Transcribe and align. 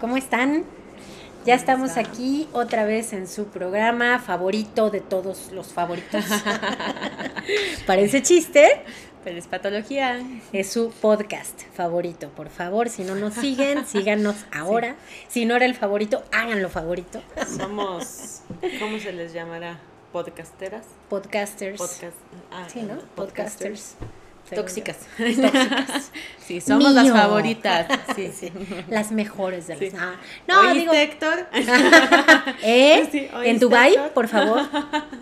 ¿cómo 0.00 0.16
están? 0.16 0.64
Ya 1.44 1.54
estamos 1.54 1.96
aquí 1.96 2.48
otra 2.52 2.84
vez 2.84 3.12
en 3.12 3.26
su 3.26 3.46
programa 3.46 4.18
favorito 4.18 4.90
de 4.90 5.00
todos 5.00 5.52
los 5.52 5.72
favoritos. 5.72 6.24
Parece 7.86 8.22
chiste, 8.22 8.82
pero 9.24 9.38
es 9.38 9.46
patología. 9.46 10.20
Es 10.52 10.70
su 10.70 10.90
podcast 10.90 11.62
favorito. 11.74 12.28
Por 12.30 12.48
favor, 12.48 12.88
si 12.88 13.04
no 13.04 13.14
nos 13.14 13.34
siguen, 13.34 13.86
síganos 13.86 14.36
ahora. 14.52 14.96
Si 15.28 15.44
no 15.44 15.56
era 15.56 15.64
el 15.64 15.74
favorito, 15.74 16.22
háganlo 16.32 16.68
favorito. 16.68 17.22
Somos, 17.56 18.42
¿cómo 18.78 18.98
se 18.98 19.12
les 19.12 19.32
llamará? 19.32 19.78
¿Podcasteras? 20.12 20.84
Podcasters. 21.08 21.78
Podcast, 21.78 22.16
ah, 22.50 22.66
sí, 22.70 22.82
¿no? 22.82 22.98
Podcasters. 23.14 23.96
Tóxicas. 24.54 24.96
Tóxicas. 25.16 26.10
Sí, 26.38 26.60
somos 26.60 26.92
las 26.92 27.10
favoritas. 27.10 27.86
Sí, 28.16 28.30
sí. 28.34 28.52
Las 28.88 29.12
mejores 29.12 29.66
de 29.68 29.76
las. 29.76 29.94
Ah, 29.94 30.14
no, 30.48 30.74
digo... 30.74 30.92
Héctor? 30.92 31.46
¿Eh? 32.62 33.30
en 33.44 33.58
Dubai, 33.58 33.96
por 34.12 34.26
favor. 34.28 34.62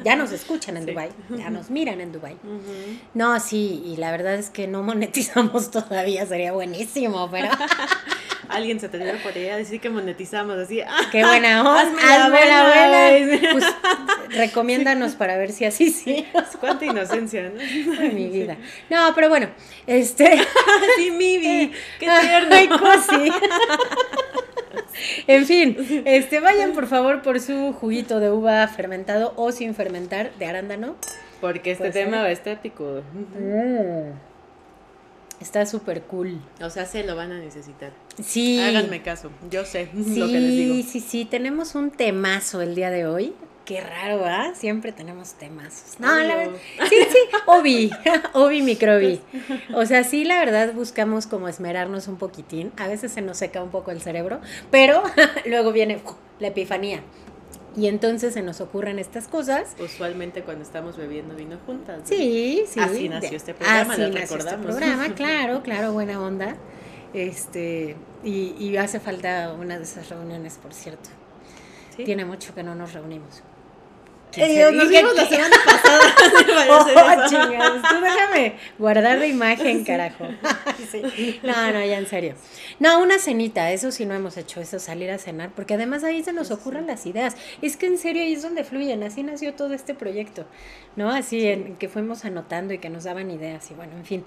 Ya 0.05 0.17
nos 0.17 0.33
escuchan 0.33 0.77
en 0.79 0.87
Dubai, 0.87 1.11
ya 1.37 1.51
nos 1.51 1.71
miran 1.71 2.01
en 2.01 2.12
Dubai. 2.12 2.37
No, 3.15 3.39
sí, 3.41 3.83
y 3.84 3.97
la 3.97 4.11
verdad 4.11 4.34
es 4.34 4.51
que 4.51 4.67
no 4.67 4.83
monetizamos 4.83 5.71
todavía, 5.71 6.25
sería 6.27 6.53
buenísimo, 6.53 7.31
pero 7.31 7.51
alguien 8.49 8.81
se 8.81 8.89
tendría 8.89 9.23
por 9.23 9.33
ahí 9.33 9.49
a 9.49 9.56
decir 9.56 9.81
que 9.81 9.91
monetizamos 9.91 10.56
así. 10.56 10.81
Qué 11.12 11.25
buena 11.25 11.61
onda. 11.61 11.83
Hazme, 11.83 12.47
la 12.47 13.39
buena. 13.41 13.53
Pues 13.53 13.65
recomiéndanos 14.39 15.14
para 15.14 15.36
ver 15.36 15.53
si 15.53 15.64
así 15.67 15.91
sí. 15.91 16.27
Cuánta 16.61 16.86
inocencia, 16.86 17.50
¿no? 17.50 17.61
mi 18.14 18.28
vida. 18.28 18.56
No, 18.89 19.12
pero 19.14 19.28
bueno, 19.28 19.48
este. 19.86 20.39
sí, 20.97 21.11
Mibi. 21.11 21.72
Qué 21.98 22.08
tierno. 22.20 22.61
y 22.61 22.69
cosi. 22.69 23.33
En 25.28 25.47
fin, 25.47 26.03
este, 26.06 26.41
vayan 26.41 26.72
por 26.72 26.89
favor 26.89 27.22
por 27.22 27.39
su 27.39 27.72
juguito 27.72 28.19
de 28.19 28.33
uva 28.33 28.66
fermentado 28.66 29.33
o 29.36 29.53
sin 29.53 29.75
fermentar 29.75 30.34
de 30.39 30.47
arándano. 30.47 30.97
Porque 31.41 31.70
este 31.70 31.91
tema 31.91 32.22
va 32.22 32.31
estético. 32.31 33.03
Mm. 33.39 34.11
Está 35.41 35.66
súper 35.66 36.03
cool. 36.03 36.41
O 36.61 36.69
sea, 36.69 36.84
se 36.84 37.05
lo 37.05 37.14
van 37.14 37.31
a 37.31 37.39
necesitar. 37.39 37.92
Sí. 38.22 38.59
Háganme 38.61 39.03
caso, 39.03 39.31
yo 39.50 39.64
sé 39.64 39.89
lo 39.94 40.27
que 40.27 40.41
les 40.41 40.50
digo. 40.50 40.75
Sí, 40.75 40.83
sí, 40.83 41.00
sí, 41.00 41.25
tenemos 41.25 41.77
un 41.77 41.91
temazo 41.92 42.61
el 42.61 42.75
día 42.75 42.91
de 42.91 43.06
hoy. 43.06 43.34
Qué 43.69 43.83
raro, 43.83 44.25
¿ah? 44.25 44.53
Siempre 44.55 44.93
tenemos 44.93 45.35
temazos. 45.35 46.01
No, 46.01 46.19
la 46.21 46.37
verdad. 46.37 46.57
Sí, 46.89 46.97
sí, 47.11 47.19
Obi, 47.45 47.91
Obi 48.33 48.63
Microbi. 48.63 49.21
O 49.75 49.85
sea, 49.85 50.05
sí, 50.05 50.25
la 50.25 50.39
verdad 50.39 50.73
buscamos 50.73 51.27
como 51.27 51.49
esmerarnos 51.49 52.09
un 52.09 52.17
poquitín. 52.17 52.73
A 52.79 52.89
veces 52.89 53.13
se 53.13 53.21
nos 53.21 53.37
seca 53.37 53.63
un 53.63 53.69
poco 53.69 53.91
el 53.91 54.01
cerebro, 54.01 54.41
pero 54.71 55.03
luego 55.45 55.73
viene 55.73 56.01
la 56.39 56.47
epifanía. 56.47 57.03
Y 57.77 57.89
entonces 57.89 58.33
se 58.33 58.41
nos 58.41 58.63
ocurren 58.63 58.99
estas 58.99 59.29
cosas. 59.29 59.77
Usualmente 59.79 60.41
cuando 60.45 60.65
estamos 60.65 60.97
bebiendo 60.97 61.35
vino 61.35 61.59
juntas. 61.67 62.01
Sí, 62.05 62.65
sí. 62.67 62.81
Así 62.81 63.11
nació 63.11 63.37
este 63.37 63.53
programa, 63.53 63.93
así 63.93 64.11
nació 64.11 64.39
este 64.39 64.57
programa, 64.57 65.09
claro, 65.15 65.62
claro, 65.62 65.93
buena 65.93 66.19
onda. 66.23 66.57
Este, 67.12 67.97
y, 68.25 68.55
y 68.59 68.78
hace 68.78 68.99
falta 68.99 69.53
una 69.53 69.77
de 69.77 69.84
esas 69.84 70.09
reuniones, 70.09 70.57
por 70.57 70.73
cierto. 70.73 71.11
Tiene 71.97 72.25
mucho 72.25 72.55
que 72.55 72.62
no 72.62 72.75
nos 72.75 72.95
reunimos. 72.95 73.43
Eh, 74.37 74.71
nos 74.72 74.89
vimos 74.89 75.15
la 75.15 75.27
semana 75.27 75.56
pasada. 75.65 76.15
oh, 76.71 77.28
chingados, 77.28 77.83
tú 77.83 78.00
déjame 78.00 78.55
guardar 78.78 79.19
la 79.19 79.27
imagen, 79.27 79.84
carajo. 79.84 80.28
No, 81.43 81.72
no, 81.72 81.84
ya 81.84 81.99
en 81.99 82.06
serio. 82.06 82.34
No, 82.78 83.03
una 83.03 83.19
cenita, 83.19 83.72
eso 83.72 83.91
sí 83.91 84.06
no 84.06 84.15
hemos 84.15 84.37
hecho, 84.37 84.61
eso 84.61 84.78
salir 84.78 85.11
a 85.11 85.19
cenar, 85.19 85.50
porque 85.55 85.75
además 85.75 86.05
ahí 86.05 86.22
se 86.22 86.33
nos 86.33 86.50
ocurren 86.50 86.87
las 86.87 87.06
ideas. 87.06 87.37
Es 87.62 87.77
que 87.77 87.87
en 87.87 87.99
serio 87.99 88.22
ahí 88.22 88.33
es 88.33 88.43
donde 88.43 88.65
fluyen, 88.65 89.03
así 89.03 89.22
nació 89.22 89.55
todo 89.55 89.75
este 89.75 89.94
proyecto, 89.94 90.47
¿no? 90.97 91.10
Así 91.10 91.47
en 91.47 91.77
que 91.77 91.89
fuimos 91.89 92.25
anotando 92.25 92.72
y 92.75 92.78
que 92.78 92.89
nos 92.89 93.05
daban 93.05 93.31
ideas 93.31 93.71
y 93.71 93.75
bueno, 93.75 93.97
en 93.97 94.05
fin. 94.05 94.25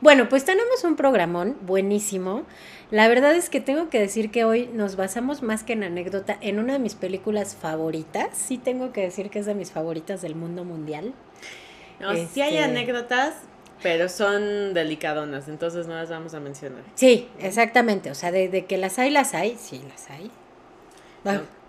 Bueno, 0.00 0.28
pues 0.28 0.44
tenemos 0.44 0.82
un 0.84 0.96
programón 0.96 1.58
buenísimo. 1.60 2.44
La 2.90 3.06
verdad 3.06 3.34
es 3.34 3.50
que 3.50 3.60
tengo 3.60 3.90
que 3.90 4.00
decir 4.00 4.30
que 4.30 4.44
hoy 4.44 4.68
nos 4.72 4.96
basamos 4.96 5.42
más 5.42 5.62
que 5.62 5.74
en 5.74 5.84
anécdota 5.84 6.38
en 6.40 6.58
una 6.58 6.72
de 6.72 6.78
mis 6.78 6.94
películas 6.94 7.54
favoritas. 7.54 8.30
Sí 8.32 8.58
tengo 8.58 8.92
que 8.92 9.02
decir 9.02 9.29
que 9.30 9.38
es 9.38 9.46
de 9.46 9.54
mis 9.54 9.70
favoritas 9.70 10.22
del 10.22 10.34
mundo 10.34 10.64
mundial. 10.64 11.14
No, 12.00 12.14
sí 12.14 12.40
hay 12.40 12.56
este 12.56 12.64
anécdotas, 12.64 13.34
pero 13.82 14.08
son 14.08 14.74
delicadonas, 14.74 15.48
entonces 15.48 15.86
no 15.86 15.94
las 15.94 16.10
vamos 16.10 16.34
a 16.34 16.40
mencionar. 16.40 16.82
Sí, 16.94 17.28
exactamente. 17.38 18.10
O 18.10 18.14
sea, 18.14 18.30
de, 18.30 18.64
que 18.66 18.76
las 18.76 18.98
hay, 18.98 19.10
las 19.10 19.34
hay, 19.34 19.56
sí, 19.58 19.80
las 19.88 20.10
hay. 20.10 20.30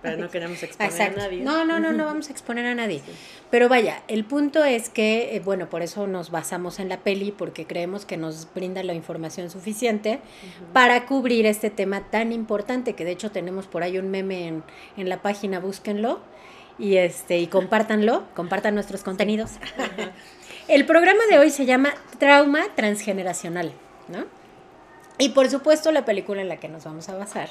Pero 0.01 0.17
no 0.17 0.29
queremos 0.31 0.61
exponer 0.63 1.01
a 1.01 1.09
nadie. 1.09 1.43
No, 1.43 1.63
no, 1.63 1.79
no, 1.79 1.93
no 1.93 2.05
vamos 2.11 2.29
a 2.29 2.31
exponer 2.31 2.65
a 2.65 2.75
nadie. 2.75 3.01
Pero 3.49 3.69
vaya, 3.69 4.03
el 4.07 4.25
punto 4.25 4.63
es 4.63 4.89
que, 4.89 5.35
eh, 5.35 5.39
bueno, 5.39 5.69
por 5.69 5.81
eso 5.81 6.07
nos 6.07 6.31
basamos 6.31 6.79
en 6.79 6.89
la 6.89 6.99
peli, 6.99 7.31
porque 7.31 7.65
creemos 7.65 8.05
que 8.05 8.17
nos 8.17 8.47
brinda 8.53 8.83
la 8.83 8.93
información 8.93 9.49
suficiente 9.49 10.19
para 10.73 11.05
cubrir 11.05 11.45
este 11.45 11.69
tema 11.69 12.09
tan 12.09 12.31
importante, 12.31 12.93
que 12.93 13.05
de 13.05 13.11
hecho 13.11 13.31
tenemos 13.31 13.67
por 13.67 13.83
ahí 13.83 13.97
un 13.97 14.09
meme 14.11 14.47
en, 14.47 14.63
en 14.97 15.09
la 15.09 15.21
página, 15.21 15.59
búsquenlo 15.59 16.19
y, 16.77 16.97
este, 16.97 17.37
y 17.39 17.47
compártanlo, 17.47 18.23
compartan 18.35 18.75
nuestros 18.75 19.03
contenidos. 19.03 19.51
el 20.67 20.85
programa 20.85 21.21
de 21.29 21.39
hoy 21.39 21.49
se 21.49 21.65
llama 21.65 21.93
Trauma 22.19 22.63
Transgeneracional, 22.75 23.73
¿no? 24.07 24.25
Y 25.17 25.29
por 25.29 25.49
supuesto 25.49 25.91
la 25.91 26.05
película 26.05 26.41
en 26.41 26.49
la 26.49 26.57
que 26.57 26.67
nos 26.67 26.83
vamos 26.85 27.07
a 27.09 27.15
basar 27.15 27.49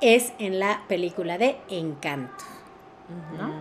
es 0.00 0.32
en 0.38 0.60
la 0.60 0.82
película 0.88 1.38
de 1.38 1.56
Encanto. 1.68 2.44
¿no? 3.36 3.52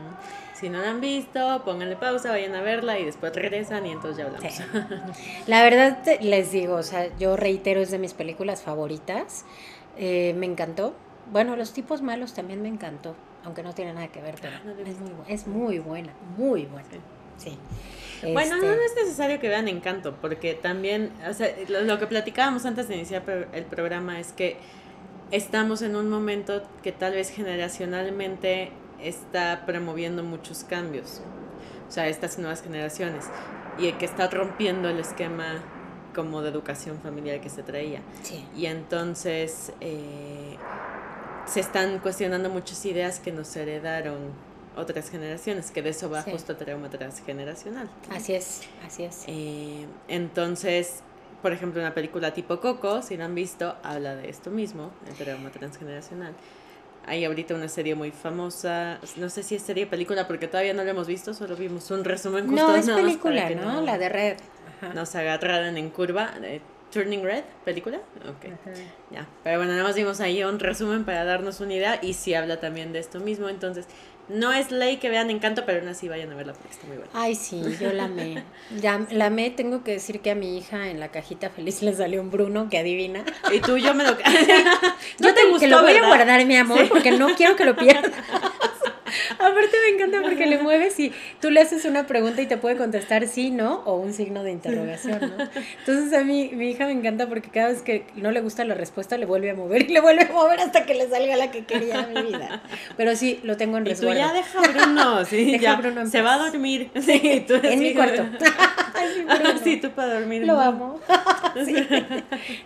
Si 0.54 0.70
no 0.70 0.80
la 0.80 0.90
han 0.90 1.00
visto, 1.00 1.64
pónganle 1.64 1.96
pausa, 1.96 2.32
vayan 2.32 2.54
a 2.54 2.62
verla 2.62 3.00
y 3.00 3.06
después 3.06 3.34
regresan 3.34 3.86
y 3.86 3.92
entonces 3.92 4.18
ya 4.18 4.26
hablamos. 4.26 4.62
La 5.48 5.64
verdad 5.64 5.98
les 6.20 6.52
digo, 6.52 6.76
o 6.76 6.84
sea, 6.84 7.16
yo 7.18 7.38
reitero, 7.38 7.80
es 7.80 7.92
de 7.92 7.98
mis 7.98 8.14
películas 8.14 8.62
favoritas. 8.62 9.46
Eh, 9.98 10.36
me 10.38 10.46
encantó. 10.46 10.94
Bueno, 11.32 11.56
Los 11.56 11.72
tipos 11.72 12.02
malos 12.02 12.34
también 12.34 12.62
me 12.62 12.68
encantó, 12.68 13.16
aunque 13.50 13.64
no 13.64 13.74
tiene 13.74 13.94
nada 13.94 14.08
que 14.10 14.22
ver, 14.22 14.36
pero 14.40 14.56
es, 14.86 15.00
muy, 15.00 15.12
es 15.28 15.48
muy 15.48 15.80
buena, 15.80 16.14
muy 16.38 16.66
buena. 16.66 16.88
Sí. 17.38 17.58
Bueno, 18.22 18.58
no, 18.58 18.64
este 18.64 18.84
es 18.84 18.96
necesario 19.06 19.40
que 19.40 19.48
vean 19.48 19.68
Encanto, 19.68 20.16
porque 20.22 20.54
también, 20.54 21.12
o 21.28 21.34
sea, 21.34 21.48
lo, 21.68 21.82
lo 21.82 21.98
que 21.98 22.06
platicábamos 22.06 22.66
antes 22.66 22.88
de 22.88 22.96
iniciar 22.96 23.24
el 23.54 23.66
programa 23.66 24.20
es 24.20 24.34
que 24.34 24.58
estamos 25.32 25.82
en 25.82 25.96
un 25.96 26.10
momento 26.10 26.62
que 26.84 26.92
tal 26.92 27.14
vez 27.14 27.32
generacionalmente 27.32 28.72
está 29.02 29.66
promoviendo 29.66 30.24
muchos 30.24 30.64
cambios, 30.64 31.22
o 31.88 31.92
sea, 31.92 32.08
estas 32.08 32.38
nuevas 32.38 32.62
generaciones, 32.62 33.26
y 33.80 33.92
que 33.94 34.06
está 34.06 34.28
rompiendo 34.28 34.90
el 34.90 35.00
esquema 35.00 35.64
como 36.14 36.44
de 36.44 36.50
educación 36.50 37.00
familiar 37.00 37.42
que 37.42 37.50
se 37.50 37.64
traía. 37.64 38.02
Y 38.56 38.68
entonces 38.68 39.72
eh, 39.82 40.58
se 41.50 41.60
están 41.60 42.00
cuestionando 42.00 42.50
muchas 42.50 42.86
ideas 42.86 43.20
que 43.20 43.32
nos 43.32 43.56
heredaron 43.56 44.34
otras 44.76 45.10
generaciones, 45.10 45.72
que 45.72 45.82
de 45.82 45.90
eso 45.90 46.10
va 46.10 46.22
justo 46.22 46.56
trauma 46.56 46.90
transgeneracional. 46.90 47.90
Así 48.12 48.34
es, 48.34 48.62
así 48.86 49.04
es. 49.04 49.24
Eh, 49.28 49.86
entonces, 50.08 51.02
por 51.42 51.52
ejemplo, 51.52 51.82
una 51.82 51.94
película 51.94 52.34
tipo 52.34 52.60
Coco, 52.60 53.02
si 53.02 53.18
no 53.18 53.26
han 53.26 53.36
visto, 53.36 53.76
habla 53.84 54.16
de 54.16 54.30
esto 54.30 54.52
mismo, 54.52 54.92
el 55.08 55.16
trauma 55.16 55.50
transgeneracional. 55.50 56.34
Hay 57.06 57.26
ahorita 57.26 57.56
una 57.56 57.68
serie 57.68 57.96
muy 57.96 58.12
famosa, 58.12 59.00
no 59.18 59.30
sé 59.30 59.42
si 59.42 59.56
es 59.56 59.64
serie 59.64 59.86
o 59.86 59.90
película 59.90 60.28
porque 60.28 60.48
todavía 60.48 60.74
no 60.74 60.84
lo 60.84 60.92
hemos 60.92 61.08
visto, 61.08 61.34
solo 61.34 61.56
vimos 61.56 61.90
un 61.90 62.04
resumen 62.04 62.48
justo. 62.48 62.68
No, 62.68 62.76
es 62.76 62.90
película, 62.90 63.50
¿no? 63.50 63.82
La 63.82 63.98
de 63.98 64.10
Red. 64.10 64.38
Nos 64.94 65.16
agarraron 65.16 65.78
en 65.78 65.90
curva. 65.90 66.32
Eh, 66.44 66.62
Turning 66.92 67.24
Red, 67.24 67.44
película. 67.66 67.98
Ok. 68.28 68.52
Ya. 69.12 69.28
Pero 69.44 69.58
bueno, 69.58 69.74
nada 69.74 69.84
más 69.84 69.96
vimos 69.96 70.20
ahí 70.22 70.44
un 70.44 70.60
resumen 70.60 71.06
para 71.06 71.24
darnos 71.24 71.60
una 71.60 71.74
idea 71.74 72.00
y 72.02 72.14
sí 72.14 72.34
habla 72.34 72.60
también 72.60 72.94
de 72.94 73.00
esto 73.00 73.20
mismo. 73.20 73.50
Entonces, 73.50 73.88
No 74.30 74.54
es 74.54 74.70
ley 74.72 74.98
que 74.98 75.10
vean 75.10 75.32
Encanto, 75.32 75.66
pero 75.66 75.80
aún 75.80 75.88
así 75.88 76.08
vayan 76.08 76.32
a 76.32 76.36
verla 76.36 76.54
porque 76.54 76.70
está 76.70 76.86
muy 76.86 76.98
buena. 76.98 77.12
Ay, 77.16 77.34
sí, 77.34 77.64
yo 77.82 77.92
la 77.92 78.04
amé. 78.04 78.44
Ya, 78.80 79.04
la 79.10 79.26
amé, 79.26 79.50
tengo 79.50 79.84
que 79.84 79.94
decir 79.94 80.22
que 80.22 80.30
a 80.30 80.36
mi 80.36 80.56
hija 80.56 80.90
en 80.90 81.00
la 81.00 81.10
cajita 81.10 81.50
feliz 81.50 81.82
le 81.82 81.94
salió 81.94 82.22
un 82.22 82.30
Bruno 82.30 82.70
que 82.70 82.78
adivina. 82.78 83.24
Y 83.52 83.60
tú, 83.60 83.78
yo 83.78 83.96
me 83.96 84.04
lo... 84.04 84.12
yo 85.20 85.34
te, 85.34 85.46
gustó, 85.46 85.60
que 85.60 85.68
lo 85.68 85.82
voy 85.82 85.94
a 85.94 86.06
guardar, 86.06 86.46
mi 86.46 86.56
amor, 86.56 86.88
porque 86.90 87.12
no 87.12 87.30
quiero 87.36 87.56
que 87.56 87.66
lo 87.66 87.76
pierdas. 87.76 88.12
Aparte 89.34 89.78
me 89.88 89.96
encanta 89.96 90.22
porque 90.22 90.46
le 90.46 90.60
mueves 90.60 91.00
y 91.00 91.14
tú 91.42 91.50
le 91.50 91.62
haces 91.62 91.86
una 91.86 92.08
pregunta 92.08 92.42
y 92.42 92.46
te 92.46 92.58
puede 92.58 92.78
contestar 92.78 93.28
sí, 93.28 93.52
no 93.52 93.82
o 93.86 93.96
un 93.96 94.14
signo 94.14 94.44
de 94.44 94.52
interrogación, 94.52 95.20
¿no? 95.20 95.50
Entonces 95.80 96.14
a 96.14 96.24
mí, 96.24 96.52
mi 96.54 96.70
hija 96.70 96.86
me 96.86 96.92
encanta 96.92 97.28
porque 97.28 97.50
cada 97.50 97.70
vez 97.70 97.82
que 97.82 98.06
no 98.16 98.32
le 98.32 98.42
gusta 98.42 98.66
la 98.66 98.76
respuesta 98.76 99.18
le 99.18 99.26
vuelve 99.26 99.50
a 99.52 99.56
mover 99.56 99.84
y 99.84 99.94
le 99.94 100.02
vuelve 100.02 100.24
a 100.24 100.32
mover 100.32 100.60
hasta 100.60 100.86
que 100.86 100.96
le 100.96 101.10
salga 101.10 101.36
la 101.36 101.52
que 101.52 101.66
quería 101.66 102.02
en 102.02 102.14
mi 102.14 102.32
vida. 102.32 102.62
Pero 102.98 103.16
sí, 103.16 103.40
lo 103.44 103.58
tengo 103.58 103.78
en 103.78 103.86
resguardo. 103.86 104.20
Y 104.20 104.24
tú 104.24 104.28
ya 104.28 104.34
deja 104.34 104.62
Bruno, 104.62 105.26
sí, 105.26 105.52
deja 105.60 105.76
Bruno 105.76 106.06
se 106.08 106.22
va 106.22 106.36
a 106.36 106.50
dormir. 106.50 106.92
Sí, 107.00 107.46
tú, 107.48 107.56
en 107.62 107.80
mi 107.80 107.94
cuarto. 107.94 108.24
sí, 109.64 109.78
tú 109.78 109.92
para 109.92 110.16
dormir. 110.16 110.46
Lo 110.46 110.60
amo. 110.60 111.00
Sí. 111.66 111.76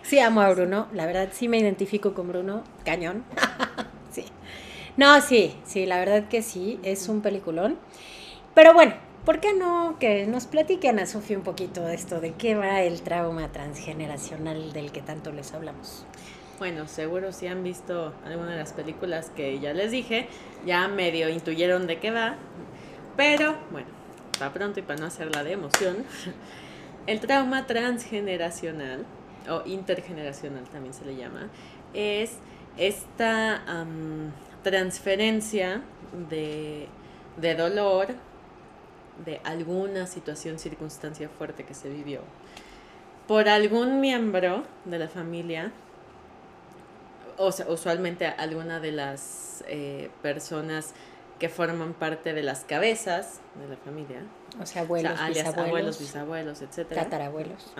sí, 0.02 0.18
amo 0.18 0.40
a 0.40 0.50
Bruno. 0.50 0.88
La 0.92 1.06
verdad, 1.06 1.28
sí 1.32 1.48
me 1.48 1.58
identifico 1.58 2.14
con 2.14 2.28
Bruno. 2.28 2.62
Cañón. 2.84 3.24
No, 4.96 5.20
sí, 5.20 5.56
sí, 5.64 5.86
la 5.86 5.98
verdad 5.98 6.28
que 6.28 6.40
sí, 6.42 6.78
es 6.84 7.08
un 7.08 7.20
peliculón. 7.20 7.76
Pero 8.54 8.74
bueno, 8.74 8.94
¿por 9.24 9.40
qué 9.40 9.52
no 9.52 9.96
que 9.98 10.26
nos 10.26 10.46
platiquen 10.46 11.00
a 11.00 11.06
Sofía 11.06 11.36
un 11.36 11.42
poquito 11.42 11.82
de 11.82 11.94
esto, 11.94 12.20
de 12.20 12.32
qué 12.34 12.54
va 12.54 12.82
el 12.82 13.02
trauma 13.02 13.50
transgeneracional 13.50 14.72
del 14.72 14.92
que 14.92 15.02
tanto 15.02 15.32
les 15.32 15.52
hablamos? 15.52 16.06
Bueno, 16.60 16.86
seguro 16.86 17.32
si 17.32 17.48
han 17.48 17.64
visto 17.64 18.14
alguna 18.24 18.52
de 18.52 18.58
las 18.58 18.72
películas 18.72 19.30
que 19.34 19.58
ya 19.58 19.72
les 19.72 19.90
dije, 19.90 20.28
ya 20.64 20.86
medio 20.86 21.28
intuyeron 21.28 21.88
de 21.88 21.98
qué 21.98 22.12
va, 22.12 22.36
pero 23.16 23.56
bueno, 23.72 23.88
para 24.38 24.52
pronto 24.52 24.78
y 24.78 24.82
para 24.82 25.00
no 25.00 25.06
hacerla 25.06 25.42
de 25.42 25.52
emoción, 25.52 25.96
el 27.08 27.18
trauma 27.18 27.66
transgeneracional, 27.66 29.04
o 29.50 29.62
intergeneracional 29.66 30.62
también 30.64 30.94
se 30.94 31.04
le 31.04 31.16
llama, 31.16 31.48
es 31.92 32.36
esta 32.78 33.62
transferencia 34.64 35.82
de, 36.28 36.88
dolor 37.56 38.08
de 39.24 39.40
alguna 39.44 40.08
situación, 40.08 40.58
circunstancia 40.58 41.28
fuerte 41.28 41.64
que 41.64 41.74
se 41.74 41.88
vivió 41.88 42.22
por 43.28 43.48
algún 43.48 44.00
miembro 44.00 44.64
de 44.84 44.98
la 44.98 45.08
familia, 45.08 45.72
o 47.38 47.52
sea, 47.52 47.66
usualmente 47.68 48.26
alguna 48.26 48.80
de 48.80 48.92
las 48.92 49.64
eh, 49.66 50.10
personas 50.20 50.94
que 51.38 51.48
forman 51.48 51.94
parte 51.94 52.34
de 52.34 52.42
las 52.42 52.64
cabezas 52.64 53.40
de 53.58 53.68
la 53.68 53.76
familia. 53.76 54.22
O 54.60 54.66
sea, 54.66 54.82
abuelos, 54.82 55.12
bisabuelos, 55.12 55.56
abuelos, 55.56 55.98
bisabuelos, 55.98 56.62
etcétera. 56.62 57.04
Tatarabuelos. 57.04 57.72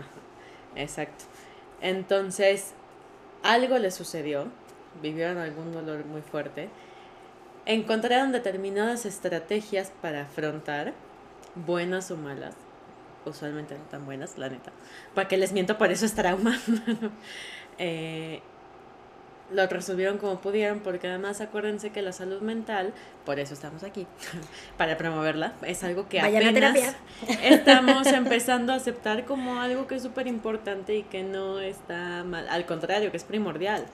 exacto. 0.77 1.25
Entonces, 1.81 2.73
algo 3.43 3.79
le 3.79 3.91
sucedió 3.91 4.49
vivieron 5.02 5.38
algún 5.38 5.73
dolor 5.73 6.05
muy 6.05 6.23
fuerte, 6.23 6.69
encontraron 7.67 8.32
determinadas 8.32 9.06
estrategias 9.06 9.93
para 10.02 10.23
afrontar, 10.23 10.93
buenas 11.55 12.11
o 12.11 12.17
malas, 12.17 12.55
usualmente 13.25 13.76
no 13.76 13.85
tan 13.85 14.05
buenas, 14.05 14.38
la 14.38 14.49
neta. 14.49 14.73
Para 15.14 15.29
que 15.29 15.37
les 15.37 15.52
miento, 15.52 15.79
por 15.79 15.91
eso 15.91 16.06
es 16.06 16.14
trauma. 16.14 16.58
eh, 17.79 18.43
lo 19.50 19.67
resolvieron 19.67 20.19
como 20.19 20.41
pudieron, 20.41 20.81
porque 20.81 21.08
además 21.08 21.41
acuérdense 21.41 21.91
que 21.91 22.02
la 22.02 22.12
salud 22.12 22.41
mental, 22.41 22.93
por 23.25 23.38
eso 23.38 23.55
estamos 23.55 23.82
aquí, 23.82 24.06
para 24.76 24.96
promoverla, 24.96 25.52
es 25.62 25.85
algo 25.85 26.08
que 26.08 26.20
apenas 26.20 26.96
estamos 27.43 28.06
empezando 28.06 28.73
a 28.73 28.76
aceptar 28.76 29.25
como 29.25 29.61
algo 29.61 29.87
que 29.87 29.96
es 29.96 30.02
súper 30.02 30.26
importante 30.26 30.96
y 30.96 31.02
que 31.02 31.23
no 31.23 31.61
está 31.61 32.25
mal, 32.25 32.49
al 32.49 32.67
contrario, 32.67 33.11
que 33.11 33.17
es 33.17 33.25
primordial. 33.25 33.85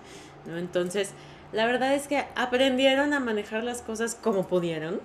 ¿No? 0.47 0.57
Entonces, 0.57 1.15
la 1.53 1.67
verdad 1.67 1.95
es 1.95 2.07
que 2.07 2.25
aprendieron 2.37 3.13
a 3.13 3.21
manejar 3.21 3.65
las 3.65 3.83
cosas 3.83 4.15
como 4.15 4.47
pudieron. 4.47 5.01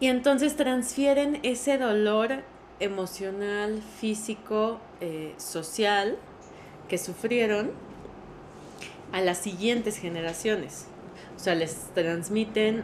Y 0.00 0.08
entonces 0.08 0.56
transfieren 0.56 1.40
ese 1.42 1.78
dolor 1.78 2.42
emocional, 2.78 3.80
físico, 4.00 4.80
eh, 5.00 5.34
social 5.38 6.18
que 6.88 6.98
sufrieron 6.98 7.70
a 9.12 9.22
las 9.22 9.38
siguientes 9.38 9.96
generaciones. 9.96 10.88
O 11.36 11.38
sea, 11.38 11.54
les 11.54 11.74
transmiten 11.94 12.82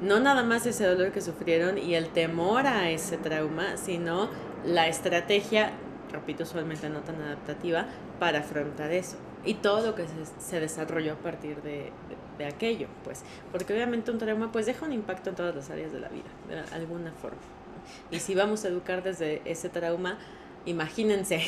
no 0.00 0.18
nada 0.18 0.42
más 0.42 0.66
ese 0.66 0.86
dolor 0.86 1.12
que 1.12 1.20
sufrieron 1.20 1.78
y 1.78 1.94
el 1.94 2.08
temor 2.08 2.66
a 2.66 2.90
ese 2.90 3.16
trauma, 3.16 3.76
sino 3.76 4.28
la 4.64 4.88
estrategia, 4.88 5.72
repito, 6.10 6.42
usualmente 6.42 6.90
no 6.90 7.00
tan 7.00 7.20
adaptativa, 7.22 7.86
para 8.18 8.40
afrontar 8.40 8.90
eso 8.92 9.16
y 9.46 9.54
todo 9.54 9.86
lo 9.86 9.94
que 9.94 10.04
se, 10.38 10.60
desarrolló 10.60 11.14
a 11.14 11.16
partir 11.16 11.62
de, 11.62 11.92
aquello, 12.44 12.88
pues, 13.04 13.22
porque 13.50 13.72
obviamente 13.72 14.10
un 14.10 14.18
trauma 14.18 14.52
pues 14.52 14.66
deja 14.66 14.84
un 14.84 14.92
impacto 14.92 15.30
en 15.30 15.36
todas 15.36 15.54
las 15.54 15.70
áreas 15.70 15.92
de 15.92 16.00
la 16.00 16.08
vida, 16.08 16.24
de 16.48 16.58
alguna 16.74 17.12
forma. 17.12 17.38
Y 18.10 18.18
si 18.18 18.34
vamos 18.34 18.64
a 18.64 18.68
educar 18.68 19.02
desde 19.02 19.40
ese 19.44 19.68
trauma, 19.68 20.18
imagínense, 20.66 21.40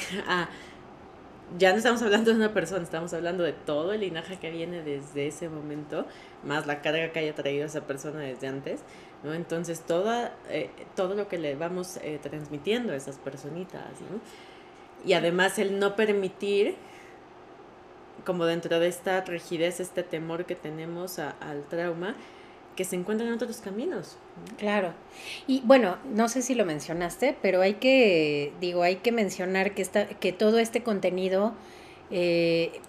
ya 1.58 1.72
no 1.72 1.78
estamos 1.78 2.00
hablando 2.02 2.30
de 2.30 2.36
una 2.36 2.54
persona, 2.54 2.82
estamos 2.82 3.12
hablando 3.12 3.42
de 3.42 3.52
todo 3.52 3.92
el 3.92 4.00
linaje 4.00 4.38
que 4.38 4.50
viene 4.50 4.82
desde 4.82 5.26
ese 5.26 5.48
momento, 5.48 6.06
más 6.44 6.66
la 6.66 6.80
carga 6.80 7.10
que 7.12 7.18
haya 7.18 7.34
traído 7.34 7.66
esa 7.66 7.82
persona 7.82 8.20
desde 8.20 8.46
antes, 8.46 8.80
¿no? 9.24 9.34
Entonces, 9.34 9.80
toda, 9.80 10.34
eh, 10.48 10.70
todo 10.94 11.14
lo 11.14 11.28
que 11.28 11.38
le 11.38 11.56
vamos 11.56 11.98
eh, 12.02 12.18
transmitiendo 12.22 12.92
a 12.92 12.96
esas 12.96 13.16
personitas, 13.18 14.00
¿no? 14.02 14.20
Y 15.04 15.14
además 15.14 15.58
el 15.58 15.78
no 15.78 15.96
permitir 15.96 16.76
como 18.24 18.44
dentro 18.44 18.80
de 18.80 18.88
esta 18.88 19.20
rigidez, 19.22 19.80
este 19.80 20.02
temor 20.02 20.44
que 20.44 20.54
tenemos 20.54 21.18
al 21.18 21.64
trauma, 21.68 22.16
que 22.76 22.84
se 22.84 22.94
encuentran 22.94 23.32
otros 23.32 23.58
caminos. 23.58 24.16
Claro. 24.56 24.92
Y 25.48 25.62
bueno, 25.64 25.96
no 26.14 26.28
sé 26.28 26.42
si 26.42 26.54
lo 26.54 26.64
mencionaste, 26.64 27.36
pero 27.42 27.60
hay 27.60 27.74
que, 27.74 28.52
digo, 28.60 28.84
hay 28.84 28.96
que 28.96 29.10
mencionar 29.10 29.74
que, 29.74 29.82
esta, 29.82 30.06
que 30.06 30.32
todo 30.32 30.60
este 30.60 30.84
contenido 30.84 31.54
eh, 32.12 32.80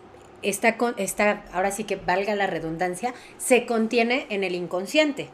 está, 0.44 0.78
está, 0.98 1.44
ahora 1.52 1.72
sí 1.72 1.86
que 1.86 1.96
valga 1.96 2.36
la 2.36 2.46
redundancia, 2.46 3.16
se 3.38 3.66
contiene 3.66 4.28
en 4.30 4.44
el 4.44 4.54
inconsciente. 4.54 5.30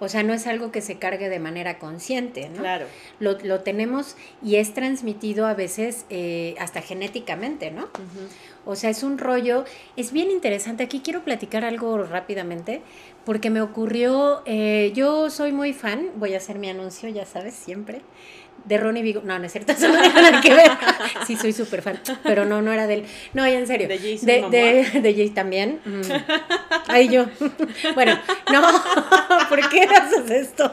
O 0.00 0.08
sea, 0.08 0.22
no 0.22 0.32
es 0.32 0.46
algo 0.46 0.72
que 0.72 0.80
se 0.80 0.98
cargue 0.98 1.28
de 1.28 1.38
manera 1.38 1.78
consciente, 1.78 2.48
¿no? 2.48 2.60
Claro. 2.60 2.86
Lo, 3.20 3.38
lo 3.38 3.60
tenemos 3.60 4.16
y 4.42 4.56
es 4.56 4.74
transmitido 4.74 5.46
a 5.46 5.54
veces 5.54 6.06
eh, 6.10 6.54
hasta 6.58 6.80
genéticamente, 6.80 7.70
¿no? 7.70 7.88
O 8.64 8.76
sea, 8.76 8.90
es 8.90 9.02
un 9.02 9.18
rollo, 9.18 9.64
es 9.96 10.12
bien 10.12 10.30
interesante. 10.30 10.82
Aquí 10.82 11.00
quiero 11.00 11.22
platicar 11.22 11.64
algo 11.64 12.02
rápidamente, 12.02 12.82
porque 13.24 13.50
me 13.50 13.60
ocurrió, 13.60 14.42
eh, 14.46 14.92
yo 14.94 15.30
soy 15.30 15.52
muy 15.52 15.72
fan, 15.72 16.08
voy 16.16 16.34
a 16.34 16.38
hacer 16.38 16.58
mi 16.58 16.68
anuncio, 16.68 17.08
ya 17.08 17.26
sabes, 17.26 17.54
siempre, 17.54 18.00
de 18.64 18.78
Ronnie 18.78 19.02
Vigo. 19.02 19.22
No, 19.24 19.38
no 19.38 19.46
es 19.46 19.52
cierto, 19.52 19.72
eso 19.72 19.88
no 19.88 20.00
tiene 20.00 20.22
nada 20.22 20.40
que 20.40 20.54
ver. 20.54 20.70
Sí, 21.26 21.36
soy 21.36 21.52
súper 21.52 21.82
fan, 21.82 22.00
pero 22.22 22.44
no, 22.44 22.62
no 22.62 22.72
era 22.72 22.86
de 22.86 22.94
él. 22.94 23.04
No, 23.34 23.46
ya 23.46 23.58
en 23.58 23.66
serio. 23.66 23.88
De 23.88 23.98
Jay 23.98 24.18
de, 24.18 25.00
de, 25.00 25.14
Jay 25.14 25.30
también. 25.30 25.80
Mm. 25.84 26.00
Ahí 26.88 27.08
yo. 27.08 27.26
Bueno, 27.94 28.18
no, 28.52 28.62
¿por 29.48 29.68
qué 29.68 29.82
haces 29.82 30.30
esto? 30.30 30.72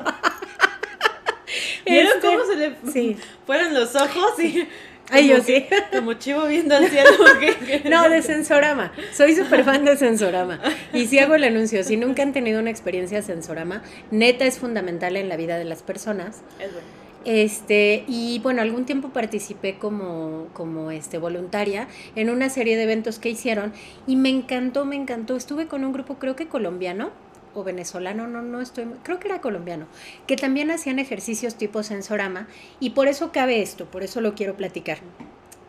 ¿Vieron 1.86 2.20
cómo 2.22 2.39
se 2.46 2.56
le 2.56 2.75
sí. 2.91 3.17
fueron 3.46 3.74
los 3.74 3.96
ojos? 3.96 4.39
Y 4.39 4.67
Ay, 5.10 5.29
yo 5.29 5.41
sí. 5.41 5.65
Como 5.91 6.13
chivo 6.13 6.46
viendo 6.48 6.75
al 6.75 6.89
cielo. 6.89 7.12
no, 7.89 8.10
de 8.10 8.22
Sensorama. 8.22 8.91
Soy 9.13 9.36
súper 9.36 9.63
fan 9.63 9.86
de 9.86 9.96
Sensorama. 9.96 10.60
Y 10.94 11.08
si 11.08 11.20
hago 11.20 11.36
el 11.36 11.44
anuncio, 11.46 11.84
si 11.84 11.98
nunca 11.98 12.24
han 12.24 12.34
tenido 12.34 12.60
una 12.60 12.70
experiencia 12.70 13.22
Sensorama, 13.22 13.84
neta 14.12 14.46
es 14.46 14.60
fundamental 14.60 15.15
en 15.15 15.29
la 15.29 15.38
vida 15.38 15.58
de 15.58 15.65
las 15.65 15.82
personas. 15.82 16.41
Es 16.60 16.74
bueno. 16.74 17.06
Este, 17.25 18.03
y 18.07 18.39
bueno, 18.39 18.62
algún 18.62 18.86
tiempo 18.86 19.09
participé 19.09 19.77
como, 19.77 20.47
como 20.53 20.91
este, 20.91 21.17
voluntaria 21.17 21.88
en 22.15 22.29
una 22.29 22.50
serie 22.50 22.77
de 22.77 22.83
eventos 22.83 23.19
que 23.19 23.29
hicieron 23.29 23.74
y 24.05 24.15
me 24.15 24.29
encantó, 24.29 24.86
me 24.86 24.95
encantó. 24.95 25.36
Estuve 25.36 25.67
con 25.67 25.83
un 25.83 25.93
grupo, 25.93 26.19
creo 26.19 26.36
que 26.36 26.47
colombiano, 26.47 27.12
o 27.53 27.63
venezolano, 27.63 28.27
no, 28.27 28.41
no 28.41 28.62
estoy, 28.62 28.86
creo 29.03 29.19
que 29.19 29.27
era 29.27 29.41
colombiano, 29.41 29.88
que 30.27 30.36
también 30.36 30.69
hacían 30.69 31.00
ejercicios 31.00 31.55
tipo 31.55 31.81
sensorama 31.81 32.47
y 32.79 32.91
por 32.91 33.07
eso 33.07 33.31
cabe 33.31 33.62
esto, 33.63 33.86
por 33.86 34.03
eso 34.03 34.21
lo 34.21 34.36
quiero 34.36 34.55
platicar, 34.55 35.00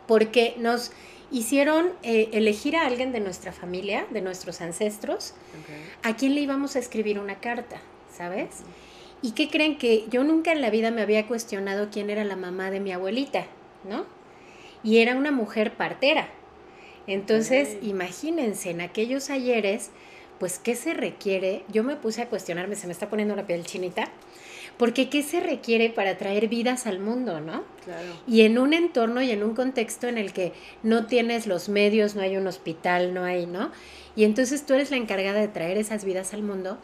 porque 0.07 0.55
nos 0.59 0.93
hicieron 1.31 1.93
eh, 2.03 2.29
elegir 2.33 2.77
a 2.77 2.87
alguien 2.87 3.13
de 3.13 3.21
nuestra 3.21 3.53
familia, 3.53 4.07
de 4.11 4.21
nuestros 4.21 4.61
ancestros, 4.61 5.35
a 6.03 6.15
quien 6.17 6.35
le 6.35 6.43
íbamos 6.43 6.77
a 6.77 6.79
escribir 6.79 7.19
una 7.19 7.41
carta, 7.41 7.81
¿sabes? 8.15 8.49
¿Y 9.23 9.33
qué 9.33 9.49
creen 9.49 9.79
que 9.79 10.07
yo 10.11 10.23
nunca 10.25 10.53
en 10.53 10.61
la 10.61 10.71
vida 10.71 10.91
me 10.91 11.03
había 11.03 11.27
cuestionado 11.27 11.89
quién 11.91 12.11
era 12.11 12.25
la 12.25 12.37
mamá 12.37 12.71
de 12.71 12.81
mi 12.81 12.93
abuelita, 12.93 13.47
¿no? 13.89 14.07
Y 14.83 14.99
era 14.99 15.17
una 15.17 15.33
mujer 15.33 15.73
partera. 15.75 16.29
Entonces, 17.09 17.79
imagínense, 17.83 18.71
en 18.71 18.81
aquellos 18.81 19.31
ayeres, 19.31 19.91
pues, 20.39 20.59
¿qué 20.59 20.77
se 20.77 20.95
requiere? 20.95 21.65
Yo 21.69 21.83
me 21.83 21.97
puse 21.97 22.23
a 22.23 22.29
cuestionarme, 22.29 22.77
se 22.77 22.87
me 22.87 22.93
está 22.93 23.09
poniendo 23.09 23.35
la 23.35 23.47
piel 23.47 23.65
chinita, 23.65 24.09
porque 24.77 25.09
¿qué 25.09 25.23
se 25.23 25.41
requiere 25.41 25.91
para 25.91 26.17
traer 26.17 26.49
vidas 26.49 26.87
al 26.87 27.01
mundo, 27.01 27.41
no? 27.41 27.65
Claro. 27.85 28.13
Y 28.29 28.43
en 28.43 28.59
un 28.59 28.73
entorno 28.73 29.21
y 29.23 29.33
en 29.33 29.43
un 29.43 29.55
contexto 29.55 30.07
en 30.07 30.19
el 30.19 30.33
que 30.33 30.53
no 30.83 31.07
tienes 31.07 31.47
los 31.47 31.69
medios, 31.69 32.15
no 32.15 32.23
hay 32.23 32.37
un 32.37 32.47
hospital, 32.47 33.15
no 33.15 33.25
hay, 33.25 33.47
¿no? 33.47 33.73
Y 34.15 34.25
entonces 34.25 34.65
tú 34.65 34.75
eres 34.75 34.91
la 34.91 34.97
encargada 34.97 35.41
de 35.41 35.49
traer 35.49 35.79
esas 35.79 36.05
vidas 36.05 36.35
al 36.35 36.43
mundo. 36.43 36.79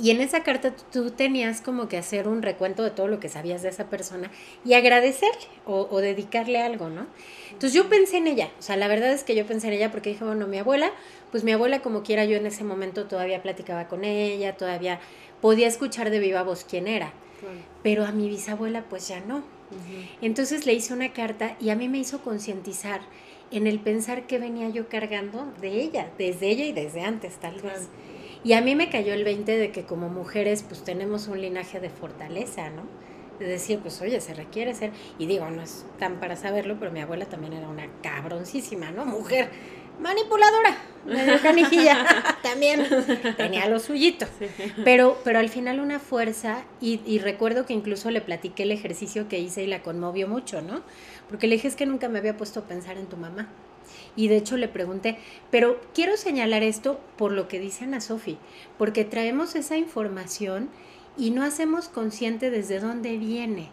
Y 0.00 0.10
en 0.10 0.20
esa 0.20 0.42
carta 0.42 0.74
tú 0.92 1.10
tenías 1.10 1.62
como 1.62 1.88
que 1.88 1.96
hacer 1.96 2.28
un 2.28 2.42
recuento 2.42 2.82
de 2.82 2.90
todo 2.90 3.08
lo 3.08 3.20
que 3.20 3.28
sabías 3.28 3.62
de 3.62 3.70
esa 3.70 3.88
persona 3.88 4.30
y 4.64 4.74
agradecerle 4.74 5.46
o, 5.64 5.88
o, 5.90 6.00
dedicarle 6.00 6.60
algo, 6.60 6.90
¿no? 6.90 7.06
Entonces 7.46 7.72
yo 7.72 7.88
pensé 7.88 8.18
en 8.18 8.26
ella, 8.26 8.50
o 8.58 8.62
sea, 8.62 8.76
la 8.76 8.86
verdad 8.86 9.10
es 9.12 9.24
que 9.24 9.34
yo 9.34 9.46
pensé 9.46 9.68
en 9.68 9.74
ella 9.74 9.90
porque 9.90 10.10
dije, 10.10 10.24
bueno, 10.24 10.46
mi 10.46 10.58
abuela, 10.58 10.92
pues 11.30 11.42
mi 11.42 11.52
abuela 11.52 11.80
como 11.80 12.02
quiera, 12.02 12.26
yo 12.26 12.36
en 12.36 12.46
ese 12.46 12.64
momento 12.64 13.06
todavía 13.06 13.42
platicaba 13.42 13.88
con 13.88 14.04
ella, 14.04 14.56
todavía 14.56 15.00
podía 15.40 15.66
escuchar 15.66 16.10
de 16.10 16.18
viva 16.18 16.42
voz 16.42 16.64
quién 16.68 16.86
era, 16.86 17.12
pero 17.82 18.04
a 18.04 18.12
mi 18.12 18.28
bisabuela 18.28 18.84
pues 18.88 19.08
ya 19.08 19.20
no. 19.20 19.42
Entonces 20.20 20.66
le 20.66 20.74
hice 20.74 20.92
una 20.92 21.12
carta 21.12 21.56
y 21.60 21.70
a 21.70 21.76
mí 21.76 21.88
me 21.88 21.98
hizo 21.98 22.20
concientizar 22.20 23.00
en 23.50 23.66
el 23.66 23.80
pensar 23.80 24.26
que 24.26 24.38
venía 24.38 24.68
yo 24.68 24.88
cargando 24.88 25.52
de 25.60 25.80
ella, 25.80 26.10
desde 26.18 26.48
ella 26.48 26.64
y 26.64 26.72
desde 26.72 27.02
antes 27.02 27.36
tal 27.36 27.60
vez. 27.60 27.88
Y 28.44 28.52
a 28.52 28.60
mí 28.60 28.74
me 28.74 28.88
cayó 28.88 29.14
el 29.14 29.24
20 29.24 29.56
de 29.56 29.72
que 29.72 29.84
como 29.84 30.08
mujeres 30.08 30.62
pues 30.62 30.84
tenemos 30.84 31.28
un 31.28 31.40
linaje 31.40 31.80
de 31.80 31.90
fortaleza, 31.90 32.70
¿no? 32.70 32.82
De 33.38 33.46
decir, 33.46 33.78
pues 33.80 34.00
oye, 34.02 34.20
se 34.20 34.34
requiere 34.34 34.74
ser, 34.74 34.90
y 35.18 35.26
digo, 35.26 35.48
no 35.50 35.62
es 35.62 35.86
tan 35.98 36.18
para 36.18 36.34
saberlo, 36.34 36.76
pero 36.78 36.90
mi 36.90 37.00
abuela 37.00 37.26
también 37.26 37.52
era 37.52 37.68
una 37.68 37.86
cabroncísima, 38.02 38.90
¿no? 38.90 39.04
Mujer 39.04 39.50
manipuladora, 40.00 40.76
medio 41.04 41.40
canijilla, 41.42 42.04
también 42.42 42.86
tenía 43.36 43.68
lo 43.68 43.78
suyito. 43.78 44.26
Pero, 44.84 45.18
pero 45.24 45.38
al 45.38 45.48
final 45.48 45.80
una 45.80 45.98
fuerza, 45.98 46.64
y, 46.80 47.00
y, 47.06 47.18
recuerdo 47.18 47.66
que 47.66 47.74
incluso 47.74 48.10
le 48.10 48.20
platiqué 48.20 48.64
el 48.64 48.72
ejercicio 48.72 49.28
que 49.28 49.38
hice 49.38 49.62
y 49.62 49.66
la 49.66 49.82
conmovió 49.82 50.28
mucho, 50.28 50.62
¿no? 50.62 50.82
Porque 51.28 51.46
le 51.46 51.56
dije 51.56 51.68
es 51.68 51.76
que 51.76 51.86
nunca 51.86 52.08
me 52.08 52.18
había 52.18 52.36
puesto 52.36 52.60
a 52.60 52.64
pensar 52.64 52.96
en 52.96 53.06
tu 53.06 53.16
mamá. 53.16 53.48
Y 54.18 54.26
de 54.26 54.36
hecho 54.36 54.56
le 54.56 54.66
pregunté, 54.66 55.16
pero 55.52 55.80
quiero 55.94 56.16
señalar 56.16 56.64
esto 56.64 56.98
por 57.16 57.30
lo 57.30 57.46
que 57.46 57.60
dice 57.60 57.84
Ana 57.84 58.00
Sofi, 58.00 58.36
porque 58.76 59.04
traemos 59.04 59.54
esa 59.54 59.76
información 59.76 60.70
y 61.16 61.30
no 61.30 61.44
hacemos 61.44 61.88
consciente 61.88 62.50
desde 62.50 62.80
dónde 62.80 63.16
viene 63.16 63.68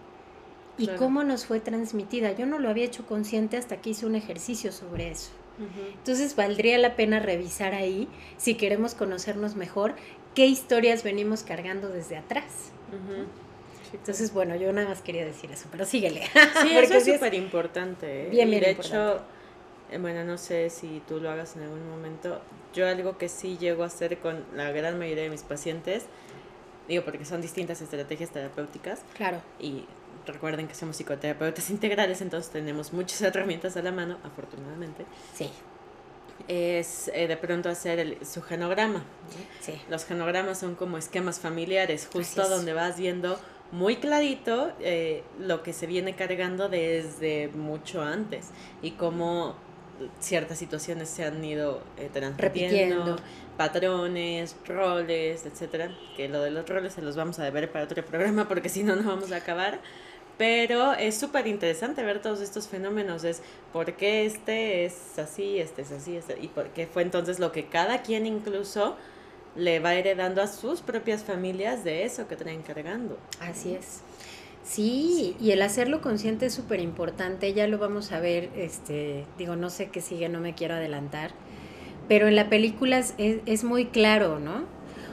y 0.78 0.86
claro. 0.86 1.00
cómo 1.00 1.24
nos 1.24 1.48
fue 1.48 1.60
transmitida. 1.62 2.32
Yo 2.34 2.46
no 2.46 2.60
lo 2.60 2.70
había 2.70 2.86
hecho 2.86 3.08
consciente 3.08 3.58
hasta 3.58 3.82
que 3.82 3.90
hice 3.90 4.06
un 4.06 4.14
ejercicio 4.14 4.72
sobre 4.72 5.10
eso. 5.10 5.32
Entonces 5.98 6.36
valdría 6.36 6.78
la 6.78 6.96
pena 6.96 7.20
revisar 7.20 7.74
ahí, 7.74 8.08
si 8.38 8.54
queremos 8.54 8.94
conocernos 8.94 9.56
mejor, 9.56 9.96
qué 10.36 10.46
historias 10.46 11.02
venimos 11.02 11.42
cargando 11.42 11.90
desde 11.90 12.18
atrás. 12.18 12.72
Entonces, 13.94 14.32
bueno, 14.32 14.56
yo 14.58 14.72
nada 14.74 14.90
más 14.90 15.02
quería 15.02 15.26
decir 15.26 15.52
eso, 15.52 15.68
pero 15.72 15.86
síguele. 15.86 16.22
Sí, 16.62 16.70
eso 16.78 16.96
es 16.96 17.06
súper 17.06 17.34
importante. 17.34 18.28
¿eh? 18.28 18.30
Bien, 18.30 18.48
bien. 18.50 18.62
Y 18.62 18.66
de 18.66 18.72
hecho, 18.74 19.22
bueno, 20.00 20.24
no 20.24 20.38
sé 20.38 20.70
si 20.70 21.02
tú 21.08 21.20
lo 21.20 21.30
hagas 21.30 21.56
en 21.56 21.64
algún 21.64 21.90
momento. 21.90 22.42
Yo 22.74 22.88
algo 22.88 23.18
que 23.18 23.30
sí 23.30 23.58
llego 23.58 23.84
a 23.84 23.88
hacer 23.88 24.20
con 24.20 24.44
la 24.56 24.72
gran 24.72 24.98
mayoría 25.00 25.24
de 25.24 25.30
mis 25.30 25.44
pacientes, 25.44 26.06
digo 26.88 27.04
porque 27.06 27.26
son 27.26 27.42
distintas 27.42 27.82
estrategias 27.82 28.32
terapéuticas. 28.32 29.02
Claro. 29.16 29.42
Y 29.60 29.86
recuerden 30.26 30.68
que 30.68 30.76
somos 30.76 30.98
psicoterapeutas 30.98 31.70
integrales, 31.70 32.22
entonces 32.22 32.52
tenemos 32.52 32.94
muchas 32.94 33.22
herramientas 33.22 33.78
a 33.78 33.82
la 33.82 33.92
mano, 33.92 34.18
afortunadamente. 34.24 35.06
Sí. 35.34 35.50
Es 36.48 37.10
eh, 37.14 37.28
de 37.28 37.38
pronto 37.38 37.70
hacer 37.70 38.00
el, 38.00 38.26
su 38.26 38.42
genograma. 38.42 39.04
Sí. 39.62 39.82
Los 39.90 40.06
genogramas 40.06 40.60
son 40.60 40.76
como 40.76 40.98
esquemas 40.98 41.40
familiares, 41.40 42.10
justo 42.12 42.48
donde 42.50 42.74
vas 42.74 42.98
viendo 42.98 43.40
muy 43.72 43.98
clarito 43.98 44.72
eh, 44.80 45.24
lo 45.40 45.64
que 45.64 45.74
se 45.74 45.88
viene 45.88 46.16
cargando 46.16 46.70
desde 46.70 47.50
mucho 47.50 48.02
antes 48.02 48.50
y 48.82 48.92
cómo 48.92 49.56
ciertas 50.20 50.58
situaciones 50.58 51.10
se 51.10 51.24
han 51.24 51.44
ido 51.44 51.82
eh, 51.98 52.10
transmitiendo, 52.12 53.18
patrones, 53.58 54.56
roles, 54.68 55.46
etcétera. 55.46 55.90
Que 56.16 56.28
lo 56.28 56.42
de 56.42 56.52
los 56.52 56.68
roles 56.68 56.94
se 56.94 57.02
los 57.02 57.16
vamos 57.16 57.40
a 57.40 57.44
deber 57.44 57.72
para 57.72 57.86
otro 57.86 58.04
programa 58.06 58.48
porque 58.48 58.70
si 58.70 58.84
no, 58.84 58.96
no 58.96 59.08
vamos 59.08 59.32
a 59.32 59.38
acabar. 59.38 59.80
Pero 60.38 60.94
es 60.94 61.18
súper 61.18 61.48
interesante 61.48 62.04
ver 62.04 62.22
todos 62.22 62.42
estos 62.42 62.68
fenómenos, 62.68 63.24
es 63.24 63.42
por 63.72 63.94
qué 63.94 64.26
este 64.26 64.84
es 64.84 65.18
así, 65.18 65.60
este 65.60 65.84
es 65.84 65.92
así, 65.94 66.18
este, 66.18 66.38
y 66.42 66.50
por 66.50 66.68
qué 66.72 66.88
fue 66.88 67.04
entonces 67.04 67.40
lo 67.40 67.54
que 67.54 67.68
cada 67.68 68.02
quien 68.02 68.26
incluso 68.26 68.98
le 69.56 69.80
va 69.80 69.94
heredando 69.94 70.42
a 70.42 70.48
sus 70.48 70.82
propias 70.82 71.24
familias 71.24 71.86
de 71.86 72.04
eso 72.04 72.28
que 72.28 72.36
traen 72.36 72.64
cargando. 72.64 73.18
Así 73.40 73.74
es. 73.74 74.02
Sí, 74.66 75.38
y 75.40 75.52
el 75.52 75.62
hacerlo 75.62 76.02
consciente 76.02 76.48
es 76.48 76.54
súper 76.54 76.80
importante, 76.80 77.54
ya 77.54 77.68
lo 77.68 77.78
vamos 77.78 78.12
a 78.12 78.20
ver, 78.20 78.50
este, 78.56 79.26
digo, 79.38 79.56
no 79.56 79.70
sé 79.70 79.90
qué 79.90 80.02
sigue, 80.02 80.28
no 80.28 80.40
me 80.40 80.56
quiero 80.56 80.74
adelantar, 80.74 81.32
pero 82.08 82.28
en 82.28 82.36
la 82.36 82.50
película 82.50 82.98
es, 82.98 83.14
es 83.18 83.64
muy 83.64 83.86
claro, 83.86 84.40
¿no? 84.40 84.64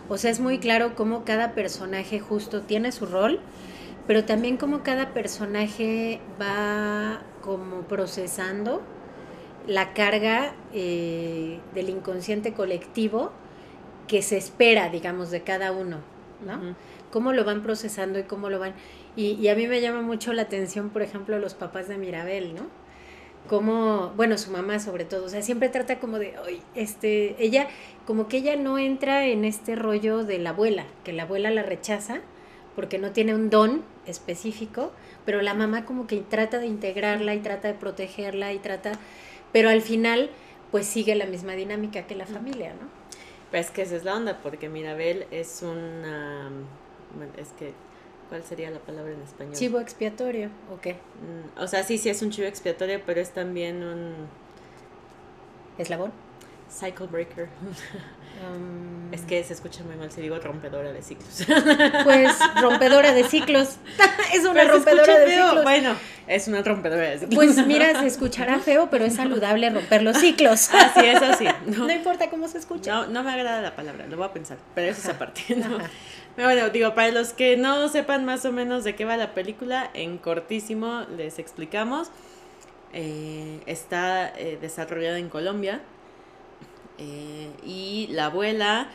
O 0.09 0.17
sea, 0.17 0.31
es 0.31 0.41
muy 0.41 0.59
claro 0.59 0.95
cómo 0.95 1.25
cada 1.25 1.53
personaje 1.53 2.19
justo 2.19 2.63
tiene 2.63 2.93
su 2.93 3.05
rol, 3.05 3.41
pero 4.07 4.25
también 4.25 4.57
como 4.57 4.83
cada 4.83 5.13
personaje 5.13 6.21
va 6.41 7.21
como 7.43 7.83
procesando 7.83 8.81
la 9.67 9.93
carga 9.93 10.55
eh, 10.73 11.61
del 11.75 11.91
inconsciente 11.91 12.55
colectivo 12.55 13.33
que 14.09 14.23
se 14.23 14.39
espera, 14.39 14.89
digamos, 14.89 15.31
de 15.31 15.43
cada 15.43 15.73
uno, 15.73 15.99
¿no? 16.47 16.75
Cómo 17.13 17.33
lo 17.33 17.45
van 17.45 17.63
procesando 17.63 18.19
y 18.19 18.25
cómo 18.25 18.51
lo 18.51 18.59
van... 18.59 18.75
Y, 19.15 19.33
y, 19.33 19.49
a 19.49 19.55
mí 19.55 19.69
me 19.69 19.81
llama 19.81 20.03
mucho 20.03 20.33
la 20.33 20.43
atención, 20.43 20.91
por 20.91 21.03
ejemplo, 21.03 21.39
los 21.39 21.55
papás 21.55 21.87
de 21.87 21.99
Mirabel, 21.99 22.55
¿no? 22.55 22.67
Como, 23.49 24.13
bueno, 24.17 24.39
su 24.39 24.51
mamá 24.51 24.79
sobre 24.81 25.05
todo, 25.05 25.27
o 25.27 25.29
sea, 25.29 25.43
siempre 25.43 25.69
trata 25.69 26.01
como 26.01 26.19
de, 26.19 26.35
Ay, 26.47 26.63
este, 26.75 27.37
ella, 27.39 27.69
como 28.07 28.29
que 28.29 28.39
ella 28.39 28.57
no 28.57 28.79
entra 28.79 29.27
en 29.27 29.45
este 29.45 29.77
rollo 29.77 30.25
de 30.25 30.39
la 30.39 30.51
abuela, 30.51 30.87
que 31.05 31.13
la 31.13 31.25
abuela 31.25 31.51
la 31.51 31.63
rechaza, 31.63 32.21
porque 32.75 32.99
no 32.99 33.13
tiene 33.13 33.35
un 33.35 33.51
don 33.51 33.83
específico, 34.07 34.93
pero 35.25 35.43
la 35.43 35.55
mamá 35.55 35.85
como 35.85 36.07
que 36.07 36.19
trata 36.19 36.59
de 36.59 36.67
integrarla 36.67 37.35
y 37.35 37.41
trata 37.41 37.69
de 37.69 37.75
protegerla 37.75 38.53
y 38.53 38.59
trata, 38.59 38.93
pero 39.53 39.69
al 39.69 39.83
final 39.83 40.31
pues 40.71 40.87
sigue 40.87 41.15
la 41.15 41.27
misma 41.27 41.53
dinámica 41.53 42.07
que 42.07 42.17
la 42.17 42.27
familia, 42.27 42.73
¿no? 42.73 42.89
Pues 43.51 43.71
que 43.71 43.83
esa 43.83 43.97
es 43.97 44.05
la 44.05 44.17
onda, 44.17 44.39
porque 44.43 44.71
Mirabel 44.71 45.27
es 45.31 45.63
una, 45.63 46.51
es 47.37 47.49
que, 47.59 47.73
¿cuál 48.29 48.43
sería 48.45 48.71
la 48.71 48.79
palabra 48.79 49.13
en 49.13 49.23
español? 49.23 49.55
Chivo 49.55 49.81
expiatorio, 49.81 50.51
¿o 50.73 50.81
qué? 50.81 50.95
Mm, 50.95 51.61
o 51.61 51.67
sea, 51.67 51.83
sí, 51.83 51.99
sí 51.99 52.09
es 52.09 52.23
un 52.23 52.31
chivo 52.31 52.49
expiatorio, 52.49 53.01
pero 53.05 53.21
es 53.21 53.31
también 53.31 53.83
un... 53.83 54.15
¿Eslabón? 55.79 56.13
Cycle 56.73 57.07
breaker. 57.07 57.49
Um, 58.43 59.13
es 59.13 59.23
que 59.23 59.45
se 59.45 59.53
escucha 59.53 59.85
muy 59.85 59.97
mal 59.97 60.11
si 60.11 60.21
digo 60.23 60.39
rompedora 60.39 60.93
de 60.93 61.03
ciclos. 61.03 61.45
Pues 62.05 62.33
rompedora 62.61 63.13
de 63.13 63.25
ciclos. 63.25 63.77
es 64.33 64.45
una 64.45 64.65
rompedora 64.65 65.19
de 65.19 65.31
ciclos. 65.31 65.63
Bueno, 65.63 65.95
es 66.27 66.49
una 66.49 66.63
rompedora 66.63 67.11
de 67.11 67.19
ciclos. 67.19 67.35
Pues 67.35 67.67
mira, 67.67 68.01
se 68.01 68.07
escuchará 68.07 68.59
feo, 68.59 68.89
pero 68.91 69.05
es 69.05 69.17
saludable 69.17 69.69
romper 69.71 70.03
los 70.03 70.17
ciclos. 70.17 70.71
Así 70.73 71.05
es, 71.05 71.21
así. 71.21 71.47
No, 71.67 71.87
no 71.87 71.93
importa 71.93 72.31
cómo 72.31 72.49
se 72.49 72.59
escucha. 72.59 72.93
No, 72.93 73.07
no 73.07 73.23
me 73.23 73.33
agrada 73.33 73.61
la 73.61 73.77
palabra, 73.77 74.07
lo 74.07 74.17
voy 74.17 74.27
a 74.27 74.33
pensar, 74.33 74.57
pero 74.75 74.91
eso 74.91 75.01
es 75.01 75.09
aparte. 75.09 75.43
¿no? 75.57 75.79
Pero 76.35 76.49
bueno, 76.49 76.71
digo, 76.71 76.95
para 76.95 77.11
los 77.11 77.35
que 77.35 77.57
no 77.57 77.89
sepan 77.89 78.25
más 78.25 78.45
o 78.47 78.53
menos 78.53 78.85
de 78.85 78.95
qué 78.95 79.05
va 79.05 79.17
la 79.17 79.35
película, 79.35 79.91
en 79.93 80.17
cortísimo 80.17 81.05
les 81.17 81.39
explicamos. 81.39 82.11
Eh, 82.95 83.61
está 83.67 84.29
eh, 84.39 84.59
desarrollada 84.61 85.19
en 85.19 85.31
Colombia 85.31 85.81
eh, 86.99 87.49
y 87.65 88.09
la 88.11 88.27
abuela 88.27 88.91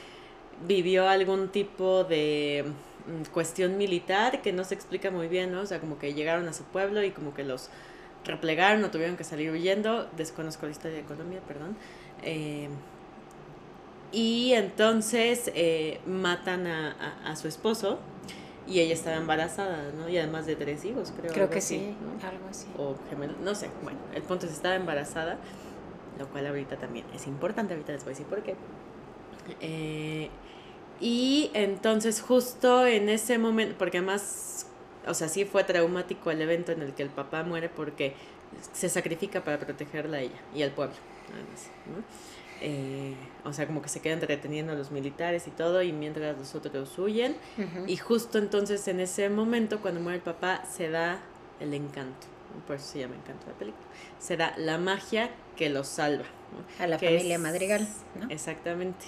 vivió 0.67 1.09
algún 1.09 1.49
tipo 1.49 2.03
de 2.03 2.63
mm, 3.07 3.31
cuestión 3.33 3.75
militar 3.75 4.43
que 4.43 4.53
no 4.53 4.63
se 4.65 4.75
explica 4.75 5.09
muy 5.09 5.27
bien, 5.27 5.51
¿no? 5.51 5.61
O 5.61 5.65
sea, 5.65 5.79
como 5.79 5.97
que 5.97 6.13
llegaron 6.13 6.47
a 6.47 6.53
su 6.53 6.63
pueblo 6.63 7.03
y 7.03 7.09
como 7.09 7.33
que 7.33 7.43
los 7.43 7.69
replegaron 8.23 8.83
o 8.83 8.91
tuvieron 8.91 9.17
que 9.17 9.23
salir 9.23 9.51
huyendo. 9.51 10.07
Desconozco 10.15 10.67
la 10.67 10.73
historia 10.73 10.97
de 10.97 11.03
Colombia, 11.03 11.39
perdón. 11.47 11.75
Y 14.11 14.53
entonces 14.53 15.51
eh, 15.53 15.99
matan 16.05 16.65
a, 16.67 17.19
a, 17.25 17.35
su 17.35 17.47
esposo 17.47 17.99
y 18.65 18.79
ella 18.79 18.93
estaba 18.93 19.17
embarazada, 19.17 19.91
¿no? 19.97 20.07
Y 20.07 20.17
además 20.17 20.45
de 20.45 20.55
tres 20.55 20.85
hijos, 20.85 21.13
creo. 21.19 21.33
Creo 21.33 21.49
que 21.49 21.61
sí, 21.61 21.93
algo 22.23 22.47
así. 22.49 22.67
O 22.77 22.95
gemelo, 23.09 23.33
no 23.43 23.53
sé. 23.53 23.69
Bueno, 23.83 23.99
el 24.13 24.23
punto 24.23 24.45
es 24.45 24.53
estaba 24.53 24.75
embarazada 24.75 25.37
lo 26.17 26.27
cual 26.27 26.47
ahorita 26.47 26.77
también 26.77 27.05
es 27.13 27.27
importante, 27.27 27.73
ahorita 27.73 27.93
les 27.93 28.03
voy 28.03 28.11
a 28.11 28.13
decir 28.13 28.25
por 28.25 28.41
qué. 28.43 28.55
Eh, 29.61 30.29
y 30.99 31.51
entonces 31.53 32.21
justo 32.21 32.85
en 32.85 33.09
ese 33.09 33.37
momento, 33.37 33.75
porque 33.77 33.99
además, 33.99 34.67
o 35.07 35.13
sea, 35.13 35.29
sí 35.29 35.45
fue 35.45 35.63
traumático 35.63 36.31
el 36.31 36.41
evento 36.41 36.71
en 36.71 36.81
el 36.81 36.93
que 36.93 37.03
el 37.03 37.09
papá 37.09 37.43
muere 37.43 37.69
porque 37.69 38.15
se 38.73 38.89
sacrifica 38.89 39.43
para 39.43 39.59
protegerla 39.59 40.17
a 40.17 40.21
ella 40.21 40.41
y 40.55 40.63
al 40.63 40.71
pueblo. 40.71 40.95
Además, 41.33 41.69
Eh, 42.61 43.13
o 43.43 43.53
sea, 43.53 43.67
como 43.67 43.81
que 43.81 43.89
se 43.89 44.01
queda 44.01 44.13
entreteniendo 44.13 44.73
a 44.73 44.75
los 44.75 44.91
militares 44.91 45.47
y 45.47 45.51
todo, 45.51 45.81
y 45.81 45.91
mientras 45.91 46.37
los 46.37 46.55
otros 46.55 46.97
huyen. 46.97 47.35
Y 47.87 47.97
justo 47.97 48.37
entonces 48.37 48.87
en 48.87 48.99
ese 48.99 49.29
momento, 49.29 49.79
cuando 49.79 50.01
muere 50.01 50.17
el 50.17 50.23
papá, 50.23 50.63
se 50.65 50.89
da 50.89 51.19
el 51.59 51.73
encanto. 51.73 52.27
Por 52.65 52.77
eso 52.77 52.85
se 52.85 52.99
llama 52.99 53.15
encanto 53.15 53.45
la 53.47 53.53
película. 53.53 53.85
Se 54.19 54.37
da 54.37 54.53
la 54.57 54.77
magia 54.77 55.29
que 55.55 55.69
los 55.69 55.87
salva. 55.87 56.25
A 56.79 56.87
la 56.87 56.97
familia 56.97 57.37
Madrigal. 57.37 57.87
Exactamente. 58.29 59.05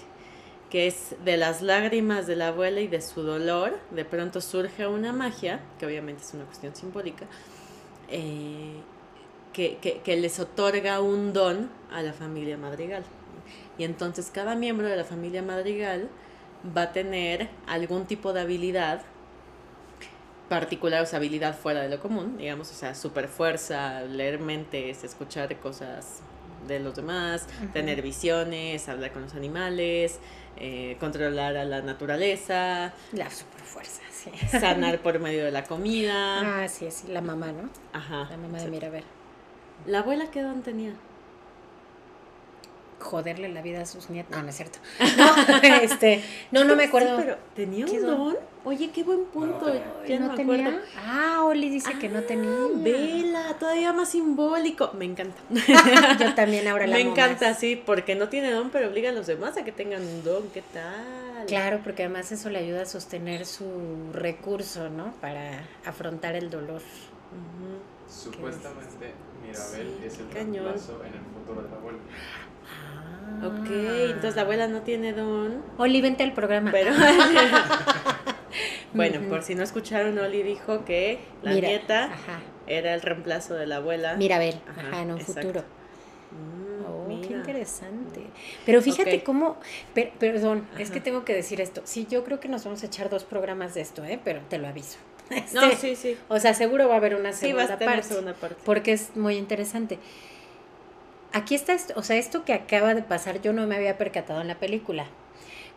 Que 0.70 0.88
es 0.88 1.16
de 1.26 1.36
las 1.38 1.62
lágrimas 1.62 2.28
de 2.28 2.36
la 2.36 2.50
abuela 2.50 2.80
y 2.82 2.88
de 2.88 3.02
su 3.02 3.24
dolor, 3.24 3.80
de 3.90 4.06
pronto 4.06 4.40
surge 4.40 4.86
una 4.86 5.14
magia, 5.14 5.62
que 5.80 5.86
obviamente 5.86 6.24
es 6.24 6.34
una 6.34 6.46
cuestión 6.46 6.76
simbólica, 6.76 7.26
eh, 8.10 8.76
que, 9.52 9.78
que, 9.78 10.02
que 10.02 10.16
les 10.18 10.40
otorga 10.40 11.02
un 11.02 11.34
don 11.34 11.72
a 11.92 12.04
la 12.04 12.14
familia 12.14 12.56
Madrigal. 12.58 13.04
Y 13.80 13.86
entonces 13.86 14.30
cada 14.32 14.56
miembro 14.56 14.88
de 14.88 14.98
la 14.98 15.06
familia 15.06 15.42
Madrigal 15.42 16.10
va 16.78 16.84
a 16.84 16.92
tener 16.92 17.50
algún 17.66 18.06
tipo 18.06 18.34
de 18.34 18.42
habilidad 18.42 19.02
particular, 20.50 21.04
o 21.04 21.06
sea, 21.06 21.18
habilidad 21.18 21.58
fuera 21.58 21.82
de 21.82 21.90
lo 21.90 22.00
común, 22.02 22.38
digamos, 22.38 22.70
o 22.72 22.74
sea, 22.74 22.94
super 22.94 23.30
fuerza, 23.30 24.02
leer 24.02 24.40
mentes, 24.40 25.04
escuchar 25.04 25.56
cosas 25.60 26.22
de 26.68 26.80
los 26.80 26.96
demás, 26.96 27.48
tener 27.72 28.02
visiones, 28.02 28.90
hablar 28.90 29.14
con 29.14 29.22
los 29.22 29.36
animales, 29.36 30.20
eh, 30.58 30.98
controlar 31.00 31.56
a 31.56 31.64
la 31.64 31.82
naturaleza. 31.82 32.92
La 33.14 33.30
super 33.30 33.62
fuerza, 33.62 34.02
sí. 34.12 34.32
Sanar 34.50 35.00
por 35.04 35.20
medio 35.20 35.46
de 35.46 35.52
la 35.52 35.64
comida. 35.64 36.64
Ah, 36.64 36.68
sí, 36.68 36.92
sí, 36.92 37.08
la 37.08 37.22
mamá, 37.22 37.54
¿no? 37.54 37.70
Ajá. 37.94 38.28
La 38.30 38.36
mamá 38.36 38.58
de 38.58 38.70
Mirabel. 38.70 39.04
¿La 39.86 40.00
abuela 40.00 40.30
qué 40.32 40.42
don 40.42 40.64
tenía? 40.64 40.94
Joderle 43.00 43.50
la 43.50 43.62
vida 43.62 43.82
a 43.82 43.86
sus 43.86 44.10
nietos. 44.10 44.36
No, 44.36 44.44
no 44.44 44.50
es 44.50 44.56
cierto. 44.56 44.80
No, 45.18 45.58
este, 45.82 46.24
no, 46.52 46.64
no 46.64 46.76
me 46.76 46.86
acuerdo. 46.86 47.18
pero 47.18 47.38
tenía 47.56 47.86
un 47.86 48.02
don? 48.02 48.38
Oye, 48.66 48.92
qué 48.92 49.04
buen 49.04 49.26
punto. 49.26 49.74
ya 50.08 50.20
no, 50.20 50.34
me 50.34 50.42
acuerdo. 50.42 50.80
Ah, 50.98 51.44
Oli 51.44 51.70
dice 51.70 51.98
que 51.98 52.10
no 52.10 52.22
tenía. 52.24 52.50
Ah, 52.52 52.68
vela, 52.76 53.56
todavía 53.60 53.94
más 53.94 54.10
simbólico. 54.10 54.92
Me 54.94 55.06
encanta. 55.06 55.38
Yo 56.20 56.36
también 56.36 56.68
ahora 56.68 56.86
la 56.86 56.98
Me 56.98 57.02
encanta, 57.02 57.54
sí, 57.54 57.82
porque 57.84 58.16
no 58.16 58.30
tiene 58.30 58.52
don, 58.52 58.70
pero 58.70 58.90
obliga 58.90 59.10
a 59.10 59.14
los 59.14 59.28
demás 59.28 59.58
a 59.58 59.64
que 59.64 59.72
tengan 59.72 60.02
un 60.02 60.24
don. 60.24 60.50
¿Qué 60.50 60.62
tal? 60.74 61.46
Claro, 61.48 61.80
porque 61.84 62.04
además 62.04 62.32
eso 62.32 62.50
le 62.50 62.60
ayuda 62.60 62.82
a 62.82 62.86
sostener 62.86 63.46
su 63.46 64.12
recurso, 64.14 64.90
¿no? 64.90 65.14
Para 65.22 65.64
afrontar 65.86 66.36
el 66.36 66.50
dolor. 66.50 66.82
Supuestamente, 68.10 69.14
Mirabel 69.42 70.04
es 70.04 70.20
el 70.20 70.32
reemplazo 70.32 71.04
en 71.04 71.14
el 71.14 71.22
futuro 71.22 71.62
de 71.62 71.70
la 71.70 71.76
abuela. 71.78 72.00
Ok, 73.44 73.70
entonces 73.70 74.36
la 74.36 74.42
abuela 74.42 74.68
no 74.68 74.82
tiene 74.82 75.14
don. 75.14 75.64
Oli, 75.78 76.02
vente 76.02 76.24
al 76.24 76.34
programa. 76.34 76.72
Pero. 76.72 76.92
bueno, 78.94 79.22
por 79.30 79.44
si 79.44 79.56
no 79.56 79.64
escucharon, 79.64 80.18
Oli 80.18 80.44
dijo 80.44 80.84
que 80.86 81.20
la 81.42 81.54
nieta 81.54 82.10
era 82.68 82.94
el 82.94 83.02
reemplazo 83.02 83.56
de 83.56 83.68
la 83.68 83.78
abuela. 83.78 84.16
Mirabel, 84.18 84.56
ajá, 84.68 85.02
en 85.02 85.12
un 85.12 85.20
futuro. 85.20 85.64
Mm, 86.32 86.86
oh, 86.86 87.22
qué 87.22 87.34
interesante. 87.34 88.22
Pero 88.66 88.82
fíjate 88.82 89.24
cómo, 89.24 89.58
perdón, 90.20 90.68
es 90.78 90.92
que 90.92 91.00
tengo 91.00 91.24
que 91.24 91.34
decir 91.34 91.62
esto. 91.62 91.82
Sí, 91.86 92.08
yo 92.10 92.24
creo 92.24 92.40
que 92.40 92.50
nos 92.50 92.66
vamos 92.66 92.84
a 92.84 92.88
echar 92.88 93.10
dos 93.10 93.24
programas 93.24 93.74
de 93.74 93.82
esto, 93.82 94.04
¿eh? 94.04 94.20
Pero 94.24 94.42
te 94.50 94.58
lo 94.58 94.68
aviso. 94.68 94.98
no, 95.54 95.64
este, 95.64 95.76
sí, 95.76 95.96
sí. 95.96 96.18
O 96.28 96.40
sea, 96.40 96.54
seguro 96.54 96.88
va 96.88 96.96
a 96.96 96.98
haber 96.98 97.16
una 97.16 97.34
segunda, 97.34 97.64
sí, 97.64 97.70
va 97.70 97.76
a 97.76 97.80
parte, 97.80 98.04
segunda 98.04 98.34
parte. 98.34 98.58
Porque 98.66 98.94
es 98.94 99.16
muy 99.16 99.38
interesante 99.38 100.00
aquí 101.34 101.56
está 101.56 101.74
esto, 101.74 101.94
o 101.96 102.04
sea, 102.04 102.18
esto 102.18 102.46
que 102.46 102.54
acaba 102.54 102.94
de 102.96 103.04
pasar 103.04 103.42
yo 103.42 103.54
no 103.54 103.68
me 103.68 103.76
había 103.76 103.98
percatado 103.98 104.42
en 104.42 104.48
la 104.48 104.60
película. 104.60 105.06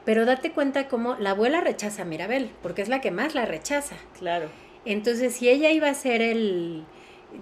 Pero 0.05 0.25
date 0.25 0.53
cuenta 0.53 0.89
cómo 0.89 1.15
la 1.17 1.31
abuela 1.31 1.61
rechaza 1.61 2.03
a 2.03 2.05
Mirabel, 2.05 2.51
porque 2.63 2.83
es 2.83 2.89
la 2.89 3.01
que 3.01 3.11
más 3.11 3.35
la 3.35 3.45
rechaza. 3.45 3.97
Claro. 4.19 4.49
Entonces, 4.85 5.35
si 5.35 5.49
ella 5.49 5.71
iba 5.71 5.89
a 5.89 5.95
ser 5.95 6.23
el, 6.23 6.85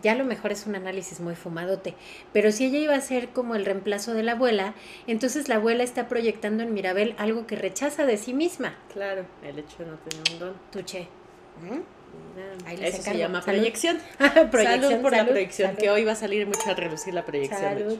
ya 0.02 0.12
a 0.12 0.14
lo 0.14 0.24
mejor 0.24 0.52
es 0.52 0.66
un 0.66 0.74
análisis 0.74 1.20
muy 1.20 1.34
fumadote, 1.34 1.94
pero 2.32 2.52
si 2.52 2.66
ella 2.66 2.78
iba 2.78 2.94
a 2.94 3.00
ser 3.00 3.30
como 3.30 3.54
el 3.54 3.64
reemplazo 3.64 4.14
de 4.14 4.22
la 4.22 4.32
abuela, 4.32 4.74
entonces 5.06 5.48
la 5.48 5.56
abuela 5.56 5.84
está 5.84 6.08
proyectando 6.08 6.62
en 6.62 6.74
Mirabel 6.74 7.14
algo 7.18 7.46
que 7.46 7.56
rechaza 7.56 8.04
de 8.04 8.16
sí 8.16 8.34
misma. 8.34 8.74
Claro, 8.92 9.24
el 9.42 9.58
hecho 9.58 9.78
de 9.78 9.86
no 9.86 9.96
tener 9.98 10.32
un 10.32 10.38
don. 10.38 10.54
Tuche. 10.70 11.08
Eso 12.80 13.02
se 13.02 13.16
llama 13.16 13.40
proyección. 13.42 13.98
proyección. 14.50 14.82
Salud 14.82 15.02
por 15.02 15.12
la 15.12 15.26
proyección, 15.26 15.76
que 15.76 15.90
hoy 15.90 16.04
va 16.04 16.12
a 16.12 16.16
salir 16.16 16.46
mucho 16.46 16.70
a 16.70 16.74
reducir 16.74 17.14
la 17.14 17.24
proyección. 17.24 17.60
Salud. 17.60 17.98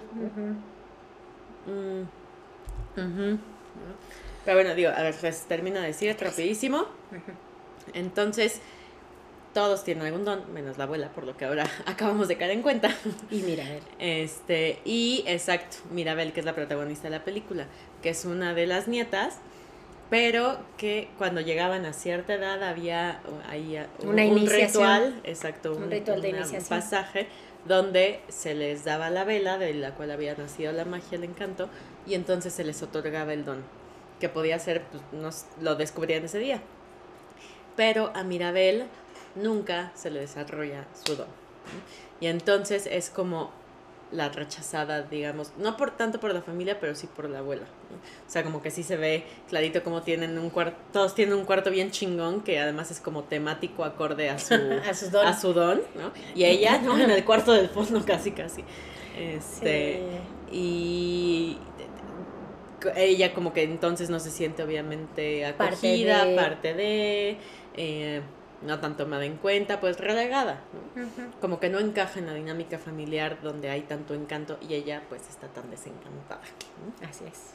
Mm. 1.66 3.38
Pero 4.44 4.56
bueno, 4.56 4.74
digo, 4.74 4.90
a 4.90 5.02
ver, 5.02 5.14
pues 5.20 5.42
termino 5.42 5.80
de 5.80 5.88
decir 5.88 6.16
rapidísimo. 6.18 6.86
Entonces, 7.92 8.60
todos 9.52 9.84
tienen 9.84 10.06
algún 10.06 10.24
don, 10.24 10.52
menos 10.52 10.78
la 10.78 10.84
abuela, 10.84 11.10
por 11.10 11.24
lo 11.24 11.36
que 11.36 11.44
ahora 11.44 11.66
acabamos 11.86 12.28
de 12.28 12.36
caer 12.36 12.52
en 12.52 12.62
cuenta. 12.62 12.94
Y 13.30 13.42
Mirabel. 13.42 13.82
Este, 13.98 14.80
y 14.84 15.24
exacto, 15.26 15.78
Mirabel, 15.90 16.32
que 16.32 16.40
es 16.40 16.46
la 16.46 16.54
protagonista 16.54 17.04
de 17.04 17.10
la 17.10 17.24
película, 17.24 17.66
que 18.02 18.10
es 18.10 18.24
una 18.24 18.54
de 18.54 18.66
las 18.66 18.88
nietas 18.88 19.38
pero 20.10 20.58
que 20.76 21.08
cuando 21.16 21.40
llegaban 21.40 21.86
a 21.86 21.92
cierta 21.92 22.34
edad 22.34 22.62
había 22.64 23.20
ahí 23.48 23.78
uh, 23.78 24.08
un, 24.08 24.18
un 24.18 24.46
ritual, 24.46 25.20
exacto, 25.22 25.72
un, 25.72 25.90
ritual 25.90 26.20
de 26.20 26.30
iniciación. 26.30 26.80
pasaje 26.80 27.28
donde 27.66 28.20
se 28.28 28.54
les 28.54 28.84
daba 28.84 29.08
la 29.10 29.24
vela 29.24 29.56
de 29.56 29.72
la 29.74 29.94
cual 29.94 30.10
había 30.10 30.34
nacido 30.34 30.72
la 30.72 30.84
magia, 30.84 31.16
el 31.16 31.24
encanto, 31.24 31.68
y 32.06 32.14
entonces 32.14 32.52
se 32.52 32.64
les 32.64 32.82
otorgaba 32.82 33.32
el 33.32 33.44
don, 33.44 33.62
que 34.18 34.28
podía 34.28 34.58
ser, 34.58 34.82
pues, 34.84 35.02
nos, 35.12 35.44
lo 35.60 35.76
descubrían 35.76 36.24
ese 36.24 36.38
día. 36.38 36.60
Pero 37.76 38.10
a 38.14 38.24
Mirabel 38.24 38.86
nunca 39.36 39.92
se 39.94 40.10
le 40.10 40.20
desarrolla 40.20 40.86
su 41.04 41.16
don. 41.16 41.28
Y 42.20 42.26
entonces 42.26 42.88
es 42.90 43.10
como 43.10 43.52
la 44.12 44.28
rechazada, 44.28 45.02
digamos, 45.02 45.52
no 45.56 45.76
por 45.76 45.96
tanto 45.96 46.18
por 46.18 46.34
la 46.34 46.42
familia, 46.42 46.80
pero 46.80 46.94
sí 46.94 47.06
por 47.06 47.28
la 47.28 47.38
abuela. 47.38 47.62
O 48.26 48.30
sea, 48.30 48.42
como 48.42 48.60
que 48.62 48.70
sí 48.70 48.82
se 48.82 48.96
ve 48.96 49.24
clarito 49.48 49.82
como 49.82 50.02
tienen 50.02 50.38
un 50.38 50.50
cuarto, 50.50 50.76
todos 50.92 51.14
tienen 51.14 51.34
un 51.34 51.44
cuarto 51.44 51.70
bien 51.70 51.90
chingón, 51.90 52.42
que 52.42 52.58
además 52.58 52.90
es 52.90 53.00
como 53.00 53.24
temático 53.24 53.84
acorde 53.84 54.30
a 54.30 54.38
su, 54.38 54.54
a, 55.24 55.34
su 55.34 55.52
don, 55.52 55.80
¿no? 55.94 56.12
Y 56.34 56.44
ella, 56.44 56.78
¿no? 56.78 56.98
En 56.98 57.10
el 57.10 57.24
cuarto 57.26 57.52
del 57.52 57.68
fondo 57.68 58.04
casi, 58.04 58.32
casi. 58.32 58.64
Este, 59.16 60.02
y 60.50 61.58
ella 62.96 63.34
como 63.34 63.52
que 63.52 63.62
entonces 63.62 64.10
no 64.10 64.20
se 64.20 64.30
siente 64.30 64.62
obviamente 64.62 65.44
acogida, 65.44 66.24
parte 66.34 66.74
de, 66.74 67.36
eh, 67.76 68.22
no 68.62 68.78
tan 68.78 68.96
tomada 68.96 69.24
en 69.24 69.36
cuenta, 69.36 69.80
pues 69.80 69.98
relegada, 69.98 70.60
Como 71.40 71.60
que 71.60 71.68
no 71.68 71.78
encaja 71.78 72.18
en 72.18 72.26
la 72.26 72.34
dinámica 72.34 72.78
familiar 72.78 73.38
donde 73.42 73.70
hay 73.70 73.82
tanto 73.82 74.14
encanto 74.14 74.58
y 74.60 74.74
ella 74.74 75.02
pues 75.08 75.28
está 75.28 75.48
tan 75.48 75.70
desencantada. 75.70 76.42
Así 77.08 77.24
es. 77.24 77.54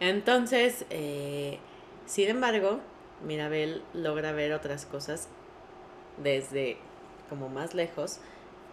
Entonces, 0.00 0.86
eh, 0.90 1.58
sin 2.06 2.28
embargo, 2.28 2.80
Mirabel 3.26 3.82
logra 3.92 4.32
ver 4.32 4.52
otras 4.54 4.86
cosas 4.86 5.28
desde 6.22 6.78
como 7.28 7.48
más 7.48 7.74
lejos 7.74 8.18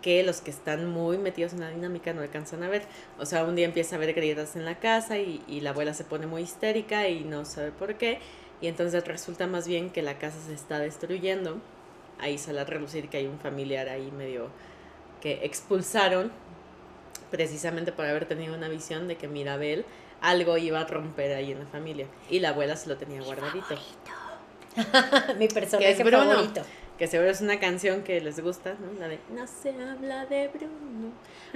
que 0.01 0.23
los 0.23 0.41
que 0.41 0.51
están 0.51 0.87
muy 0.89 1.17
metidos 1.17 1.53
en 1.53 1.59
la 1.59 1.69
dinámica 1.69 2.13
no 2.13 2.21
alcanzan 2.21 2.63
a 2.63 2.69
ver. 2.69 2.83
O 3.19 3.25
sea, 3.25 3.43
un 3.43 3.55
día 3.55 3.65
empieza 3.65 3.95
a 3.97 3.99
ver 3.99 4.13
grietas 4.13 4.55
en 4.55 4.63
la 4.63 4.79
casa 4.79 5.17
y, 5.17 5.43
y 5.47 5.61
la 5.61 5.71
abuela 5.71 5.93
se 5.93 6.05
pone 6.05 6.27
muy 6.27 6.43
histérica 6.43 7.09
y 7.09 7.23
no 7.23 7.43
sabe 7.45 7.71
por 7.71 7.95
qué 7.95 8.19
y 8.61 8.67
entonces 8.67 9.05
resulta 9.05 9.47
más 9.47 9.67
bien 9.67 9.89
que 9.89 10.01
la 10.01 10.17
casa 10.17 10.37
se 10.45 10.53
está 10.53 10.79
destruyendo. 10.79 11.57
Ahí 12.19 12.37
sale 12.37 12.61
a 12.61 12.63
relucir 12.63 13.09
que 13.09 13.17
hay 13.17 13.27
un 13.27 13.39
familiar 13.39 13.89
ahí 13.89 14.11
medio 14.11 14.49
que 15.21 15.45
expulsaron 15.45 16.31
precisamente 17.29 17.91
por 17.91 18.05
haber 18.05 18.25
tenido 18.25 18.55
una 18.55 18.69
visión 18.69 19.07
de 19.07 19.17
que 19.17 19.27
Mirabel 19.27 19.85
algo 20.21 20.57
iba 20.57 20.79
a 20.79 20.85
romper 20.85 21.35
ahí 21.35 21.51
en 21.51 21.59
la 21.59 21.65
familia 21.67 22.07
y 22.29 22.39
la 22.39 22.49
abuela 22.49 22.75
se 22.75 22.89
lo 22.89 22.97
tenía 22.97 23.21
guardadito. 23.21 23.75
Mi 25.37 25.47
personaje 25.47 26.03
favorito 26.03 26.61
que 26.97 27.07
seguro 27.07 27.29
es 27.29 27.41
una 27.41 27.59
canción 27.59 28.03
que 28.03 28.19
les 28.21 28.39
gusta, 28.39 28.75
¿no? 28.79 28.99
La 28.99 29.07
de 29.07 29.19
No 29.29 29.45
se 29.47 29.69
habla 29.69 30.25
de 30.25 30.47
Bruno. 30.47 31.11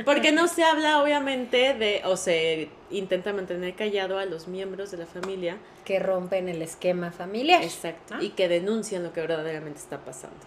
Porque 0.06 0.32
no 0.32 0.47
se 0.47 0.63
habla, 0.63 1.01
obviamente, 1.01 1.73
de, 1.73 2.01
o 2.06 2.15
se 2.15 2.69
intenta 2.89 3.34
mantener 3.34 3.75
callado 3.75 4.17
a 4.17 4.25
los 4.25 4.47
miembros 4.47 4.91
de 4.91 4.97
la 4.97 5.06
familia. 5.06 5.58
Que 5.86 5.99
rompen 5.99 6.47
el 6.47 6.62
esquema 6.62 7.12
familiar. 7.12 7.63
Exacto. 7.63 8.15
Y 8.21 8.30
que 8.30 8.47
denuncian 8.47 9.04
lo 9.04 9.13
que 9.13 9.21
verdaderamente 9.21 9.80
está 9.80 9.99
pasando. 9.99 10.38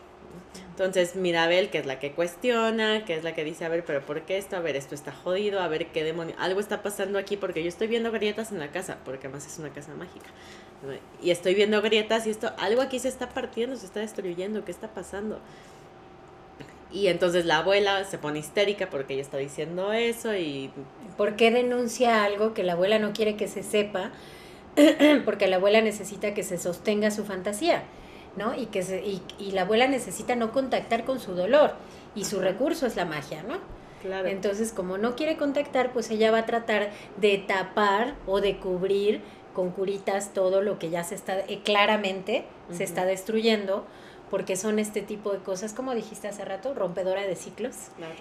Entonces, 0.74 1.14
Mirabel, 1.14 1.70
que 1.70 1.78
es 1.78 1.86
la 1.86 2.00
que 2.00 2.10
cuestiona, 2.10 3.04
que 3.04 3.14
es 3.14 3.22
la 3.22 3.32
que 3.32 3.44
dice, 3.44 3.64
a 3.64 3.68
ver, 3.68 3.84
pero 3.84 4.00
¿por 4.04 4.22
qué 4.22 4.38
esto? 4.38 4.56
A 4.56 4.58
ver, 4.58 4.74
esto 4.74 4.96
está 4.96 5.12
jodido, 5.12 5.60
a 5.60 5.68
ver 5.68 5.86
qué 5.92 6.02
demonio, 6.02 6.34
algo 6.36 6.58
está 6.58 6.82
pasando 6.82 7.16
aquí 7.16 7.36
porque 7.36 7.62
yo 7.62 7.68
estoy 7.68 7.86
viendo 7.86 8.10
grietas 8.10 8.50
en 8.50 8.58
la 8.58 8.72
casa, 8.72 8.98
porque 9.04 9.28
además 9.28 9.46
es 9.46 9.56
una 9.60 9.68
casa 9.68 9.94
mágica. 9.94 10.26
Y 11.22 11.30
estoy 11.30 11.54
viendo 11.54 11.80
grietas 11.80 12.26
y 12.26 12.30
esto, 12.30 12.50
algo 12.58 12.82
aquí 12.82 12.98
se 12.98 13.06
está 13.06 13.28
partiendo, 13.28 13.76
se 13.76 13.86
está 13.86 14.00
destruyendo, 14.00 14.64
¿qué 14.64 14.72
está 14.72 14.88
pasando? 14.88 15.38
Y 16.90 17.06
entonces 17.06 17.44
la 17.44 17.58
abuela 17.58 18.04
se 18.04 18.18
pone 18.18 18.40
histérica 18.40 18.90
porque 18.90 19.14
ella 19.14 19.22
está 19.22 19.38
diciendo 19.38 19.92
eso 19.92 20.34
y... 20.34 20.72
¿Por 21.16 21.36
qué 21.36 21.52
denuncia 21.52 22.24
algo 22.24 22.52
que 22.52 22.64
la 22.64 22.72
abuela 22.72 22.98
no 22.98 23.12
quiere 23.12 23.36
que 23.36 23.46
se 23.46 23.62
sepa? 23.62 24.10
porque 25.24 25.46
la 25.46 25.56
abuela 25.56 25.80
necesita 25.80 26.34
que 26.34 26.42
se 26.42 26.58
sostenga 26.58 27.12
su 27.12 27.24
fantasía, 27.24 27.84
¿no? 28.36 28.54
Y, 28.54 28.66
que 28.66 28.82
se, 28.82 29.04
y, 29.04 29.22
y 29.38 29.52
la 29.52 29.62
abuela 29.62 29.86
necesita 29.86 30.34
no 30.36 30.52
contactar 30.52 31.04
con 31.04 31.20
su 31.20 31.34
dolor 31.34 31.74
y 32.14 32.24
su 32.24 32.40
recurso 32.40 32.86
es 32.86 32.96
la 32.96 33.04
magia, 33.04 33.42
¿no? 33.42 33.58
Claro. 34.02 34.28
Entonces, 34.28 34.72
como 34.72 34.98
no 34.98 35.16
quiere 35.16 35.36
contactar, 35.36 35.92
pues 35.92 36.10
ella 36.10 36.30
va 36.30 36.38
a 36.40 36.46
tratar 36.46 36.90
de 37.16 37.38
tapar 37.38 38.14
o 38.26 38.40
de 38.40 38.58
cubrir 38.58 39.22
con 39.54 39.70
curitas 39.70 40.34
todo 40.34 40.60
lo 40.62 40.78
que 40.78 40.90
ya 40.90 41.04
se 41.04 41.14
está, 41.14 41.38
eh, 41.40 41.60
claramente 41.64 42.44
se 42.70 42.82
está 42.84 43.04
destruyendo, 43.06 43.86
porque 44.30 44.56
son 44.56 44.80
este 44.80 45.00
tipo 45.00 45.32
de 45.32 45.38
cosas, 45.38 45.72
como 45.74 45.94
dijiste 45.94 46.26
hace 46.26 46.44
rato, 46.44 46.74
rompedora 46.74 47.22
de 47.22 47.36
ciclos, 47.36 47.74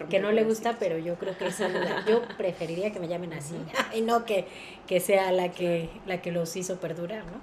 que 0.10 0.19
no 0.19 0.32
le 0.32 0.43
gusta, 0.43 0.78
pero 0.80 0.99
yo 0.99 1.15
creo 1.15 1.36
que 1.38 1.47
es 1.47 1.60
la- 1.60 2.06
yo 2.06 2.21
preferiría 2.38 2.91
que 2.91 2.99
me 2.99 3.08
llamen 3.08 3.34
así, 3.34 3.56
y 3.95 4.02
no 4.02 4.26
que, 4.26 4.45
que 4.86 4.99
sea 4.99 5.32
la 5.32 5.49
que, 5.52 5.89
la 6.06 6.21
que 6.21 6.32
los 6.32 6.56
hizo 6.56 6.78
perdurar, 6.78 7.23
¿no? 7.26 7.41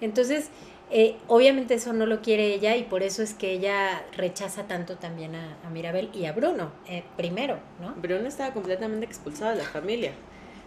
Entonces, 0.00 0.48
eh, 0.92 1.16
obviamente 1.26 1.74
eso 1.74 1.92
no 1.94 2.04
lo 2.04 2.20
quiere 2.20 2.52
ella 2.54 2.76
y 2.76 2.82
por 2.84 3.02
eso 3.02 3.22
es 3.22 3.32
que 3.32 3.52
ella 3.52 4.04
rechaza 4.16 4.64
tanto 4.64 4.96
también 4.96 5.34
a, 5.34 5.56
a 5.64 5.70
Mirabel 5.70 6.10
y 6.12 6.26
a 6.26 6.32
Bruno, 6.32 6.70
eh, 6.86 7.02
primero, 7.16 7.58
¿no? 7.80 7.94
Bruno 7.96 8.28
estaba 8.28 8.52
completamente 8.52 9.06
expulsado 9.06 9.52
de 9.52 9.58
la 9.58 9.64
familia. 9.64 10.12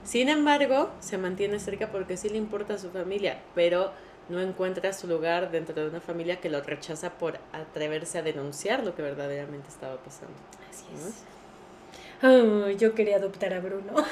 Sin 0.03 0.29
embargo, 0.29 0.89
se 0.99 1.17
mantiene 1.17 1.59
cerca 1.59 1.91
porque 1.91 2.17
sí 2.17 2.29
le 2.29 2.37
importa 2.37 2.73
a 2.73 2.77
su 2.77 2.89
familia, 2.89 3.39
pero 3.53 3.91
no 4.29 4.41
encuentra 4.41 4.93
su 4.93 5.07
lugar 5.07 5.51
dentro 5.51 5.75
de 5.75 5.89
una 5.89 6.01
familia 6.01 6.39
que 6.41 6.49
lo 6.49 6.61
rechaza 6.61 7.17
por 7.17 7.39
atreverse 7.53 8.17
a 8.17 8.21
denunciar 8.23 8.83
lo 8.83 8.95
que 8.95 9.01
verdaderamente 9.01 9.69
estaba 9.69 9.97
pasando. 9.97 10.33
Así 10.69 10.85
es. 10.95 11.34
Yo 12.77 12.95
quería 12.95 13.17
adoptar 13.17 13.53
a 13.53 13.59
Bruno. 13.59 13.93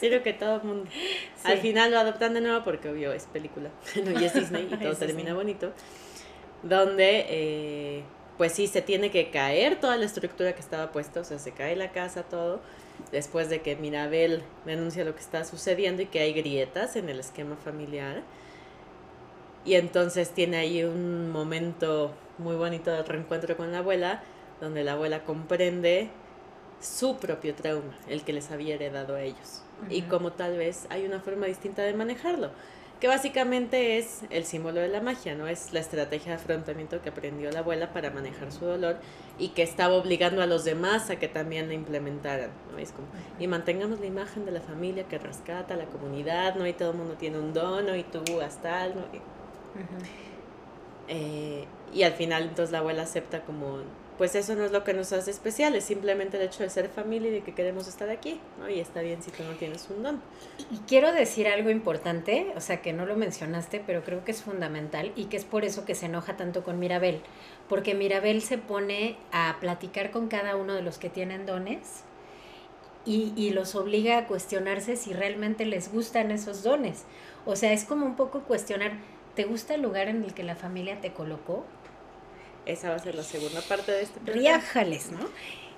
Creo 0.00 0.22
que 0.22 0.32
todo 0.32 0.56
el 0.56 0.62
mundo. 0.62 0.90
Al 1.44 1.58
final 1.58 1.90
lo 1.90 1.98
adoptan 1.98 2.32
de 2.34 2.40
nuevo 2.40 2.64
porque 2.64 2.88
obvio 2.88 3.12
es 3.12 3.26
película 3.26 3.70
no, 4.04 4.18
y 4.18 4.24
es 4.24 4.34
Disney 4.34 4.68
y 4.70 4.76
todo 4.82 4.94
termina 4.94 5.34
bonito. 5.34 5.72
Donde, 6.62 7.26
eh, 7.28 8.02
pues 8.38 8.52
sí, 8.52 8.66
se 8.66 8.82
tiene 8.82 9.10
que 9.10 9.30
caer 9.30 9.78
toda 9.80 9.96
la 9.96 10.06
estructura 10.06 10.54
que 10.54 10.60
estaba 10.60 10.92
puesta, 10.92 11.20
o 11.20 11.24
sea, 11.24 11.38
se 11.38 11.52
cae 11.52 11.76
la 11.76 11.90
casa, 11.92 12.22
todo, 12.22 12.60
después 13.12 13.48
de 13.48 13.62
que 13.62 13.76
Mirabel 13.76 14.42
denuncia 14.66 15.04
lo 15.04 15.14
que 15.14 15.20
está 15.20 15.44
sucediendo 15.44 16.02
y 16.02 16.06
que 16.06 16.20
hay 16.20 16.32
grietas 16.32 16.96
en 16.96 17.08
el 17.08 17.20
esquema 17.20 17.56
familiar. 17.56 18.22
Y 19.64 19.74
entonces 19.74 20.30
tiene 20.30 20.58
ahí 20.58 20.84
un 20.84 21.30
momento 21.30 22.12
muy 22.38 22.56
bonito 22.56 22.90
de 22.90 23.02
reencuentro 23.02 23.56
con 23.56 23.72
la 23.72 23.78
abuela, 23.78 24.22
donde 24.60 24.84
la 24.84 24.92
abuela 24.92 25.24
comprende 25.24 26.08
su 26.80 27.18
propio 27.18 27.54
trauma, 27.54 27.94
el 28.08 28.22
que 28.24 28.32
les 28.32 28.50
había 28.50 28.74
heredado 28.74 29.14
a 29.14 29.22
ellos. 29.22 29.62
Y 29.88 30.02
como 30.02 30.32
tal 30.32 30.58
vez 30.58 30.86
hay 30.90 31.06
una 31.06 31.20
forma 31.20 31.46
distinta 31.46 31.82
de 31.82 31.94
manejarlo, 31.94 32.50
que 33.00 33.08
básicamente 33.08 33.96
es 33.96 34.20
el 34.28 34.44
símbolo 34.44 34.80
de 34.80 34.88
la 34.88 35.00
magia, 35.00 35.34
¿no? 35.34 35.48
Es 35.48 35.72
la 35.72 35.80
estrategia 35.80 36.32
de 36.32 36.34
afrontamiento 36.34 37.00
que 37.00 37.08
aprendió 37.08 37.50
la 37.50 37.60
abuela 37.60 37.94
para 37.94 38.10
manejar 38.10 38.52
su 38.52 38.66
dolor 38.66 38.96
y 39.38 39.48
que 39.48 39.62
estaba 39.62 39.94
obligando 39.94 40.42
a 40.42 40.46
los 40.46 40.64
demás 40.64 41.08
a 41.08 41.16
que 41.16 41.26
también 41.28 41.68
la 41.68 41.74
implementaran, 41.74 42.50
¿no? 42.70 42.78
Es 42.78 42.92
como, 42.92 43.08
y 43.38 43.46
mantengamos 43.46 44.00
la 44.00 44.06
imagen 44.06 44.44
de 44.44 44.52
la 44.52 44.60
familia 44.60 45.08
que 45.08 45.18
rescata 45.18 45.74
a 45.74 45.76
la 45.78 45.86
comunidad, 45.86 46.56
¿no? 46.56 46.66
Y 46.66 46.74
todo 46.74 46.90
el 46.90 46.98
mundo 46.98 47.14
tiene 47.14 47.38
un 47.38 47.54
don, 47.54 47.86
¿no? 47.86 47.96
Y 47.96 48.02
tú 48.02 48.40
hasta 48.42 48.82
algo. 48.82 49.00
Ujú. 49.00 50.04
eh, 51.08 51.64
y 51.94 52.02
al 52.02 52.12
final 52.12 52.42
entonces 52.42 52.70
la 52.70 52.78
abuela 52.80 53.02
acepta 53.02 53.42
como, 53.44 53.78
pues 54.20 54.34
eso 54.34 54.54
no 54.54 54.66
es 54.66 54.70
lo 54.70 54.84
que 54.84 54.92
nos 54.92 55.14
hace 55.14 55.30
especiales, 55.30 55.82
simplemente 55.82 56.36
el 56.36 56.42
hecho 56.42 56.62
de 56.62 56.68
ser 56.68 56.90
familia 56.90 57.30
y 57.30 57.32
de 57.32 57.40
que 57.40 57.54
queremos 57.54 57.88
estar 57.88 58.10
aquí, 58.10 58.38
¿no? 58.58 58.68
Y 58.68 58.78
está 58.78 59.00
bien 59.00 59.22
si 59.22 59.30
tú 59.30 59.42
no 59.44 59.52
tienes 59.52 59.88
un 59.88 60.02
don. 60.02 60.20
Y 60.70 60.76
quiero 60.86 61.10
decir 61.10 61.48
algo 61.48 61.70
importante, 61.70 62.52
o 62.54 62.60
sea 62.60 62.82
que 62.82 62.92
no 62.92 63.06
lo 63.06 63.16
mencionaste, 63.16 63.82
pero 63.86 64.04
creo 64.04 64.22
que 64.22 64.32
es 64.32 64.42
fundamental 64.42 65.10
y 65.16 65.24
que 65.24 65.38
es 65.38 65.46
por 65.46 65.64
eso 65.64 65.86
que 65.86 65.94
se 65.94 66.04
enoja 66.04 66.36
tanto 66.36 66.62
con 66.62 66.78
Mirabel, 66.78 67.22
porque 67.66 67.94
Mirabel 67.94 68.42
se 68.42 68.58
pone 68.58 69.16
a 69.32 69.56
platicar 69.58 70.10
con 70.10 70.28
cada 70.28 70.54
uno 70.54 70.74
de 70.74 70.82
los 70.82 70.98
que 70.98 71.08
tienen 71.08 71.46
dones 71.46 72.04
y, 73.06 73.32
y 73.36 73.52
los 73.52 73.74
obliga 73.74 74.18
a 74.18 74.26
cuestionarse 74.26 74.96
si 74.96 75.14
realmente 75.14 75.64
les 75.64 75.90
gustan 75.90 76.30
esos 76.30 76.62
dones. 76.62 77.06
O 77.46 77.56
sea, 77.56 77.72
es 77.72 77.84
como 77.84 78.04
un 78.04 78.16
poco 78.16 78.40
cuestionar, 78.40 78.98
¿te 79.34 79.44
gusta 79.44 79.76
el 79.76 79.80
lugar 79.80 80.08
en 80.08 80.24
el 80.24 80.34
que 80.34 80.42
la 80.42 80.56
familia 80.56 81.00
te 81.00 81.14
colocó? 81.14 81.64
Esa 82.66 82.90
va 82.90 82.96
a 82.96 82.98
ser 82.98 83.14
la 83.14 83.22
segunda 83.22 83.60
parte 83.62 83.92
de 83.92 84.02
este 84.02 84.20
programa. 84.20 84.40
Riájales, 84.40 85.10
¿no? 85.10 85.28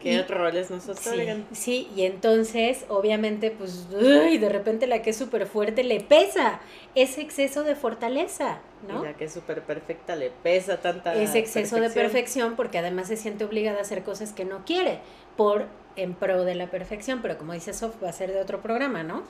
¿Qué 0.03 0.15
Y- 0.15 0.23
roles 0.23 0.71
nos 0.71 0.85
Sí, 0.85 0.91
otorgan? 0.91 1.47
sí, 1.53 1.89
y 1.95 2.03
entonces, 2.03 2.85
obviamente, 2.89 3.51
pues, 3.51 3.87
uy, 3.93 4.39
de 4.39 4.49
repente 4.49 4.87
la 4.87 5.03
que 5.03 5.11
es 5.11 5.17
súper 5.17 5.47
fuerte 5.47 5.85
le 5.85 6.01
pesa 6.01 6.61
ese 6.95 7.21
exceso 7.21 7.63
de 7.63 7.75
fortaleza, 7.75 8.59
¿no? 8.89 9.01
Y 9.01 9.05
la 9.07 9.15
que 9.15 9.25
es 9.27 9.33
súper 9.33 9.63
perfecta 9.63 10.17
le 10.17 10.31
pesa 10.31 10.81
tanta 10.81 11.15
Ese 11.15 11.39
exceso 11.39 11.77
de 11.77 11.91
perfección 11.91 12.57
porque 12.57 12.79
además 12.79 13.09
se 13.09 13.17
siente 13.17 13.45
obligada 13.45 13.79
a 13.79 13.83
hacer 13.83 14.03
cosas 14.03 14.33
que 14.33 14.45
no 14.45 14.65
quiere 14.65 14.99
por 15.37 15.67
en 15.95 16.15
pro 16.15 16.45
de 16.45 16.55
la 16.55 16.69
perfección, 16.69 17.21
pero 17.21 17.37
como 17.37 17.53
dice 17.53 17.75
Sof, 17.75 18.03
va 18.03 18.09
a 18.09 18.13
ser 18.13 18.33
de 18.33 18.41
otro 18.41 18.61
programa, 18.63 19.03
¿no? 19.03 19.25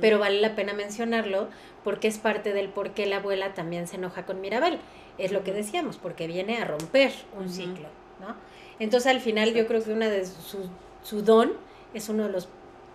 Pero 0.00 0.18
vale 0.18 0.40
la 0.40 0.54
pena 0.56 0.72
mencionarlo 0.72 1.48
porque 1.84 2.08
es 2.08 2.18
parte 2.18 2.52
del 2.52 2.68
por 2.68 2.90
qué 2.90 3.06
la 3.06 3.16
abuela 3.18 3.54
también 3.54 3.86
se 3.86 3.96
enoja 3.96 4.26
con 4.26 4.40
Mirabel. 4.40 4.78
Es 5.16 5.32
lo 5.32 5.42
que 5.44 5.52
decíamos, 5.52 5.96
porque 5.96 6.26
viene 6.26 6.58
a 6.58 6.64
romper 6.64 7.12
un 7.36 7.48
ciclo, 7.48 7.88
¿no? 8.20 8.34
Entonces 8.78 9.10
al 9.10 9.20
final 9.20 9.54
yo 9.54 9.66
creo 9.66 9.82
que 9.82 9.92
una 9.92 10.08
de 10.08 10.24
su, 10.24 10.68
su 11.02 11.22
don 11.22 11.52
es 11.94 12.08
uno 12.08 12.24
de 12.24 12.30
los, 12.32 12.48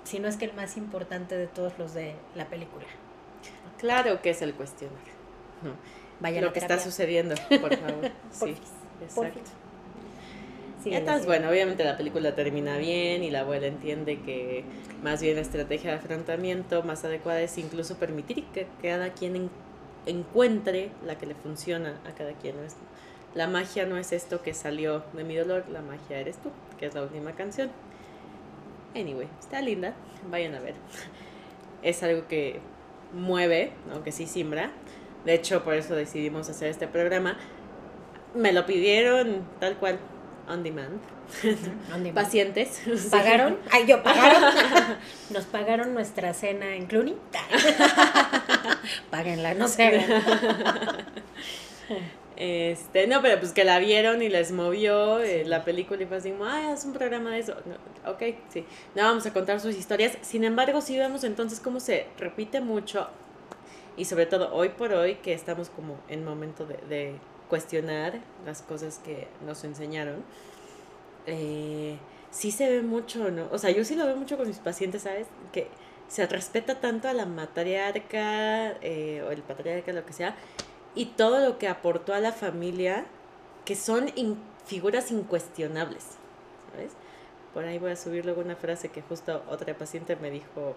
si 0.04 0.20
no 0.20 0.28
es 0.28 0.38
que 0.38 0.46
el 0.46 0.54
más 0.54 0.78
importante 0.78 1.38
de 1.38 1.48
todos 1.48 1.74
los 1.78 1.94
de 1.94 2.16
la 2.36 2.46
película. 2.48 2.86
Claro 3.80 4.22
que 4.22 4.30
es 4.30 4.42
el 4.42 4.54
cuestionar. 4.54 4.98
¿no? 5.62 5.72
Vaya 6.20 6.40
a 6.40 6.44
Lo 6.44 6.54
que 6.54 6.60
está 6.60 6.80
sucediendo, 6.80 7.36
por 7.50 7.76
favor. 7.76 8.12
sí, 8.32 8.56
exacto. 9.02 9.40
Sí, 10.82 10.94
Entonces, 10.94 11.26
bueno, 11.26 11.50
obviamente 11.50 11.84
la 11.86 11.96
película 11.96 12.36
termina 12.36 12.78
bien 12.78 13.24
y 13.24 13.32
la 13.32 13.42
abuela 13.42 13.68
entiende 13.68 14.20
que 14.22 14.66
más 15.02 15.22
bien 15.22 15.36
la 15.36 15.42
estrategia 15.42 15.92
de 15.92 15.98
afrontamiento 15.98 16.84
más 16.84 17.06
adecuada 17.06 17.42
es 17.42 17.58
incluso 17.58 17.96
permitir 17.96 18.44
que 18.54 18.68
cada 18.82 19.14
quien 19.14 19.36
en- 19.38 19.50
encuentre 20.06 20.92
la 21.06 21.18
que 21.18 21.26
le 21.26 21.36
funciona 21.36 22.00
a 22.06 22.14
cada 22.14 22.34
quien. 22.34 22.58
¿no? 22.58 22.64
La 23.36 23.48
magia 23.48 23.86
no 23.86 23.98
es 23.98 24.12
esto 24.12 24.44
que 24.44 24.54
salió 24.54 25.04
de 25.14 25.24
mi 25.24 25.36
dolor, 25.36 25.66
la 25.70 25.82
magia 25.82 26.20
eres 26.20 26.38
tú, 26.38 26.52
que 26.78 26.86
es 26.86 26.94
la 26.94 27.02
última 27.02 27.32
canción. 27.34 27.72
Anyway, 28.96 29.28
está 29.40 29.62
linda, 29.62 29.96
vayan 30.30 30.56
a 30.56 30.60
ver. 30.60 30.76
Es 31.82 32.02
algo 32.02 32.30
que 32.30 32.62
mueve, 33.12 33.74
aunque 33.92 34.14
sí 34.14 34.26
simbra. 34.26 34.72
De 35.26 35.34
hecho, 35.34 35.66
por 35.66 35.74
eso 35.74 35.96
decidimos 35.96 36.50
hacer 36.50 36.70
este 36.70 36.88
programa. 36.88 37.38
Me 38.34 38.54
lo 38.54 38.66
pidieron 38.66 39.46
tal 39.60 39.76
cual, 39.76 40.00
on 40.48 40.64
demand. 40.64 41.02
On 41.94 42.04
demand. 42.04 42.14
Pacientes. 42.14 42.82
¿Pagaron? 43.12 43.58
Ay, 43.70 43.86
yo 43.86 44.02
pagaron. 44.02 44.44
Nos 45.32 45.44
pagaron 45.44 45.94
nuestra 45.94 46.34
cena 46.34 46.74
en 46.76 46.86
Cluny. 46.86 47.18
Páguenla, 49.12 49.56
no 49.56 49.68
se. 49.68 50.06
Este, 52.36 53.08
no, 53.08 53.22
pero 53.22 53.40
pues 53.40 53.52
que 53.52 53.64
la 53.64 53.80
vieron 53.80 54.22
y 54.22 54.30
les 54.30 54.52
movió 54.52 55.20
eh, 55.20 55.46
la 55.46 55.64
película 55.64 56.02
y 56.02 56.06
fue 56.06 56.18
así 56.18 56.32
como, 56.32 56.46
ay, 56.46 56.74
es 56.74 56.84
un 56.86 56.94
programa 56.94 57.32
de 57.32 57.40
eso. 57.40 57.56
No, 57.66 58.12
ok, 58.12 58.22
sí. 58.50 58.66
No 58.96 59.04
vamos 59.04 59.26
a 59.26 59.34
contar 59.34 59.60
sus 59.60 59.76
historias. 59.76 60.18
Sin 60.22 60.44
embargo, 60.44 60.82
sí 60.82 60.98
vemos 60.98 61.24
entonces 61.24 61.60
cómo 61.60 61.80
se 61.80 62.08
repite 62.18 62.62
mucho 62.62 63.08
y 63.96 64.06
sobre 64.06 64.26
todo 64.26 64.54
hoy 64.54 64.70
por 64.70 64.94
hoy 64.94 65.16
que 65.16 65.34
estamos 65.34 65.70
como 65.70 66.00
en 66.08 66.26
momento 66.26 66.66
de, 66.66 66.78
de 66.90 67.16
cuestionar 67.50 68.20
las 68.46 68.62
cosas 68.62 69.00
que 69.04 69.28
nos 69.46 69.64
enseñaron. 69.64 70.24
Eh, 71.28 71.98
sí 72.32 72.52
se 72.52 72.70
ve 72.70 72.82
mucho, 72.82 73.30
¿no? 73.32 73.48
O 73.52 73.58
sea, 73.58 73.70
yo 73.70 73.86
sí 73.86 73.96
lo 73.96 74.06
veo 74.06 74.16
mucho 74.16 74.38
con 74.38 74.48
mis 74.48 74.58
pacientes, 74.58 75.04
¿sabes? 75.04 75.28
Que 75.52 75.68
se 76.08 76.26
respeta 76.28 76.80
tanto 76.80 77.08
a 77.08 77.14
la 77.14 77.26
matriarca 77.26 78.72
eh, 78.82 79.24
o 79.28 79.32
el 79.32 79.42
patriarca, 79.42 79.94
lo 79.94 80.06
que 80.06 80.14
sea, 80.14 80.36
y 80.96 81.06
todo 81.06 81.40
lo 81.46 81.58
que 81.58 81.68
aportó 81.68 82.14
a 82.14 82.20
la 82.20 82.32
familia, 82.32 83.06
que 83.66 83.76
son 83.76 84.12
in- 84.16 84.38
figuras 84.66 85.12
incuestionables, 85.12 86.04
¿sabes? 86.72 86.92
Por 87.54 87.66
ahí 87.66 87.78
voy 87.80 87.92
a 87.92 87.96
subir 87.96 88.26
luego 88.26 88.42
una 88.42 88.56
frase 88.56 88.90
que 88.90 89.02
justo 89.02 89.44
otra 89.50 89.74
paciente 89.78 90.16
me 90.16 90.30
dijo, 90.32 90.76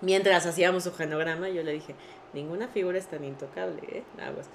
mientras 0.00 0.46
hacíamos 0.46 0.84
su 0.84 0.92
genograma, 0.94 1.48
yo 1.48 1.62
le 1.62 1.72
dije, 1.72 1.94
ninguna 2.32 2.68
figura 2.68 2.98
es 2.98 3.06
tan 3.06 3.24
intocable, 3.24 3.80
¿eh? 3.90 4.02
Aguas. 4.22 4.46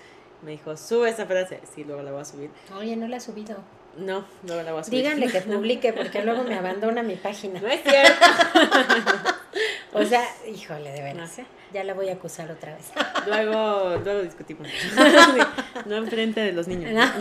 Me 0.42 0.52
dijo, 0.52 0.76
sube 0.76 1.10
esa 1.10 1.26
frase. 1.26 1.62
Sí, 1.74 1.84
luego 1.86 2.02
la 2.04 2.12
voy 2.12 2.22
a 2.22 2.26
subir. 2.26 2.50
Oye, 2.76 2.96
no 2.98 3.08
la 3.08 3.18
ha 3.18 3.20
subido. 3.22 3.56
No, 3.98 4.26
luego 4.46 4.62
la 4.64 4.72
voy 4.74 4.82
a 4.82 4.84
subir. 4.84 5.00
Díganle 5.04 5.28
que 5.32 5.40
publique 5.56 5.94
porque 5.94 6.22
luego 6.24 6.44
me 6.44 6.56
abandona 6.56 7.02
mi 7.02 7.16
página. 7.16 7.62
No 7.62 7.68
es 7.68 7.82
cierto. 7.82 8.14
O 9.94 10.04
sea, 10.04 10.24
híjole, 10.52 10.92
de 10.92 11.02
veras, 11.04 11.38
¿eh? 11.38 11.46
Ya 11.74 11.84
la 11.84 11.96
voy 11.96 12.10
a 12.10 12.14
acusar 12.14 12.52
otra 12.52 12.76
vez. 12.76 12.92
Luego, 13.28 13.98
luego 14.04 14.22
discutimos. 14.22 14.68
No 15.86 15.96
enfrente 15.96 16.42
de 16.42 16.52
los 16.54 16.68
niños. 16.68 16.92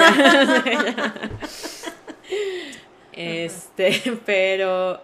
Este, 3.14 4.18
pero 4.24 4.98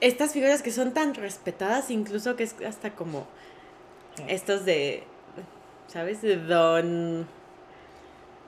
estas 0.00 0.32
figuras 0.32 0.60
que 0.60 0.72
son 0.72 0.92
tan 0.92 1.14
respetadas, 1.14 1.92
incluso 1.92 2.34
que 2.34 2.42
es 2.42 2.56
hasta 2.66 2.90
como 2.96 3.28
estos 4.26 4.64
de, 4.64 5.04
¿sabes? 5.86 6.20
De 6.20 6.36
Don... 6.38 7.28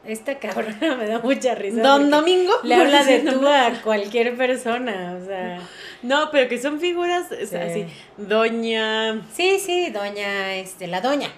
Esta 0.06 0.38
cabrona 0.38 0.96
me 0.98 1.06
da 1.06 1.18
mucha 1.18 1.54
risa. 1.54 1.82
Don 1.82 2.10
Domingo. 2.10 2.52
Le 2.62 2.74
habla 2.74 3.04
de 3.04 3.20
tú 3.30 3.46
a 3.46 3.72
cualquier 3.82 4.36
persona, 4.36 5.18
o 5.20 5.26
sea. 5.26 5.60
No, 6.02 6.30
pero 6.30 6.48
que 6.48 6.60
son 6.60 6.80
figuras, 6.80 7.32
así, 7.32 7.86
Doña... 8.18 9.22
Sí, 9.32 9.58
sí, 9.58 9.88
Doña, 9.90 10.56
este, 10.56 10.86
la 10.86 11.00
Doña 11.00 11.30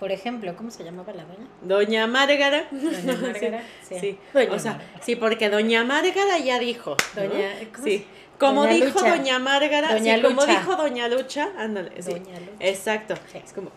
por 0.00 0.12
ejemplo, 0.12 0.56
¿cómo 0.56 0.70
se 0.70 0.82
llamaba 0.82 1.12
la 1.12 1.24
doña? 1.24 1.46
Doña 1.60 2.06
Márgara. 2.06 2.64
Doña 2.70 3.20
Márgara, 3.20 3.62
sí. 3.82 4.18
o 4.50 4.58
sea, 4.58 4.80
sí, 5.02 5.14
porque 5.14 5.50
Doña 5.50 5.84
Márgara 5.84 6.38
ya 6.38 6.58
dijo. 6.58 6.96
Doña, 7.14 7.52
sí. 7.84 8.06
Como 8.38 8.66
dijo 8.66 8.98
Doña 8.98 9.38
Márgara, 9.38 9.92
doña 9.92 10.16
sí, 10.16 10.22
como 10.22 10.46
dijo 10.46 10.74
Doña 10.74 11.06
Lucha, 11.08 11.50
ándale, 11.58 11.90
Doña 12.00 12.40
Lucha. 12.40 12.66
Exacto. 12.66 13.14
Es 13.34 13.52
como 13.52 13.70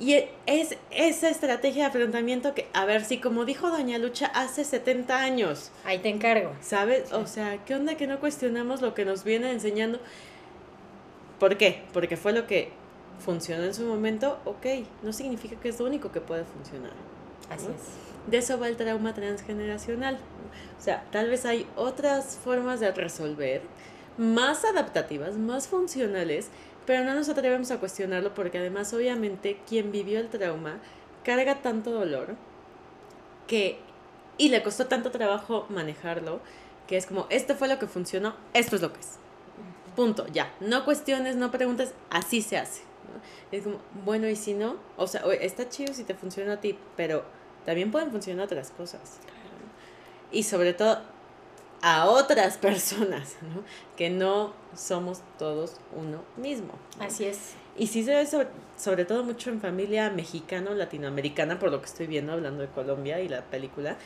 y 0.00 0.24
es 0.46 0.78
esa 0.90 1.28
estrategia 1.28 1.82
de 1.82 1.88
afrontamiento 1.90 2.54
que, 2.54 2.66
a 2.72 2.86
ver, 2.86 3.04
sí, 3.04 3.18
como 3.18 3.44
dijo 3.44 3.68
Doña 3.68 3.98
Lucha 3.98 4.26
hace 4.26 4.64
70 4.64 5.20
años. 5.20 5.70
Ahí 5.84 5.98
te 5.98 6.08
encargo. 6.08 6.52
¿Sabes? 6.62 7.12
O 7.12 7.26
sea, 7.26 7.62
¿qué 7.66 7.74
onda 7.74 7.96
que 7.96 8.06
no 8.06 8.18
cuestionamos 8.18 8.80
lo 8.80 8.94
que 8.94 9.04
nos 9.04 9.24
viene 9.24 9.52
enseñando? 9.52 10.00
¿Por 11.38 11.58
qué? 11.58 11.82
Porque 11.92 12.16
fue 12.16 12.32
lo 12.32 12.46
que 12.46 12.70
funcionó 13.20 13.64
en 13.64 13.74
su 13.74 13.84
momento, 13.84 14.38
ok, 14.46 14.66
no 15.02 15.12
significa 15.12 15.56
que 15.56 15.68
es 15.68 15.78
lo 15.78 15.84
único 15.84 16.10
que 16.10 16.22
puede 16.22 16.44
funcionar. 16.44 16.92
Así 17.50 17.66
es. 17.66 18.30
De 18.30 18.38
eso 18.38 18.58
va 18.58 18.68
el 18.68 18.76
trauma 18.76 19.14
transgeneracional. 19.14 20.18
O 20.78 20.82
sea, 20.82 21.04
tal 21.12 21.28
vez 21.28 21.44
hay 21.44 21.66
otras 21.76 22.38
formas 22.42 22.80
de 22.80 22.90
resolver, 22.92 23.60
más 24.16 24.64
adaptativas, 24.64 25.36
más 25.36 25.68
funcionales, 25.68 26.48
pero 26.90 27.04
no 27.04 27.14
nos 27.14 27.28
atrevemos 27.28 27.70
a 27.70 27.78
cuestionarlo 27.78 28.34
porque 28.34 28.58
además 28.58 28.92
obviamente 28.92 29.60
quien 29.68 29.92
vivió 29.92 30.18
el 30.18 30.28
trauma 30.28 30.80
carga 31.22 31.62
tanto 31.62 31.92
dolor 31.92 32.34
que 33.46 33.78
y 34.38 34.48
le 34.48 34.60
costó 34.64 34.88
tanto 34.88 35.12
trabajo 35.12 35.66
manejarlo 35.68 36.40
que 36.88 36.96
es 36.96 37.06
como 37.06 37.28
esto 37.30 37.54
fue 37.54 37.68
lo 37.68 37.78
que 37.78 37.86
funcionó, 37.86 38.34
esto 38.54 38.74
es 38.74 38.82
lo 38.82 38.92
que 38.92 38.98
es. 38.98 39.20
Punto, 39.94 40.26
ya. 40.32 40.52
No 40.58 40.84
cuestiones, 40.84 41.36
no 41.36 41.52
preguntes, 41.52 41.94
así 42.10 42.42
se 42.42 42.58
hace. 42.58 42.82
Es 43.52 43.62
como, 43.62 43.78
bueno, 44.04 44.28
y 44.28 44.34
si 44.34 44.54
no, 44.54 44.74
o 44.96 45.06
sea, 45.06 45.20
está 45.40 45.68
chido 45.68 45.94
si 45.94 46.02
te 46.02 46.16
funciona 46.16 46.54
a 46.54 46.60
ti, 46.60 46.76
pero 46.96 47.22
también 47.66 47.92
pueden 47.92 48.10
funcionar 48.10 48.46
otras 48.46 48.72
cosas. 48.72 49.20
Y 50.32 50.42
sobre 50.42 50.74
todo 50.74 51.02
a 51.82 52.08
otras 52.08 52.56
personas, 52.58 53.36
¿no? 53.42 53.62
Que 53.96 54.10
no 54.10 54.52
somos 54.74 55.22
todos 55.38 55.76
uno 55.96 56.22
mismo. 56.36 56.72
Así 56.98 57.24
es. 57.24 57.54
Y 57.76 57.86
sí 57.86 58.04
se 58.04 58.14
ve 58.14 58.26
sobre, 58.26 58.48
sobre 58.76 59.04
todo 59.04 59.24
mucho 59.24 59.50
en 59.50 59.60
familia 59.60 60.10
mexicano, 60.10 60.74
latinoamericana, 60.74 61.58
por 61.58 61.70
lo 61.70 61.80
que 61.80 61.86
estoy 61.86 62.06
viendo, 62.06 62.32
hablando 62.32 62.62
de 62.62 62.68
Colombia 62.68 63.20
y 63.20 63.28
la 63.28 63.42
película, 63.42 63.96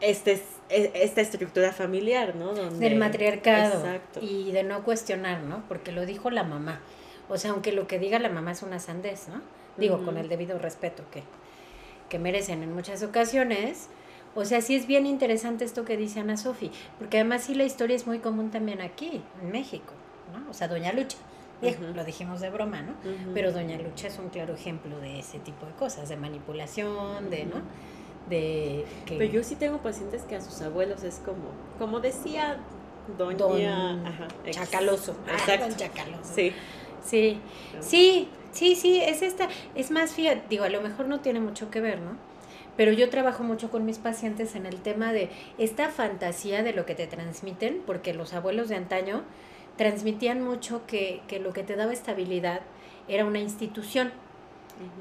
este, 0.00 0.42
e, 0.68 0.90
esta 0.94 1.20
estructura 1.20 1.72
familiar, 1.72 2.34
¿no? 2.34 2.54
Donde, 2.54 2.88
Del 2.88 2.98
matriarcado. 2.98 3.78
Exacto. 3.78 4.20
Y 4.20 4.50
de 4.52 4.64
no 4.64 4.82
cuestionar, 4.82 5.42
¿no? 5.42 5.62
Porque 5.68 5.92
lo 5.92 6.04
dijo 6.06 6.30
la 6.30 6.42
mamá. 6.42 6.80
O 7.28 7.38
sea, 7.38 7.52
aunque 7.52 7.72
lo 7.72 7.86
que 7.86 7.98
diga 7.98 8.18
la 8.18 8.28
mamá 8.28 8.52
es 8.52 8.62
una 8.62 8.80
sandez, 8.80 9.28
¿no? 9.28 9.40
Digo, 9.76 10.04
con 10.04 10.18
el 10.18 10.28
debido 10.28 10.58
respeto 10.58 11.04
que, 11.10 11.22
que 12.10 12.18
merecen 12.18 12.62
en 12.62 12.74
muchas 12.74 13.02
ocasiones. 13.02 13.88
O 14.34 14.44
sea, 14.44 14.62
sí 14.62 14.74
es 14.74 14.86
bien 14.86 15.06
interesante 15.06 15.64
esto 15.64 15.84
que 15.84 15.96
dice 15.96 16.20
Ana 16.20 16.36
Sofi, 16.36 16.70
porque 16.98 17.18
además 17.18 17.44
sí 17.44 17.54
la 17.54 17.64
historia 17.64 17.96
es 17.96 18.06
muy 18.06 18.18
común 18.18 18.50
también 18.50 18.80
aquí, 18.80 19.22
en 19.42 19.50
México, 19.50 19.92
¿no? 20.32 20.50
O 20.50 20.54
sea, 20.54 20.68
Doña 20.68 20.92
Lucha, 20.92 21.18
lo 21.94 22.04
dijimos 22.04 22.40
de 22.40 22.50
broma, 22.50 22.82
¿no? 22.82 22.94
Pero 23.34 23.52
Doña 23.52 23.76
Lucha 23.78 24.08
es 24.08 24.18
un 24.18 24.30
claro 24.30 24.54
ejemplo 24.54 24.98
de 25.00 25.18
ese 25.18 25.38
tipo 25.38 25.66
de 25.66 25.72
cosas, 25.72 26.08
de 26.08 26.16
manipulación, 26.16 27.28
de, 27.30 27.44
¿no? 27.44 27.60
De 28.28 28.86
que... 29.04 29.18
Pero 29.18 29.30
yo 29.30 29.44
sí 29.44 29.56
tengo 29.56 29.78
pacientes 29.78 30.22
que 30.22 30.36
a 30.36 30.40
sus 30.40 30.62
abuelos 30.62 31.02
es 31.02 31.16
como, 31.24 31.50
como 31.78 32.00
decía 32.00 32.58
Doña... 33.18 34.02
Chacaloso. 34.50 35.14
Exacto. 35.30 35.68
Don 35.68 35.76
Chacaloso. 35.76 36.34
Sí. 36.34 36.52
Sí, 37.04 37.40
sí, 37.80 38.28
sí, 38.52 38.76
sí, 38.76 39.00
es 39.00 39.22
esta, 39.22 39.48
es 39.74 39.90
más, 39.90 40.12
fíjate, 40.12 40.44
digo, 40.48 40.64
a 40.64 40.68
lo 40.68 40.80
mejor 40.80 41.06
no 41.06 41.20
tiene 41.20 41.40
mucho 41.40 41.68
que 41.68 41.80
ver, 41.80 42.00
¿no? 42.00 42.16
Pero 42.76 42.92
yo 42.92 43.10
trabajo 43.10 43.42
mucho 43.42 43.70
con 43.70 43.84
mis 43.84 43.98
pacientes 43.98 44.54
en 44.54 44.66
el 44.66 44.80
tema 44.80 45.12
de 45.12 45.30
esta 45.58 45.90
fantasía 45.90 46.62
de 46.62 46.72
lo 46.72 46.86
que 46.86 46.94
te 46.94 47.06
transmiten, 47.06 47.82
porque 47.86 48.14
los 48.14 48.32
abuelos 48.32 48.68
de 48.68 48.76
antaño 48.76 49.22
transmitían 49.76 50.42
mucho 50.42 50.86
que, 50.86 51.20
que 51.28 51.38
lo 51.38 51.52
que 51.52 51.62
te 51.62 51.76
daba 51.76 51.92
estabilidad 51.92 52.60
era 53.08 53.24
una 53.24 53.40
institución, 53.40 54.12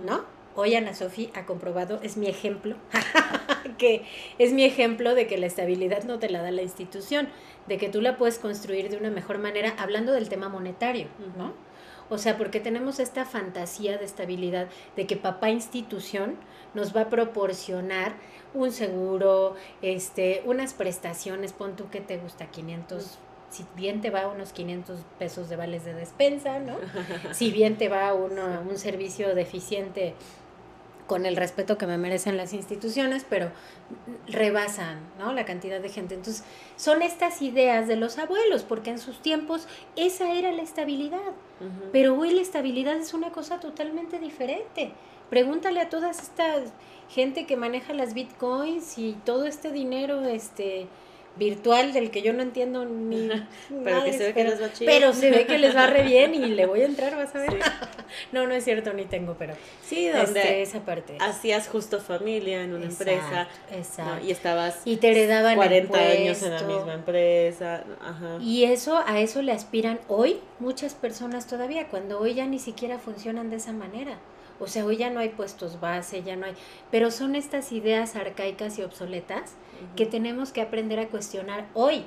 ¿no? 0.06 0.26
Hoy 0.54 0.76
Ana 0.76 0.94
Sofi 0.94 1.30
ha 1.34 1.46
comprobado, 1.46 2.00
es 2.04 2.18
mi 2.18 2.28
ejemplo, 2.28 2.76
que 3.78 4.04
es 4.38 4.52
mi 4.52 4.66
ejemplo 4.66 5.16
de 5.16 5.26
que 5.26 5.38
la 5.38 5.46
estabilidad 5.46 6.04
no 6.04 6.20
te 6.20 6.30
la 6.30 6.42
da 6.42 6.52
la 6.52 6.62
institución, 6.62 7.30
de 7.68 7.78
que 7.78 7.88
tú 7.88 8.02
la 8.02 8.18
puedes 8.18 8.38
construir 8.38 8.90
de 8.90 8.98
una 8.98 9.10
mejor 9.10 9.38
manera, 9.38 9.74
hablando 9.78 10.12
del 10.12 10.28
tema 10.28 10.50
monetario, 10.50 11.08
¿no? 11.38 11.54
O 12.12 12.18
sea, 12.18 12.38
porque 12.38 12.60
tenemos 12.60 13.00
esta 13.00 13.24
fantasía 13.26 13.98
de 13.98 14.04
estabilidad 14.04 14.68
de 14.98 15.08
que 15.08 15.16
papá 15.16 15.50
institución 15.50 16.36
nos 16.74 16.94
va 16.96 17.04
a 17.04 17.10
proporcionar 17.10 18.16
un 18.54 18.74
seguro, 18.74 19.56
este, 19.82 20.44
unas 20.46 20.74
prestaciones, 20.74 21.54
pon 21.54 21.78
tú 21.78 21.90
que 21.90 22.02
te 22.02 22.18
gusta 22.18 22.48
500 22.48 23.18
si 23.50 23.66
bien 23.76 24.00
te 24.00 24.10
va 24.10 24.28
unos 24.28 24.54
500 24.54 25.00
pesos 25.20 25.50
de 25.50 25.58
vales 25.58 25.84
de 25.84 25.94
despensa, 25.94 26.60
¿no? 26.60 26.78
Si 27.34 27.52
bien 27.52 27.78
te 27.78 27.90
va 27.90 28.14
uno, 28.14 28.62
un 28.68 28.78
servicio 28.78 29.36
deficiente 29.36 30.14
con 31.12 31.26
el 31.26 31.36
respeto 31.36 31.78
que 31.78 31.88
me 31.88 31.98
merecen 31.98 32.38
las 32.38 32.54
instituciones, 32.54 33.26
pero 33.30 33.52
rebasan 34.28 35.02
¿no? 35.20 35.34
la 35.34 35.44
cantidad 35.44 35.82
de 35.82 35.90
gente. 35.90 36.16
Entonces, 36.16 36.46
son 36.78 37.02
estas 37.02 37.42
ideas 37.42 37.90
de 37.90 37.98
los 37.98 38.18
abuelos, 38.18 38.64
porque 38.64 38.92
en 38.92 38.98
sus 38.98 39.22
tiempos 39.22 39.68
esa 39.98 40.32
era 40.32 40.54
la 40.54 40.62
estabilidad, 40.62 41.34
pero 41.92 42.18
hoy 42.18 42.32
la 42.32 42.40
estabilidad 42.40 42.96
es 42.96 43.14
una 43.14 43.32
cosa 43.32 43.60
totalmente 43.60 44.20
diferente. 44.20 44.94
Pregúntale 45.30 45.82
a 45.82 45.90
toda 45.90 46.12
esta 46.12 46.62
gente 47.10 47.46
que 47.46 47.58
maneja 47.58 47.94
las 47.94 48.14
bitcoins 48.14 48.98
y 48.98 49.18
todo 49.26 49.48
este 49.48 49.74
dinero, 49.74 50.22
este 50.22 50.88
virtual 51.38 51.94
del 51.94 52.12
que 52.12 52.22
yo 52.22 52.34
no 52.34 52.42
entiendo 52.42 52.86
ni 52.86 53.30
pero 53.84 54.04
que 54.04 54.14
se 54.14 54.26
ve 54.26 54.34
que 54.34 54.44
les 54.44 54.62
va 54.62 54.74
chido. 54.74 54.92
pero 54.92 55.14
se 55.14 55.32
ve 55.32 55.46
que 55.46 55.58
les 55.58 55.76
va 55.76 55.88
re 55.88 56.04
bien 56.04 56.36
y 56.36 56.46
le 56.48 56.66
voy 56.66 56.82
a 56.82 56.86
entrar 56.86 57.16
vas 57.16 57.34
a 57.36 57.40
ver 57.40 57.60
no 58.32 58.48
no 58.48 58.54
es 58.54 58.64
cierto 58.64 58.92
ni 58.94 59.06
tengo 59.06 59.36
pero 59.40 59.54
sí 59.82 60.10
donde 60.10 60.40
este, 60.42 60.62
esa 60.62 60.82
parte 60.82 61.18
hacías 61.20 61.68
justo 61.70 62.00
familia 62.00 62.64
en 62.64 62.74
una 62.74 62.86
empresa 62.86 63.48
exacto. 63.72 64.26
y 64.26 64.32
estabas 64.32 64.82
y 64.86 64.98
te 64.98 65.12
heredaban 65.12 65.56
40 65.56 65.98
años 65.98 66.44
en 66.44 66.52
la 66.52 66.64
misma 66.64 66.94
empresa 66.94 67.84
Ajá. 68.02 68.38
y 68.42 68.66
eso 68.66 69.02
a 69.06 69.20
eso 69.20 69.42
le 69.42 69.54
aspiran 69.54 70.00
hoy 70.10 70.40
muchas 70.60 70.94
personas 70.96 71.48
todavía 71.48 71.88
cuando 71.88 72.20
hoy 72.20 72.34
ya 72.34 72.46
ni 72.46 72.60
siquiera 72.60 73.00
funcionan 73.00 73.50
de 73.50 73.56
esa 73.56 73.72
manera 73.72 74.18
o 74.62 74.68
sea, 74.68 74.86
hoy 74.86 74.98
ya 74.98 75.10
no 75.10 75.20
hay 75.20 75.30
puestos 75.30 75.80
base, 75.80 76.22
ya 76.22 76.36
no 76.36 76.46
hay, 76.46 76.54
pero 76.92 77.10
son 77.10 77.36
estas 77.36 77.72
ideas 77.72 78.16
arcaicas 78.16 78.78
y 78.78 78.84
obsoletas 78.84 79.56
que 79.96 80.06
tenemos 80.06 80.52
que 80.52 80.62
aprender 80.62 81.00
a 81.00 81.08
cuestionar 81.08 81.68
hoy, 81.74 82.06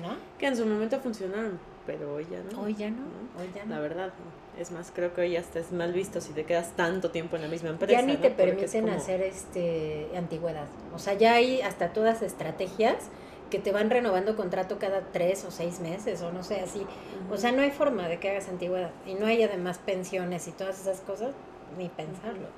¿no? 0.00 0.16
Que 0.38 0.46
en 0.46 0.56
su 0.56 0.64
momento 0.64 1.00
funcionaron, 1.00 1.58
pero 1.86 2.14
hoy 2.14 2.26
ya 2.30 2.38
no. 2.40 2.62
Hoy 2.62 2.74
ya 2.76 2.90
no, 2.90 3.02
hoy 3.36 3.50
ya 3.52 3.64
no. 3.64 3.74
La 3.74 3.80
verdad, 3.80 4.12
es 4.56 4.70
más, 4.70 4.92
creo 4.94 5.12
que 5.12 5.22
hoy 5.22 5.32
ya 5.32 5.40
estás 5.40 5.72
mal 5.72 5.92
visto 5.92 6.20
si 6.20 6.32
te 6.32 6.44
quedas 6.44 6.76
tanto 6.76 7.10
tiempo 7.10 7.34
en 7.34 7.42
la 7.42 7.48
misma 7.48 7.70
empresa. 7.70 8.00
Ya 8.00 8.06
ni 8.06 8.16
te 8.16 8.30
permiten 8.30 8.88
hacer 8.90 9.20
este 9.20 10.08
antigüedad. 10.16 10.68
O 10.94 11.00
sea, 11.00 11.14
ya 11.14 11.34
hay 11.34 11.62
hasta 11.62 11.92
todas 11.92 12.22
estrategias 12.22 13.08
que 13.50 13.58
te 13.58 13.72
van 13.72 13.90
renovando 13.90 14.36
contrato 14.36 14.78
cada 14.78 15.00
tres 15.12 15.44
o 15.44 15.50
seis 15.50 15.80
meses 15.80 16.22
o 16.22 16.32
no 16.32 16.44
sé, 16.44 16.60
así. 16.60 16.86
O 17.30 17.36
sea, 17.36 17.50
no 17.50 17.62
hay 17.62 17.70
forma 17.70 18.06
de 18.06 18.20
que 18.20 18.30
hagas 18.30 18.48
antigüedad. 18.48 18.90
Y 19.06 19.14
no 19.14 19.26
hay 19.26 19.42
además 19.42 19.78
pensiones 19.78 20.46
y 20.46 20.52
todas 20.52 20.80
esas 20.80 21.00
cosas 21.00 21.34
ni 21.76 21.88
pensarlo. 21.88 22.48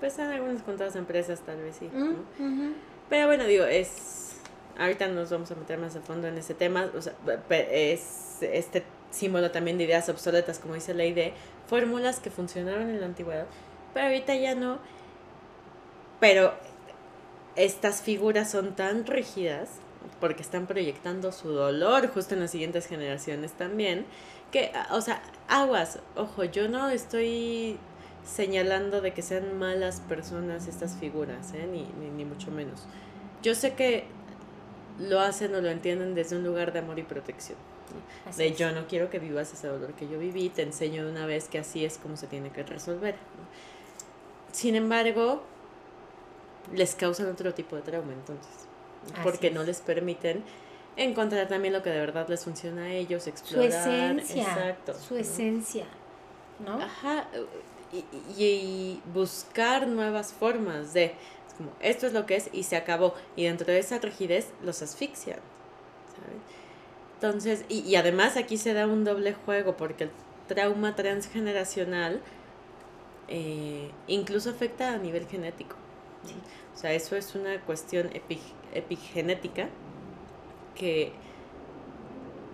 Pues 0.00 0.18
en 0.18 0.26
algunas 0.26 0.62
cuantas 0.62 0.96
empresas 0.96 1.40
tal 1.40 1.58
vez 1.58 1.76
sí. 1.76 1.90
Pero 3.08 3.26
bueno, 3.26 3.44
digo, 3.44 3.64
es... 3.64 4.36
Ahorita 4.78 5.08
nos 5.08 5.30
vamos 5.30 5.50
a 5.50 5.56
meter 5.56 5.78
más 5.78 5.96
a 5.96 6.00
fondo 6.00 6.28
en 6.28 6.38
ese 6.38 6.54
tema. 6.54 6.88
O 6.96 7.02
sea, 7.02 7.14
es 7.70 8.38
este 8.42 8.84
símbolo 9.10 9.50
también 9.50 9.78
de 9.78 9.84
ideas 9.84 10.08
obsoletas, 10.08 10.58
como 10.58 10.74
dice 10.74 10.94
la 10.94 11.04
idea, 11.04 11.32
fórmulas 11.66 12.20
que 12.20 12.30
funcionaron 12.30 12.90
en 12.90 13.00
la 13.00 13.06
antigüedad, 13.06 13.46
pero 13.94 14.06
ahorita 14.06 14.34
ya 14.36 14.54
no. 14.54 14.78
Pero 16.20 16.52
estas 17.56 18.02
figuras 18.02 18.50
son 18.50 18.76
tan 18.76 19.06
rígidas 19.06 19.80
porque 20.20 20.42
están 20.42 20.66
proyectando 20.66 21.32
su 21.32 21.50
dolor 21.50 22.08
justo 22.08 22.34
en 22.34 22.40
las 22.40 22.50
siguientes 22.50 22.86
generaciones 22.86 23.52
también, 23.52 24.06
que, 24.52 24.72
o 24.90 25.00
sea, 25.00 25.22
aguas, 25.48 25.98
ojo, 26.16 26.44
yo 26.44 26.68
no 26.68 26.88
estoy 26.88 27.78
señalando 28.28 29.00
de 29.00 29.12
que 29.12 29.22
sean 29.22 29.58
malas 29.58 30.00
personas 30.00 30.68
estas 30.68 30.96
figuras, 30.96 31.52
¿eh? 31.54 31.66
ni, 31.66 31.88
ni, 32.10 32.24
mucho 32.24 32.50
menos. 32.50 32.86
Yo 33.42 33.54
sé 33.54 33.74
que 33.74 34.04
lo 34.98 35.20
hacen 35.20 35.54
o 35.54 35.60
lo 35.60 35.70
entienden 35.70 36.14
desde 36.14 36.36
un 36.36 36.44
lugar 36.44 36.72
de 36.72 36.80
amor 36.80 36.98
y 36.98 37.04
protección. 37.04 37.56
De 38.36 38.52
yo 38.52 38.70
no 38.72 38.86
quiero 38.86 39.08
que 39.08 39.18
vivas 39.18 39.52
ese 39.54 39.66
dolor 39.66 39.94
que 39.94 40.06
yo 40.08 40.18
viví, 40.18 40.50
te 40.50 40.60
enseño 40.60 41.06
de 41.06 41.10
una 41.10 41.24
vez 41.24 41.48
que 41.48 41.58
así 41.58 41.86
es 41.86 41.96
como 41.96 42.18
se 42.18 42.26
tiene 42.26 42.50
que 42.50 42.62
resolver. 42.62 43.14
Sin 44.52 44.74
embargo, 44.74 45.42
les 46.74 46.94
causan 46.94 47.30
otro 47.30 47.54
tipo 47.54 47.76
de 47.76 47.82
trauma 47.82 48.12
entonces, 48.12 48.66
porque 49.22 49.50
no 49.50 49.62
les 49.62 49.80
permiten 49.80 50.44
encontrar 50.96 51.48
también 51.48 51.72
lo 51.72 51.82
que 51.82 51.88
de 51.88 52.00
verdad 52.00 52.28
les 52.28 52.44
funciona 52.44 52.82
a 52.82 52.92
ellos, 52.92 53.26
explorar. 53.26 53.72
Su 53.72 53.78
esencia. 53.78 54.42
Exacto. 54.42 54.94
Su 54.94 55.16
esencia, 55.16 55.86
¿no? 56.58 56.82
Ajá. 56.82 57.26
Y, 57.92 58.04
y, 58.36 59.02
buscar 59.14 59.86
nuevas 59.86 60.32
formas 60.32 60.92
de, 60.92 61.14
como, 61.56 61.72
esto 61.80 62.06
es 62.06 62.12
lo 62.12 62.26
que 62.26 62.36
es 62.36 62.50
y 62.52 62.64
se 62.64 62.76
acabó. 62.76 63.14
Y 63.36 63.44
dentro 63.44 63.66
de 63.66 63.78
esa 63.78 63.98
rigidez 63.98 64.48
los 64.62 64.82
asfixian. 64.82 65.38
¿sabes? 66.14 66.42
Entonces, 67.14 67.64
y, 67.68 67.80
y 67.80 67.96
además 67.96 68.36
aquí 68.36 68.58
se 68.58 68.74
da 68.74 68.86
un 68.86 69.04
doble 69.04 69.32
juego 69.32 69.76
porque 69.76 70.04
el 70.04 70.10
trauma 70.48 70.96
transgeneracional 70.96 72.20
eh, 73.28 73.90
incluso 74.06 74.50
afecta 74.50 74.94
a 74.94 74.98
nivel 74.98 75.26
genético. 75.26 75.76
O 76.74 76.78
sea, 76.78 76.92
eso 76.92 77.16
es 77.16 77.34
una 77.34 77.60
cuestión 77.60 78.10
epigenética 78.72 79.68
que 80.74 81.12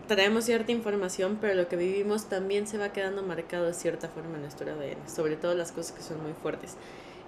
traemos 0.06 0.44
cierta 0.44 0.72
información, 0.72 1.38
pero 1.40 1.54
lo 1.54 1.68
que 1.68 1.76
vivimos 1.76 2.28
también 2.28 2.66
se 2.66 2.78
va 2.78 2.90
quedando 2.92 3.22
marcado 3.22 3.66
de 3.66 3.74
cierta 3.74 4.08
forma 4.08 4.36
en 4.36 4.42
nuestro 4.42 4.70
ADN, 4.70 5.08
sobre 5.08 5.36
todo 5.36 5.54
las 5.54 5.72
cosas 5.72 5.92
que 5.92 6.02
son 6.02 6.22
muy 6.22 6.32
fuertes. 6.32 6.76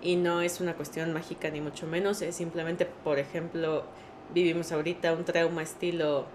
Y 0.03 0.17
no 0.17 0.41
es 0.43 0.61
una 0.61 0.75
cuestión 0.75 1.13
mágica 1.13 1.51
ni 1.51 1.61
mucho 1.61 1.87
menos, 1.87 2.23
es 2.23 2.37
simplemente, 2.37 2.87
por 2.87 3.19
ejemplo, 3.19 3.85
vivimos 4.35 4.73
ahorita 4.73 5.13
un 5.13 5.25
trauma 5.25 5.63
estilo, 5.63 6.27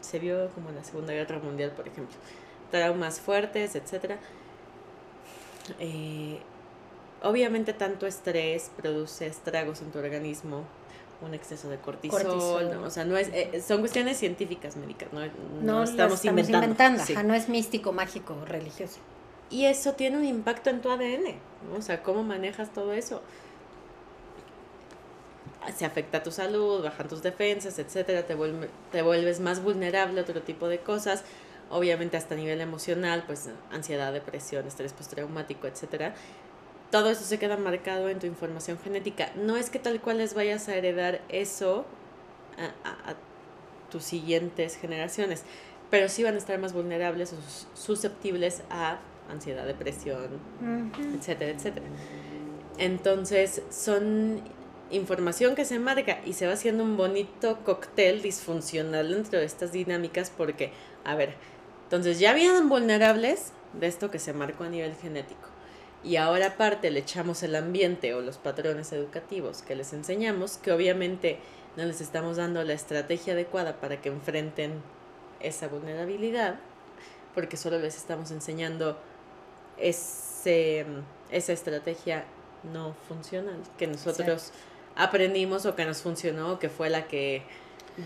se 0.00 0.18
vio 0.18 0.50
como 0.50 0.68
en 0.70 0.76
la 0.76 0.84
Segunda 0.84 1.12
Guerra 1.12 1.38
Mundial, 1.38 1.72
por 1.72 1.88
ejemplo, 1.88 2.14
traumas 2.70 3.20
fuertes, 3.20 3.74
etc. 3.74 4.16
Eh, 5.78 6.38
obviamente 7.22 7.72
tanto 7.72 8.06
estrés 8.06 8.70
produce 8.76 9.26
estragos 9.26 9.80
en 9.80 9.90
tu 9.90 9.98
organismo, 9.98 10.64
un 11.20 11.34
exceso 11.34 11.68
de 11.68 11.78
cortisol, 11.78 12.70
¿no? 12.72 12.82
o 12.84 12.90
sea, 12.90 13.04
no 13.04 13.16
es, 13.16 13.28
eh, 13.32 13.62
son 13.66 13.80
cuestiones 13.80 14.18
científicas 14.18 14.76
médicas, 14.76 15.12
no, 15.12 15.20
no, 15.62 15.82
estamos, 15.82 16.24
inventando, 16.24 17.02
no 17.24 17.34
es 17.34 17.48
místico, 17.48 17.92
mágico, 17.92 18.36
religioso. 18.46 18.98
Y 19.50 19.64
eso 19.64 19.94
tiene 19.94 20.16
un 20.16 20.24
impacto 20.24 20.70
en 20.70 20.80
tu 20.80 20.90
ADN, 20.90 21.34
¿no? 21.70 21.78
o 21.78 21.82
sea, 21.82 22.02
cómo 22.02 22.22
manejas 22.22 22.72
todo 22.72 22.92
eso. 22.92 23.22
Se 25.76 25.84
afecta 25.84 26.18
a 26.18 26.22
tu 26.22 26.30
salud, 26.30 26.82
bajan 26.84 27.08
tus 27.08 27.22
defensas, 27.22 27.78
etcétera, 27.78 28.24
te, 28.24 28.34
vuelve, 28.34 28.70
te 28.92 29.02
vuelves 29.02 29.40
más 29.40 29.62
vulnerable 29.62 30.20
a 30.20 30.22
otro 30.22 30.40
tipo 30.42 30.68
de 30.68 30.78
cosas, 30.78 31.24
obviamente 31.68 32.16
hasta 32.16 32.34
a 32.34 32.38
nivel 32.38 32.60
emocional, 32.60 33.24
pues 33.26 33.50
ansiedad, 33.72 34.12
depresión, 34.12 34.66
estrés 34.66 34.92
postraumático, 34.92 35.66
etcétera 35.66 36.14
todo 36.90 37.10
eso 37.10 37.24
se 37.24 37.38
queda 37.38 37.56
marcado 37.56 38.08
en 38.08 38.18
tu 38.18 38.26
información 38.26 38.78
genética. 38.78 39.30
No 39.36 39.56
es 39.56 39.70
que 39.70 39.78
tal 39.78 40.00
cual 40.00 40.18
les 40.18 40.34
vayas 40.34 40.68
a 40.68 40.76
heredar 40.76 41.20
eso 41.28 41.84
a, 42.58 43.14
tus 43.90 44.04
siguientes 44.04 44.76
generaciones, 44.76 45.44
pero 45.90 46.10
sí 46.10 46.22
van 46.22 46.34
a 46.34 46.38
estar 46.38 46.58
más 46.58 46.74
vulnerables 46.74 47.32
o 47.32 47.36
susceptibles 47.74 48.62
a 48.68 48.98
ansiedad, 49.30 49.66
depresión, 49.66 50.28
etcétera, 51.16 51.52
etcétera. 51.52 51.86
Entonces, 52.76 53.62
son 53.70 54.42
información 54.90 55.54
que 55.54 55.64
se 55.64 55.78
marca 55.78 56.20
y 56.26 56.34
se 56.34 56.46
va 56.46 56.52
haciendo 56.52 56.84
un 56.84 56.98
bonito 56.98 57.60
cóctel 57.64 58.20
disfuncional 58.20 59.10
dentro 59.10 59.38
de 59.38 59.46
estas 59.46 59.72
dinámicas 59.72 60.30
porque, 60.34 60.72
a 61.04 61.14
ver, 61.14 61.34
entonces 61.84 62.18
ya 62.18 62.32
habían 62.32 62.68
vulnerables 62.68 63.52
de 63.72 63.86
esto 63.86 64.10
que 64.10 64.18
se 64.18 64.34
marcó 64.34 64.64
a 64.64 64.68
nivel 64.68 64.94
genético 64.96 65.48
y 66.08 66.16
ahora 66.16 66.46
aparte 66.46 66.90
le 66.90 67.00
echamos 67.00 67.42
el 67.42 67.54
ambiente 67.54 68.14
o 68.14 68.22
los 68.22 68.38
patrones 68.38 68.92
educativos 68.92 69.60
que 69.60 69.76
les 69.76 69.92
enseñamos, 69.92 70.56
que 70.56 70.72
obviamente 70.72 71.38
no 71.76 71.84
les 71.84 72.00
estamos 72.00 72.38
dando 72.38 72.64
la 72.64 72.72
estrategia 72.72 73.34
adecuada 73.34 73.78
para 73.78 74.00
que 74.00 74.08
enfrenten 74.08 74.80
esa 75.40 75.68
vulnerabilidad, 75.68 76.60
porque 77.34 77.58
solo 77.58 77.78
les 77.78 77.94
estamos 77.96 78.30
enseñando 78.30 78.98
ese, 79.76 80.86
esa 81.30 81.52
estrategia 81.52 82.24
no 82.72 82.94
funcional 83.06 83.60
que 83.76 83.86
nosotros 83.86 84.52
aprendimos 84.96 85.66
o 85.66 85.76
que 85.76 85.84
nos 85.84 86.00
funcionó 86.00 86.54
o 86.54 86.58
que 86.58 86.70
fue 86.70 86.88
la 86.88 87.06
que 87.06 87.42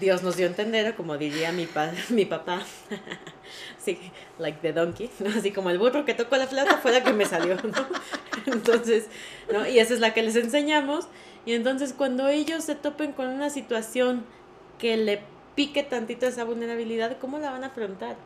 Dios 0.00 0.22
nos 0.22 0.36
dio 0.36 0.46
a 0.46 0.48
entender, 0.48 0.94
como 0.94 1.18
diría 1.18 1.52
mi, 1.52 1.66
pa 1.66 1.92
mi 2.08 2.24
papá, 2.24 2.62
sí, 3.78 3.98
like 4.38 4.58
the 4.62 4.72
donkey, 4.72 5.10
¿no? 5.20 5.30
Así 5.30 5.52
como 5.52 5.70
el 5.70 5.78
burro 5.78 6.04
que 6.04 6.14
tocó 6.14 6.36
la 6.36 6.46
flauta 6.46 6.78
fue 6.78 6.92
la 6.92 7.04
que 7.04 7.12
me 7.12 7.26
salió, 7.26 7.56
¿no? 7.56 7.86
Entonces, 8.46 9.06
¿no? 9.52 9.66
Y 9.68 9.78
esa 9.78 9.94
es 9.94 10.00
la 10.00 10.14
que 10.14 10.22
les 10.22 10.36
enseñamos. 10.36 11.08
Y 11.44 11.54
entonces 11.54 11.92
cuando 11.92 12.28
ellos 12.28 12.62
se 12.62 12.76
topen 12.76 13.12
con 13.12 13.26
una 13.26 13.50
situación 13.50 14.24
que 14.78 14.96
le 14.96 15.22
pique 15.56 15.82
tantito 15.82 16.26
esa 16.26 16.44
vulnerabilidad, 16.44 17.18
¿cómo 17.18 17.38
la 17.38 17.50
van 17.50 17.64
a 17.64 17.68
afrontar? 17.68 18.16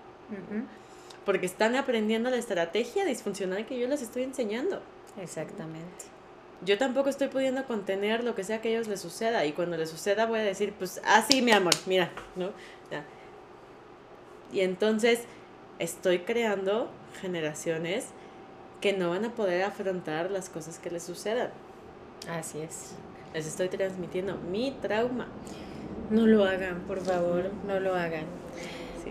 Porque 1.25 1.47
están 1.47 1.77
aprendiendo 1.77 2.29
la 2.29 2.37
estrategia 2.37 3.07
disfuncional 3.07 3.65
que 3.65 3.79
yo 3.79 3.89
les 3.89 4.03
estoy 4.03 4.25
enseñando. 4.25 4.83
Exactamente 5.19 6.16
yo 6.65 6.79
tampoco 6.79 7.09
estoy 7.09 7.29
pudiendo 7.29 7.65
contener 7.65 8.25
lo 8.25 8.35
que 8.35 8.45
sea 8.45 8.61
que 8.61 8.69
a 8.69 8.71
ellos 8.73 8.89
les 8.89 9.01
suceda. 9.01 9.45
Y 9.45 9.53
cuando 9.53 9.77
les 9.77 9.91
suceda 9.91 10.27
voy 10.27 10.41
a 10.41 10.43
decir, 10.43 10.73
pues 10.79 11.01
así, 11.05 11.43
mi 11.43 11.53
amor, 11.53 11.75
mira, 11.87 12.11
¿no? 12.35 12.51
Y 14.53 14.61
entonces 14.61 15.25
estoy 15.79 16.21
creando 16.21 16.89
generaciones 17.21 18.09
que 18.81 18.93
no 18.93 19.11
van 19.11 19.25
a 19.25 19.35
poder 19.35 19.65
afrontar 19.65 20.31
las 20.31 20.49
cosas 20.49 20.79
que 20.79 20.91
les 20.91 21.03
sucedan. 21.03 21.51
Así 22.31 22.61
es. 22.61 22.95
Les 23.35 23.47
estoy 23.47 23.69
transmitiendo 23.69 24.37
mi 24.37 24.71
trauma. 24.81 25.27
No 26.11 26.27
lo 26.27 26.45
hagan, 26.45 26.83
por 26.83 27.01
favor, 27.01 27.51
no 27.67 27.81
lo 27.81 27.95
hagan. 27.95 28.25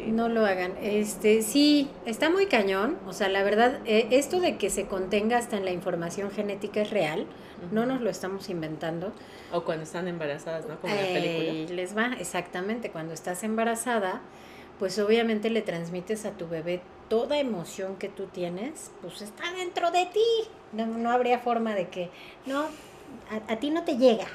No 0.08 0.30
lo 0.30 0.46
hagan. 0.46 0.74
Este, 0.82 1.42
sí, 1.42 1.90
está 2.06 2.30
muy 2.30 2.48
cañón. 2.48 2.98
O 3.08 3.14
sea, 3.14 3.30
la 3.30 3.44
verdad, 3.44 3.80
eh, 3.86 4.08
esto 4.12 4.40
de 4.40 4.58
que 4.58 4.70
se 4.70 4.88
contenga 4.88 5.38
hasta 5.38 5.58
en 5.58 5.66
la 5.66 5.72
información 5.72 6.32
genética 6.32 6.82
es 6.82 6.92
real. 6.92 7.26
No 7.72 7.86
nos 7.86 8.02
lo 8.02 8.10
estamos 8.10 8.50
inventando. 8.50 9.14
O 9.52 9.64
cuando 9.64 9.84
están 9.84 10.08
embarazadas, 10.08 10.68
¿no? 10.68 10.80
Como 10.80 10.94
en 10.94 11.02
la 11.02 11.08
película. 11.08 11.76
Les 11.76 11.98
va, 11.98 12.14
exactamente. 12.20 12.92
Cuando 12.92 13.14
estás 13.14 13.44
embarazada, 13.44 14.22
pues 14.80 15.00
obviamente 15.00 15.50
le 15.50 15.62
transmites 15.62 16.26
a 16.26 16.32
tu 16.32 16.48
bebé 16.48 16.82
toda 17.10 17.40
emoción 17.40 17.96
que 17.96 18.10
tú 18.10 18.26
tienes, 18.26 18.92
pues 19.02 19.22
está 19.22 19.52
dentro 19.54 19.92
de 19.92 20.06
ti. 20.08 20.50
No, 20.74 20.86
no 20.86 21.12
habría 21.12 21.40
forma 21.40 21.74
de 21.76 21.88
que, 21.88 22.10
no, 22.46 22.64
a, 22.64 23.54
a 23.54 23.56
ti 23.58 23.70
no 23.70 23.84
te 23.84 23.98
llega, 23.98 24.28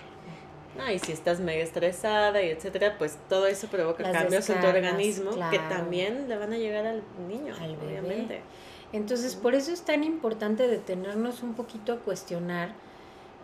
y 0.93 0.99
si 0.99 1.13
estás 1.13 1.41
mega 1.41 1.63
estresada 1.63 2.43
y 2.43 2.49
etcétera, 2.51 2.97
pues 2.99 3.19
todo 3.29 3.47
eso 3.47 3.69
provoca 3.69 4.11
cambios 4.11 4.49
en 4.49 4.61
tu 4.61 4.67
organismo 4.67 5.31
que 5.51 5.59
también 5.59 6.29
le 6.29 6.37
van 6.37 6.53
a 6.53 6.59
llegar 6.59 6.87
al 6.87 7.03
niño, 7.29 7.55
obviamente. 7.55 8.41
Entonces, 8.93 9.37
por 9.37 9.55
eso 9.55 9.73
es 9.73 9.83
tan 9.83 10.03
importante 10.03 10.67
detenernos 10.67 11.43
un 11.43 11.55
poquito 11.55 11.93
a 11.93 11.99
cuestionar. 11.99 12.73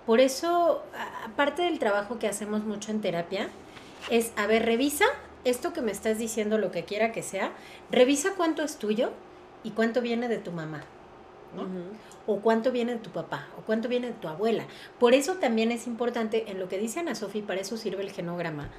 Por 0.04 0.20
eso, 0.20 0.82
aparte 1.24 1.62
del 1.62 1.78
trabajo 1.78 2.18
que 2.18 2.26
hacemos 2.26 2.64
mucho 2.64 2.90
en 2.90 3.00
terapia, 3.00 3.48
es, 4.10 4.32
a 4.36 4.46
ver, 4.46 4.64
revisa 4.64 5.04
esto 5.44 5.72
que 5.72 5.82
me 5.82 5.92
estás 5.92 6.18
diciendo, 6.18 6.58
lo 6.58 6.70
que 6.72 6.84
quiera 6.84 7.12
que 7.12 7.22
sea, 7.22 7.52
revisa 7.90 8.34
cuánto 8.36 8.62
es 8.62 8.76
tuyo 8.76 9.10
y 9.62 9.70
cuánto 9.70 10.00
viene 10.00 10.28
de 10.28 10.38
tu 10.38 10.50
mamá. 10.50 10.84
¿No? 11.54 11.66
o 12.26 12.40
cuánto 12.40 12.72
viene 12.72 12.94
de 12.94 12.98
tu 12.98 13.10
papá, 13.10 13.48
o 13.58 13.62
cuánto 13.62 13.88
viene 13.88 14.08
de 14.08 14.12
tu 14.14 14.28
abuela. 14.28 14.66
Por 14.98 15.14
eso 15.14 15.34
también 15.34 15.70
es 15.70 15.86
importante, 15.86 16.50
en 16.50 16.58
lo 16.58 16.68
que 16.68 16.78
dice 16.78 17.00
Ana 17.00 17.14
Sofía, 17.14 17.46
para 17.46 17.60
eso 17.60 17.76
sirve 17.76 18.02
el 18.02 18.10
genograma, 18.10 18.70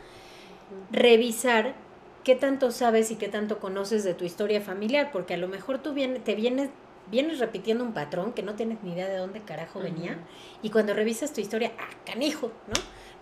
revisar 0.92 1.76
qué 2.24 2.36
tanto 2.36 2.72
sabes 2.72 3.10
y 3.12 3.16
qué 3.16 3.30
tanto 3.30 3.60
conoces 3.60 4.04
de 4.04 4.14
tu 4.14 4.26
historia 4.26 4.62
familiar, 4.62 5.12
porque 5.12 5.36
a 5.36 5.38
lo 5.38 5.48
mejor 5.48 5.80
tú 5.80 5.94
te 5.94 6.36
vienes, 6.36 6.70
vienes 7.10 7.40
repitiendo 7.40 7.86
un 7.86 7.94
patrón 7.94 8.34
que 8.34 8.44
no 8.44 8.56
tienes 8.56 8.84
ni 8.84 8.92
idea 8.92 9.08
de 9.08 9.16
dónde 9.16 9.42
carajo 9.42 9.80
venía, 9.80 10.18
y 10.62 10.70
cuando 10.70 10.94
revisas 10.94 11.32
tu 11.32 11.40
historia, 11.40 11.72
¡ah, 11.80 11.90
canijo! 12.06 12.52
¿no? 12.68 12.74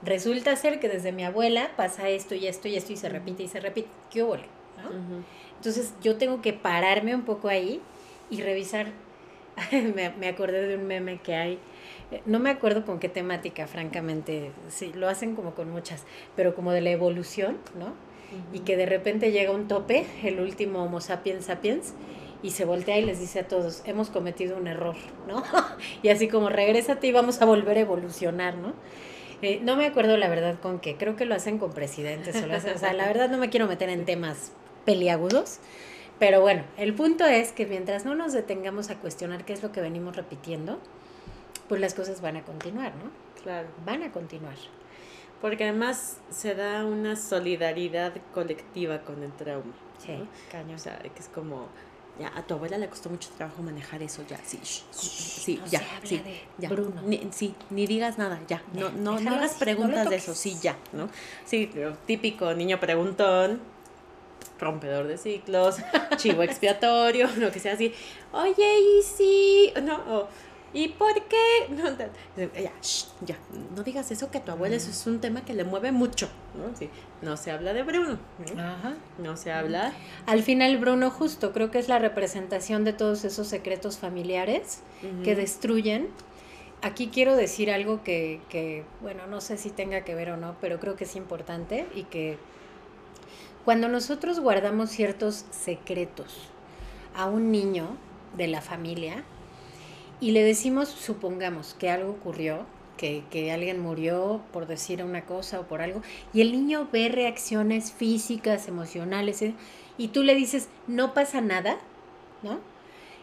Resulta 0.03 0.55
ser 0.55 0.79
que 0.79 0.89
desde 0.89 1.12
mi 1.12 1.23
abuela 1.23 1.71
pasa 1.77 2.10
esto 2.10 2.36
y 2.36 2.47
esto 2.47 2.67
y 2.67 2.75
esto 2.75 2.93
y 2.93 2.97
se 2.97 3.10
repite 3.10 3.43
y 3.43 3.47
se 3.47 3.60
repite. 3.60 3.89
¿Qué? 4.12 4.21
¿no? 4.21 5.23
Entonces 5.56 5.93
yo 6.02 6.17
tengo 6.17 6.41
que 6.41 6.54
pararme 6.54 7.15
un 7.15 7.23
poco 7.23 7.48
ahí 7.48 7.81
y 8.29 8.41
revisar 8.41 8.87
me, 9.71 10.10
me, 10.10 10.27
acordé 10.27 10.67
de 10.67 10.75
un 10.75 10.85
meme 10.85 11.19
que 11.19 11.35
hay, 11.35 11.60
eh, 12.12 12.21
no 12.25 12.39
me 12.39 12.49
acuerdo 12.49 12.85
con 12.85 12.99
qué 12.99 13.10
temática, 13.10 13.67
francamente, 13.67 14.51
sí, 14.69 14.91
lo 14.93 15.08
hacen 15.08 15.35
como 15.35 15.56
con 15.56 15.71
muchas, 15.71 16.03
pero 16.35 16.56
como 16.56 16.71
de 16.71 16.81
la 16.81 16.91
evolución, 16.91 17.58
¿no? 17.77 17.93
Y 18.51 18.60
que 18.62 18.75
de 18.75 18.85
repente 18.85 19.31
llega 19.31 19.51
un 19.51 19.67
tope, 19.67 20.06
el 20.23 20.41
último 20.41 20.83
Homo 20.83 20.99
sapiens 20.99 21.45
sapiens, 21.45 21.93
y 22.43 22.51
se 22.51 22.65
voltea 22.65 22.97
y 22.99 23.06
les 23.06 23.19
dice 23.19 23.39
a 23.39 23.47
todos, 23.47 23.81
hemos 23.85 24.10
cometido 24.10 24.58
un 24.58 24.67
error, 24.67 24.95
¿no? 25.27 25.43
y 26.03 26.10
así 26.10 26.27
como 26.27 26.49
regrésate 26.49 27.08
y 27.08 27.12
vamos 27.12 27.41
a 27.41 27.45
volver 27.45 27.77
a 27.77 27.81
evolucionar, 27.81 28.56
¿no? 28.56 28.73
Eh, 29.41 29.60
no 29.63 29.75
me 29.75 29.85
acuerdo 29.85 30.17
la 30.17 30.27
verdad 30.27 30.60
con 30.60 30.79
qué, 30.79 30.95
creo 30.95 31.15
que 31.15 31.25
lo 31.25 31.35
hacen 31.35 31.58
con 31.60 31.71
presidentes 31.71 32.41
o, 32.41 32.47
lo 32.47 32.56
hacen, 32.56 32.75
o 32.75 32.77
sea, 32.77 32.93
la 32.93 33.06
verdad 33.08 33.29
no 33.29 33.37
me 33.37 33.49
quiero 33.49 33.67
meter 33.67 33.89
en 33.89 34.06
temas 34.06 34.51
peliagudos, 34.85 35.60
pero 36.20 36.42
bueno, 36.42 36.63
el 36.78 36.94
punto 36.94 37.26
es 37.26 37.52
que 37.52 37.66
mientras 37.66 38.06
no 38.06 38.16
nos 38.16 38.34
detengamos 38.34 38.90
a 38.90 38.96
cuestionar 38.96 39.46
qué 39.46 39.54
es 39.54 39.63
lo 39.63 39.72
que 39.72 39.82
venimos 39.82 40.16
repitiendo, 40.16 40.80
pues 41.68 41.82
las 41.82 41.94
cosas 41.94 42.22
van 42.22 42.38
a 42.38 42.44
continuar, 42.44 42.94
¿no? 42.96 43.12
Claro. 43.44 43.68
Van 43.86 44.04
a 44.04 44.12
continuar. 44.12 44.56
Porque 45.42 45.66
además 45.66 46.18
se 46.30 46.56
da 46.56 46.86
una 46.86 47.16
solidaridad 47.16 48.13
colectiva 48.34 49.02
con 49.02 49.22
el 49.24 49.32
trauma. 49.34 49.74
Sí, 49.98 50.18
caño. 50.52 50.76
O 50.76 50.80
sea, 50.80 50.98
que 51.00 51.20
es 51.20 51.28
como, 51.28 51.68
ya, 52.20 52.32
a 52.36 52.44
tu 52.44 52.54
abuela 52.54 52.78
le 52.78 52.88
costó 52.88 53.10
mucho 53.10 53.30
trabajo 53.36 53.62
manejar 53.62 54.02
eso, 54.02 54.24
ya, 54.28 54.38
sí, 54.44 54.60
sí, 54.63 55.62
ya, 55.70 55.82
sí, 56.04 56.22
ya. 56.58 56.70
Bruno. 56.70 57.02
Ni, 57.04 57.28
sí, 57.32 57.54
ni 57.70 57.86
digas 57.88 58.18
nada, 58.18 58.40
ya, 58.48 58.62
no, 58.74 58.90
no, 58.90 59.20
no 59.20 59.36
hagas 59.36 59.56
preguntas 59.56 60.10
de 60.10 60.16
eso, 60.16 60.34
sí, 60.34 60.58
ya, 60.62 60.78
¿no? 60.94 61.10
Sí, 61.46 61.70
típico 62.06 62.54
niño 62.54 62.80
preguntón, 62.80 63.60
rompedor 64.60 65.08
de 65.08 65.17
ciclos, 65.17 65.77
chivo 66.17 66.43
expiatorio, 66.43 67.27
lo 67.37 67.51
que 67.51 67.60
sea 67.60 67.73
así, 67.73 67.93
oye, 68.31 68.79
y 68.79 69.03
sí, 69.03 69.73
no, 69.83 69.95
o, 70.08 70.27
¿Y 70.75 70.89
por 70.89 71.13
qué? 71.13 71.69
No, 71.69 71.89
ya, 72.37 72.73
ya, 73.25 73.37
no 73.73 73.81
digas 73.81 74.12
eso 74.12 74.29
que 74.29 74.41
tu 74.41 74.51
abuela, 74.51 74.75
eso 74.75 74.89
es 74.89 75.08
un 75.08 75.21
tema 75.21 75.45
que 75.45 75.53
le 75.53 75.63
mueve 75.63 75.93
mucho, 75.93 76.27
¿no? 76.53 76.75
Sí, 76.75 76.89
no 77.21 77.37
se 77.37 77.51
habla 77.51 77.71
de 77.71 77.83
Bruno, 77.83 78.19
Ajá. 78.58 78.95
no 79.17 79.37
se 79.37 79.53
habla... 79.53 79.93
Al 80.25 80.43
final 80.43 80.77
Bruno 80.77 81.12
justo 81.12 81.53
creo 81.53 81.71
que 81.71 81.79
es 81.79 81.87
la 81.87 81.97
representación 81.97 82.83
de 82.83 82.91
todos 82.91 83.23
esos 83.23 83.47
secretos 83.47 83.97
familiares 83.97 84.81
que 85.23 85.33
destruyen. 85.33 86.10
Aquí 86.81 87.08
quiero 87.08 87.37
decir 87.37 87.71
algo 87.71 88.03
que, 88.03 88.41
que, 88.49 88.83
bueno, 88.99 89.27
no 89.27 89.39
sé 89.39 89.58
si 89.58 89.69
tenga 89.69 90.01
que 90.01 90.13
ver 90.13 90.31
o 90.31 90.35
no, 90.35 90.58
pero 90.60 90.81
creo 90.81 90.97
que 90.97 91.06
es 91.06 91.15
importante 91.15 91.87
y 91.95 92.03
que 92.03 92.37
cuando 93.66 93.90
nosotros 93.90 94.40
guardamos 94.40 94.92
ciertos 94.92 95.46
secretos 95.50 96.38
a 97.16 97.26
un 97.26 97.52
niño 97.52 97.98
de 98.38 98.48
la 98.48 98.62
familia, 98.62 99.24
y 100.22 100.32
le 100.32 100.44
decimos, 100.44 100.88
supongamos 100.88 101.76
que 101.78 101.90
algo 101.90 102.12
ocurrió, 102.12 102.66
que, 102.96 103.24
que, 103.30 103.52
alguien 103.52 103.82
murió 103.82 104.42
por 104.54 104.68
decir 104.68 105.04
una 105.04 105.26
cosa 105.26 105.60
o 105.60 105.63
por 105.63 105.82
algo, 105.82 106.02
y 106.32 106.42
el 106.42 106.52
niño 106.52 106.88
ve 106.92 107.10
reacciones 107.10 107.92
físicas, 107.92 108.68
emocionales, 108.68 109.42
¿eh? 109.42 109.56
y 109.98 110.10
tú 110.10 110.24
le 110.24 110.36
dices, 110.36 110.70
no 110.88 111.13
pasa 111.13 111.42
nada, 111.42 111.78
¿no? 112.44 112.60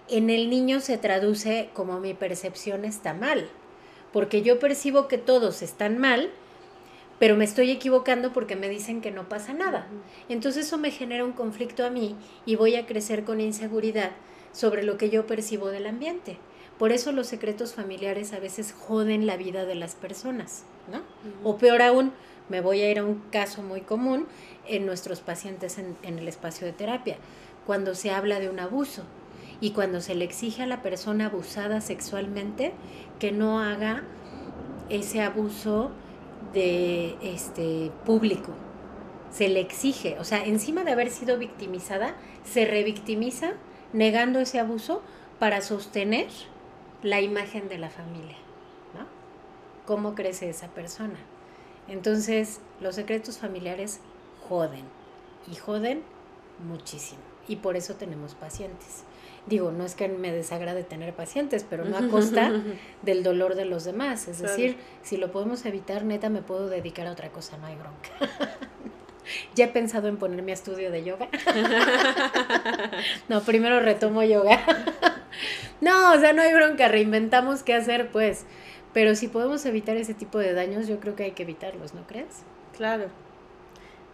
En 0.09 0.28
el 0.28 0.51
niño 0.51 0.80
se 0.80 0.99
traduce 0.99 1.70
como 1.72 2.01
mi 2.01 2.14
percepción 2.14 2.84
está 2.84 3.14
mal, 3.14 3.49
porque 4.12 4.43
yo 4.43 4.59
percibo 4.59 5.09
que 5.09 5.18
todos 5.18 5.62
están 5.62 5.99
mal, 5.99 6.30
pero 7.22 7.36
me 7.36 7.44
estoy 7.44 7.70
equivocando 7.70 8.32
porque 8.32 8.56
me 8.56 8.68
dicen 8.68 9.00
que 9.00 9.12
no 9.12 9.28
pasa 9.28 9.52
nada. 9.52 9.86
Entonces 10.28 10.66
eso 10.66 10.76
me 10.76 10.90
genera 10.90 11.24
un 11.24 11.30
conflicto 11.30 11.86
a 11.86 11.88
mí 11.88 12.16
y 12.46 12.56
voy 12.56 12.74
a 12.74 12.84
crecer 12.84 13.22
con 13.22 13.40
inseguridad 13.40 14.10
sobre 14.50 14.82
lo 14.82 14.96
que 14.98 15.08
yo 15.08 15.24
percibo 15.24 15.68
del 15.68 15.86
ambiente. 15.86 16.38
Por 16.80 16.90
eso 16.90 17.12
los 17.12 17.28
secretos 17.28 17.74
familiares 17.74 18.32
a 18.32 18.40
veces 18.40 18.74
joden 18.76 19.24
la 19.24 19.36
vida 19.36 19.66
de 19.66 19.76
las 19.76 19.94
personas, 19.94 20.64
¿no? 20.90 21.02
O 21.48 21.58
peor 21.58 21.82
aún, 21.82 22.12
me 22.48 22.60
voy 22.60 22.80
a 22.80 22.90
ir 22.90 22.98
a 22.98 23.04
un 23.04 23.22
caso 23.30 23.62
muy 23.62 23.82
común 23.82 24.26
en 24.66 24.84
nuestros 24.84 25.20
pacientes 25.20 25.78
en, 25.78 25.96
en 26.02 26.18
el 26.18 26.26
espacio 26.26 26.66
de 26.66 26.72
terapia, 26.72 27.18
cuando 27.66 27.94
se 27.94 28.10
habla 28.10 28.40
de 28.40 28.50
un 28.50 28.58
abuso 28.58 29.04
y 29.60 29.70
cuando 29.70 30.00
se 30.00 30.16
le 30.16 30.24
exige 30.24 30.64
a 30.64 30.66
la 30.66 30.82
persona 30.82 31.26
abusada 31.26 31.80
sexualmente 31.82 32.72
que 33.20 33.30
no 33.30 33.60
haga 33.60 34.02
ese 34.88 35.22
abuso 35.22 35.92
de 36.53 37.16
este 37.22 37.90
público. 38.05 38.53
Se 39.30 39.49
le 39.49 39.61
exige, 39.61 40.18
o 40.18 40.24
sea, 40.24 40.45
encima 40.45 40.84
de 40.84 40.93
haber 40.93 41.11
sido 41.11 41.38
victimizada, 41.38 42.14
se 42.45 42.64
revictimiza 42.66 43.53
negando 43.93 44.40
ese 44.40 44.59
abuso 44.59 45.03
para 45.38 45.61
sostener 45.61 46.28
la 47.03 47.20
imagen 47.20 47.68
de 47.68 47.78
la 47.78 47.90
familia, 47.90 48.36
¿no? 48.95 49.07
¿Cómo 49.86 50.14
crece 50.14 50.51
esa 50.51 50.68
persona? 50.68 51.18
Entonces, 51.88 52.61
los 52.80 52.95
secretos 52.95 53.38
familiares 53.38 54.01
joden 54.49 54.84
y 55.51 55.57
joden 55.57 56.03
muchísimo. 56.66 57.20
Y 57.49 57.57
por 57.57 57.76
eso 57.76 57.95
tenemos 57.95 58.34
pacientes. 58.34 59.05
Digo, 59.47 59.72
no 59.72 59.84
es 59.84 59.97
que 59.97 60.07
me 60.09 60.32
desagrade 60.32 60.84
tener 60.84 61.14
pacientes, 61.14 61.66
pero 61.68 61.84
no 61.84 61.97
a 61.97 62.09
costa 62.11 62.53
del 63.03 63.22
dolor 63.22 63.55
de 63.55 63.64
los 63.64 63.84
demás. 63.84 64.28
Es 64.28 64.40
decir, 64.40 64.76
si 65.03 65.16
lo 65.16 65.32
podemos 65.32 65.64
evitar, 65.66 66.05
neta, 66.05 66.28
me 66.28 66.43
puedo 66.43 66.68
dedicar 66.68 67.07
a 67.07 67.12
otra 67.12 67.30
cosa, 67.30 67.57
no 67.59 67.66
hay 67.66 67.76
bronca. 67.76 68.11
ya 69.55 69.66
he 69.66 69.68
pensado 69.68 70.09
en 70.09 70.16
ponerme 70.16 70.53
a 70.53 70.55
estudio 70.55 70.90
de 70.90 71.05
yoga. 71.05 71.28
no, 73.28 73.43
primero 73.43 73.80
retomo 73.80 74.22
yoga. 74.22 74.61
No, 75.80 76.12
o 76.12 76.18
sea, 76.18 76.32
no 76.32 76.43
hay 76.43 76.55
bronca, 76.55 76.88
reinventamos 76.88 77.62
qué 77.62 77.74
hacer, 77.74 78.11
pues. 78.11 78.47
Pero 78.93 79.14
si 79.16 79.26
podemos 79.26 79.64
evitar 79.66 79.97
ese 79.97 80.14
tipo 80.14 80.38
de 80.38 80.53
daños, 80.53 80.86
yo 80.86 81.01
creo 81.01 81.16
que 81.16 81.24
hay 81.24 81.30
que 81.32 81.43
evitarlos, 81.43 81.95
¿no 81.95 82.07
crees? 82.07 82.43
Claro. 82.76 83.07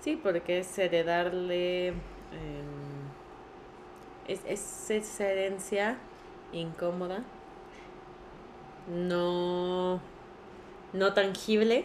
Sí, 0.01 0.19
porque 0.23 0.61
es 0.61 0.79
heredarle. 0.79 1.89
Eh, 1.89 1.93
es, 4.29 4.41
es 4.47 4.91
esa 4.91 5.27
herencia 5.27 5.99
incómoda, 6.53 7.25
no, 8.89 10.01
no 10.93 11.15
tangible, 11.15 11.85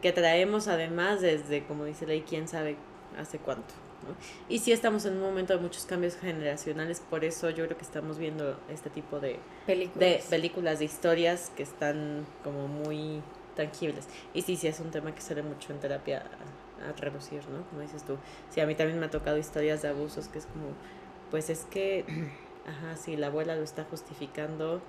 que 0.00 0.12
traemos 0.12 0.68
además 0.68 1.20
desde, 1.20 1.64
como 1.64 1.84
dice 1.84 2.06
Ley, 2.06 2.22
quién 2.28 2.48
sabe 2.48 2.76
hace 3.18 3.38
cuánto. 3.38 3.74
Y 4.48 4.58
sí 4.58 4.72
estamos 4.72 5.04
en 5.04 5.14
un 5.14 5.20
momento 5.20 5.54
de 5.54 5.60
muchos 5.60 5.86
cambios 5.86 6.16
generacionales, 6.16 7.00
por 7.00 7.24
eso 7.24 7.50
yo 7.50 7.64
creo 7.64 7.76
que 7.76 7.84
estamos 7.84 8.18
viendo 8.18 8.58
este 8.68 8.90
tipo 8.90 9.20
de 9.20 9.38
películas, 9.66 10.00
de, 10.00 10.24
películas, 10.28 10.78
de 10.80 10.84
historias 10.86 11.52
que 11.56 11.62
están 11.62 12.26
como 12.42 12.66
muy 12.68 13.22
tangibles. 13.54 14.08
Y 14.34 14.42
sí, 14.42 14.56
sí 14.56 14.66
es 14.66 14.80
un 14.80 14.90
tema 14.90 15.14
que 15.14 15.20
sale 15.20 15.42
mucho 15.42 15.72
en 15.72 15.78
terapia 15.78 16.24
a, 16.88 17.00
reducir, 17.00 17.48
¿no? 17.48 17.64
Como 17.68 17.80
dices 17.82 18.02
tú. 18.02 18.18
Sí, 18.50 18.60
a 18.60 18.66
mí 18.66 18.74
también 18.74 18.98
me 18.98 19.06
ha 19.06 19.10
tocado 19.10 19.38
historias 19.38 19.82
de 19.82 19.88
abusos 19.88 20.26
que 20.26 20.38
es 20.38 20.46
como, 20.46 20.66
pues 21.32 21.50
es 21.50 21.64
que, 21.64 22.04
ajá, 22.68 22.96
sí, 22.96 23.16
la 23.16 23.26
abuela 23.26 23.56
lo 23.56 23.64
está 23.64 23.84
justificando 23.84 24.80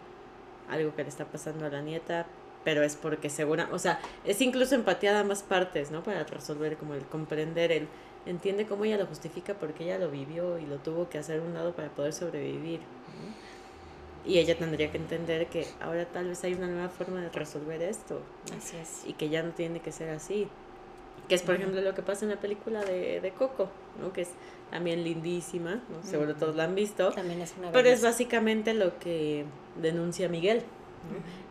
algo 0.69 0.95
que 0.95 1.03
le 1.03 1.09
está 1.09 1.25
pasando 1.25 1.65
a 1.65 1.69
la 1.69 1.81
nieta, 1.81 2.27
pero 2.63 2.83
es 2.83 2.95
porque 2.95 3.29
segura, 3.29 3.67
o 3.71 3.79
sea, 3.79 3.99
es 4.25 4.39
incluso 4.41 4.75
empatía 4.75 5.13
de 5.13 5.19
ambas 5.19 5.41
partes, 5.41 5.89
¿no? 5.89 6.03
Para 6.03 6.23
resolver 6.25 6.77
como 6.77 6.93
el 6.93 7.05
comprender 7.05 7.71
el 7.71 7.87
entiende 8.25 8.65
cómo 8.65 8.85
ella 8.85 8.97
lo 8.97 9.05
justifica 9.05 9.53
porque 9.53 9.83
ella 9.85 9.97
lo 9.97 10.09
vivió 10.09 10.57
y 10.59 10.65
lo 10.65 10.77
tuvo 10.77 11.09
que 11.09 11.17
hacer 11.17 11.39
a 11.39 11.43
un 11.43 11.53
lado 11.53 11.73
para 11.73 11.89
poder 11.89 12.13
sobrevivir. 12.13 12.81
Y 14.25 14.39
ella 14.39 14.57
tendría 14.57 14.89
que 14.89 14.97
entender 14.97 15.47
que 15.47 15.67
ahora 15.81 16.05
tal 16.05 16.29
vez 16.29 16.41
hay 16.45 16.53
una 16.53 16.67
nueva 16.67 16.87
forma 16.87 17.19
de 17.19 17.29
resolver 17.29 17.81
esto. 17.81 18.21
Así 18.57 18.77
es. 18.77 19.03
Y 19.05 19.13
que 19.13 19.27
ya 19.27 19.43
no 19.43 19.51
tiene 19.51 19.81
que 19.81 19.91
ser 19.91 20.09
así. 20.09 20.47
Que 21.27 21.35
es, 21.35 21.41
por 21.41 21.55
ejemplo, 21.55 21.81
lo 21.81 21.93
que 21.95 22.01
pasa 22.01 22.25
en 22.25 22.31
la 22.31 22.39
película 22.39 22.83
de, 22.83 23.21
de 23.21 23.31
Coco, 23.31 23.69
¿no? 24.01 24.11
Que 24.11 24.21
es 24.21 24.29
también 24.69 25.03
lindísima, 25.03 25.75
¿no? 25.75 26.03
Seguro 26.03 26.35
todos 26.35 26.55
la 26.55 26.65
han 26.65 26.75
visto. 26.75 27.11
También 27.11 27.41
es 27.41 27.53
una 27.57 27.71
Pero 27.71 27.89
es 27.89 28.01
básicamente 28.01 28.73
lo 28.73 28.97
que 28.99 29.45
denuncia 29.81 30.27
Miguel. 30.27 30.63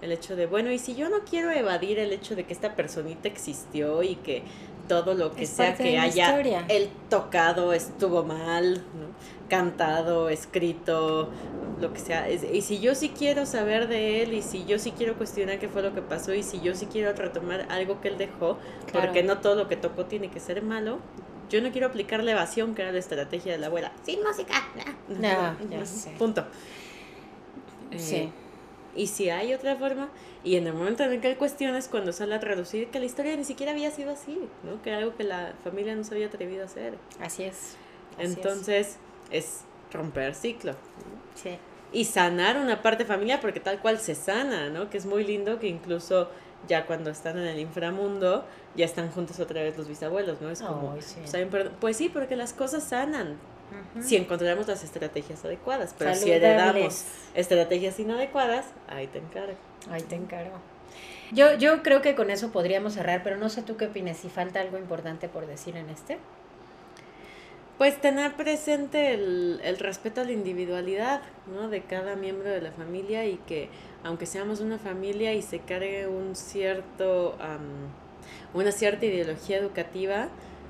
El 0.01 0.13
hecho 0.13 0.35
de, 0.35 0.47
bueno, 0.47 0.71
y 0.73 0.79
si 0.79 0.95
yo 0.95 1.09
no 1.09 1.21
quiero 1.21 1.51
evadir 1.51 1.99
el 1.99 2.13
hecho 2.13 2.35
de 2.35 2.45
que 2.45 2.53
esta 2.53 2.75
personita 2.75 3.29
existió 3.29 4.03
y 4.03 4.17
que 4.17 4.43
todo 4.89 5.15
lo 5.15 5.33
que 5.33 5.47
sea 5.47 5.77
que 5.77 5.99
haya 5.99 6.39
el 6.69 6.89
tocado 7.09 7.73
estuvo 7.73 8.25
mal, 8.25 8.79
¿no? 8.79 9.13
cantado, 9.49 10.29
escrito, 10.29 11.29
lo 11.81 11.93
que 11.93 12.01
sea. 12.01 12.31
Y 12.31 12.63
si 12.63 12.81
yo 12.81 12.95
sí 12.95 13.11
quiero 13.11 13.45
saber 13.45 13.87
de 13.87 14.23
él 14.23 14.33
y 14.33 14.43
si 14.43 14.65
yo 14.65 14.79
sí 14.79 14.93
quiero 14.93 15.15
cuestionar 15.17 15.59
qué 15.59 15.69
fue 15.69 15.83
lo 15.83 15.95
que 15.95 16.01
pasó 16.01 16.33
y 16.33 16.43
si 16.43 16.61
yo 16.61 16.75
sí 16.75 16.87
quiero 16.87 17.13
retomar 17.13 17.67
algo 17.69 18.01
que 18.01 18.09
él 18.09 18.19
dejó, 18.19 18.57
porque 18.93 19.23
no 19.23 19.39
todo 19.39 19.55
lo 19.55 19.69
que 19.69 19.77
tocó 19.77 20.07
tiene 20.07 20.31
que 20.31 20.41
ser 20.41 20.63
malo, 20.63 21.01
yo 21.51 21.61
no 21.61 21.71
quiero 21.71 21.89
aplicar 21.89 22.25
la 22.25 22.33
evasión, 22.33 22.75
que 22.75 22.81
era 22.81 22.93
la 22.93 22.99
estrategia 22.99 23.53
de 23.53 23.59
la 23.59 23.67
abuela. 23.67 23.93
Sin 24.05 24.23
música. 24.23 24.55
No, 25.09 25.19
ya 25.71 25.85
Punto. 26.19 26.47
sí. 27.97 28.17
Eh, 28.17 28.33
y 28.95 29.07
si 29.07 29.31
hay 29.31 29.55
otra 29.55 29.77
forma, 29.77 30.11
y 30.45 30.57
en 30.57 30.67
el 30.67 30.75
momento 30.75 31.03
en 31.05 31.13
el 31.13 31.21
que 31.21 31.31
él 31.31 31.37
cuestiona 31.37 31.79
es 31.79 31.89
cuando 31.89 32.13
sale 32.13 32.35
a 32.35 32.41
traducir 32.41 32.89
que 32.89 32.99
la 32.99 33.07
historia 33.07 33.37
ni 33.37 33.45
siquiera 33.45 33.73
había 33.73 33.91
sido 33.91 34.11
así, 34.13 34.39
¿no? 34.65 34.83
Que 34.83 34.91
era 34.91 34.99
algo 34.99 35.17
que 35.17 35.25
la 35.25 35.55
familia 35.65 35.95
no 35.95 36.05
se 36.05 36.15
había 36.15 36.27
atrevido 36.27 36.63
a 36.63 36.67
hacer. 36.67 36.95
Así 37.21 37.45
es. 37.45 37.77
Entonces, 38.19 38.99
es. 39.31 39.63
romper 39.93 40.35
ciclo. 40.35 40.75
Sí. 41.35 41.59
Y 41.93 42.05
sanar 42.07 42.59
una 42.59 42.83
parte 42.83 43.05
familiar, 43.05 43.41
porque 43.41 43.61
tal 43.61 43.81
cual 43.81 43.99
se 43.99 44.15
sana, 44.15 44.69
¿no? 44.71 44.91
Que 44.91 44.99
es 44.99 45.07
muy 45.07 45.25
lindo 45.25 45.59
que 45.59 45.69
incluso 45.69 46.29
ya 46.69 46.87
cuando 46.87 47.11
están 47.11 47.39
en 47.39 47.47
el 47.47 47.59
inframundo, 47.59 48.45
ya 48.77 48.85
están 48.85 49.11
juntos 49.11 49.41
otra 49.41 49.63
vez 49.63 49.77
los 49.77 49.89
bisabuelos, 49.89 50.41
¿no? 50.41 50.51
Es 50.51 50.63
como, 50.63 50.93
pues, 50.93 51.17
pues 51.81 51.97
sí, 51.97 52.09
porque 52.09 52.37
las 52.37 52.53
cosas 52.53 52.85
sanan, 52.85 53.37
si 54.01 54.17
encontramos 54.17 54.67
las 54.69 54.85
estrategias 54.85 55.45
adecuadas. 55.45 55.95
Pero 55.99 56.15
si 56.15 56.31
heredamos 56.31 57.05
estrategias 57.35 57.99
inadecuadas, 58.01 58.67
ahí 58.89 59.07
te 59.07 59.19
encargo. 59.19 59.55
Ahí 59.91 60.03
te 60.03 60.17
encargo. 60.17 60.59
Yo, 61.33 61.55
yo 61.55 61.83
creo 61.83 62.03
que 62.03 62.15
con 62.15 62.31
eso 62.31 62.53
podríamos 62.53 62.95
cerrar, 62.95 63.23
pero 63.23 63.37
no 63.37 63.49
sé 63.49 63.63
tú 63.63 63.77
qué 63.77 63.87
opinas, 63.87 64.19
si 64.19 64.29
falta 64.29 64.61
algo 64.61 64.77
importante 64.77 65.29
por 65.29 65.47
decir 65.47 65.77
en 65.77 65.89
este. 65.89 66.19
Pues 67.79 68.01
tener 68.01 68.35
presente 68.35 69.15
el, 69.15 69.61
el 69.65 69.79
respeto 69.79 70.21
a 70.21 70.25
la 70.25 70.33
individualidad 70.33 71.23
¿no? 71.53 71.69
de 71.69 71.83
cada 71.83 72.17
miembro 72.17 72.51
de 72.51 72.61
la 72.61 72.71
familia 72.71 73.27
y 73.27 73.37
que 73.39 73.71
aunque 74.05 74.27
seamos 74.27 74.61
una 74.61 74.79
familia 74.79 75.33
y 75.35 75.43
se 75.43 75.61
cargue 75.61 76.07
un 76.07 76.35
cierto, 76.35 77.37
una 78.53 78.73
cierta 78.73 79.07
ideología 79.07 79.59
educativa, 79.59 80.29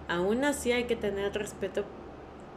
aún 0.08 0.44
así 0.44 0.72
hay 0.72 0.84
que 0.84 0.96
tener 0.96 1.32
respeto 1.32 1.84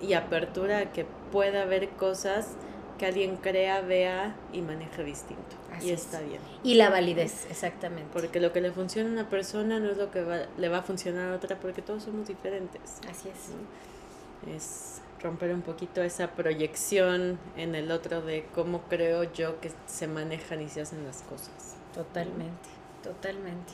y 0.01 0.13
apertura 0.13 0.79
a 0.79 0.91
que 0.91 1.05
pueda 1.31 1.63
haber 1.63 1.89
cosas 1.89 2.49
que 2.97 3.05
alguien 3.05 3.37
crea, 3.37 3.81
vea 3.81 4.35
y 4.53 4.61
maneje 4.61 5.03
distinto. 5.03 5.55
y 5.81 5.89
está 5.89 6.21
bien. 6.21 6.39
Y 6.63 6.75
la 6.75 6.89
validez, 6.89 7.45
exactamente. 7.49 8.09
Porque 8.13 8.39
lo 8.39 8.53
que 8.53 8.61
le 8.61 8.71
funciona 8.71 9.09
a 9.09 9.11
una 9.11 9.29
persona 9.29 9.79
no 9.79 9.91
es 9.91 9.97
lo 9.97 10.11
que 10.11 10.23
le 10.57 10.69
va 10.69 10.77
a 10.77 10.81
funcionar 10.81 11.31
a 11.31 11.35
otra, 11.35 11.59
porque 11.59 11.81
todos 11.81 12.03
somos 12.03 12.27
diferentes. 12.27 12.99
Así 13.09 13.29
es. 13.29 14.55
Es 14.55 15.01
romper 15.21 15.53
un 15.53 15.61
poquito 15.61 16.01
esa 16.01 16.31
proyección 16.31 17.39
en 17.57 17.75
el 17.75 17.91
otro 17.91 18.21
de 18.21 18.45
cómo 18.53 18.83
creo 18.83 19.23
yo 19.33 19.59
que 19.59 19.71
se 19.87 20.07
manejan 20.07 20.61
y 20.61 20.69
se 20.69 20.81
hacen 20.81 21.03
las 21.03 21.23
cosas. 21.23 21.75
Totalmente, 21.93 22.69
totalmente. 23.03 23.73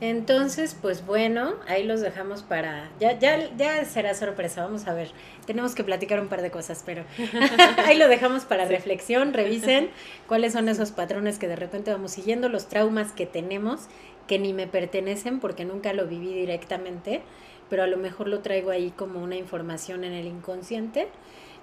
Entonces, 0.00 0.74
pues 0.80 1.04
bueno, 1.04 1.54
ahí 1.68 1.84
los 1.84 2.00
dejamos 2.00 2.42
para. 2.42 2.90
Ya, 2.98 3.18
ya, 3.18 3.54
ya 3.56 3.84
será 3.84 4.14
sorpresa, 4.14 4.62
vamos 4.62 4.86
a 4.86 4.94
ver. 4.94 5.10
Tenemos 5.46 5.74
que 5.74 5.84
platicar 5.84 6.20
un 6.20 6.28
par 6.28 6.40
de 6.40 6.50
cosas, 6.50 6.82
pero 6.86 7.04
ahí 7.84 7.98
lo 7.98 8.08
dejamos 8.08 8.44
para 8.44 8.64
reflexión. 8.64 9.34
Revisen 9.34 9.90
cuáles 10.26 10.54
son 10.54 10.70
esos 10.70 10.90
patrones 10.90 11.38
que 11.38 11.48
de 11.48 11.56
repente 11.56 11.92
vamos 11.92 12.12
siguiendo, 12.12 12.48
los 12.48 12.68
traumas 12.68 13.12
que 13.12 13.26
tenemos, 13.26 13.88
que 14.26 14.38
ni 14.38 14.54
me 14.54 14.66
pertenecen 14.66 15.38
porque 15.38 15.66
nunca 15.66 15.92
lo 15.92 16.06
viví 16.06 16.32
directamente, 16.32 17.20
pero 17.68 17.82
a 17.82 17.86
lo 17.86 17.98
mejor 17.98 18.26
lo 18.28 18.40
traigo 18.40 18.70
ahí 18.70 18.92
como 18.92 19.22
una 19.22 19.36
información 19.36 20.04
en 20.04 20.14
el 20.14 20.26
inconsciente. 20.26 21.08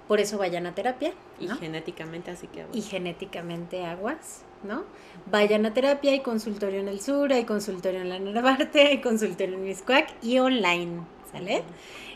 Por 0.06 0.20
eso 0.20 0.38
vayan 0.38 0.66
a 0.66 0.74
terapia. 0.74 1.12
Y 1.40 1.48
genéticamente, 1.48 2.30
así 2.30 2.46
que 2.46 2.62
aguas. 2.62 2.76
Y 2.76 2.82
genéticamente 2.82 3.84
aguas. 3.84 4.44
¿No? 4.62 4.84
Vayan 5.30 5.66
a 5.66 5.74
terapia, 5.74 6.12
hay 6.12 6.20
consultorio 6.20 6.80
en 6.80 6.88
el 6.88 7.00
sur, 7.00 7.32
hay 7.32 7.44
consultorio 7.44 8.00
en 8.00 8.08
la 8.08 8.18
Narvarte, 8.18 8.80
hay 8.88 9.00
consultorio 9.00 9.56
en 9.56 9.64
Miscuac 9.64 10.12
y 10.22 10.38
online, 10.38 11.02
¿sale? 11.30 11.62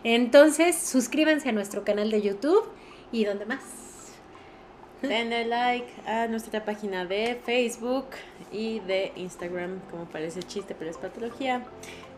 Entonces, 0.04 0.76
suscríbanse 0.76 1.48
a 1.48 1.52
nuestro 1.52 1.84
canal 1.84 2.10
de 2.10 2.22
YouTube 2.22 2.68
y 3.10 3.24
¿dónde 3.24 3.46
más? 3.46 3.62
Denle 5.02 5.46
like 5.46 5.88
a 6.06 6.26
nuestra 6.28 6.64
página 6.64 7.04
de 7.04 7.40
Facebook 7.44 8.06
y 8.52 8.80
de 8.80 9.12
Instagram, 9.16 9.80
como 9.90 10.04
parece 10.06 10.42
chiste, 10.42 10.74
pero 10.78 10.90
es 10.90 10.98
patología, 10.98 11.64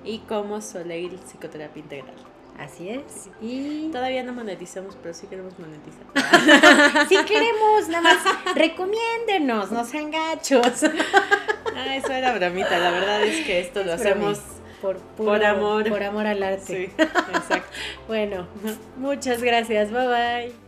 y 0.04 0.18
como 0.20 0.60
Soleil 0.60 1.18
Psicoterapia 1.18 1.82
Integral. 1.82 2.33
Así 2.58 2.88
es. 2.88 3.28
Y 3.40 3.90
todavía 3.90 4.22
no 4.22 4.32
monetizamos, 4.32 4.96
pero 5.02 5.12
sí 5.12 5.26
queremos 5.26 5.54
monetizar. 5.58 7.06
sí 7.08 7.16
queremos, 7.26 7.88
nada 7.88 8.02
más 8.02 8.54
recomiéndenos, 8.54 9.72
no 9.72 9.84
sean 9.84 10.10
gachos. 10.10 10.84
ah, 11.76 11.96
eso 11.96 12.12
era 12.12 12.32
bromita, 12.34 12.78
la 12.78 12.90
verdad 12.90 13.24
es 13.24 13.44
que 13.44 13.60
esto 13.60 13.82
lo 13.82 13.94
hacemos 13.94 14.40
por, 14.80 14.98
por 14.98 15.44
amor. 15.44 15.88
Por 15.88 16.02
amor 16.02 16.26
al 16.26 16.42
arte. 16.42 16.92
Sí, 16.96 17.04
exacto. 17.34 17.70
bueno, 18.06 18.46
muchas 18.96 19.42
gracias, 19.42 19.90
bye 19.90 20.06
bye. 20.06 20.63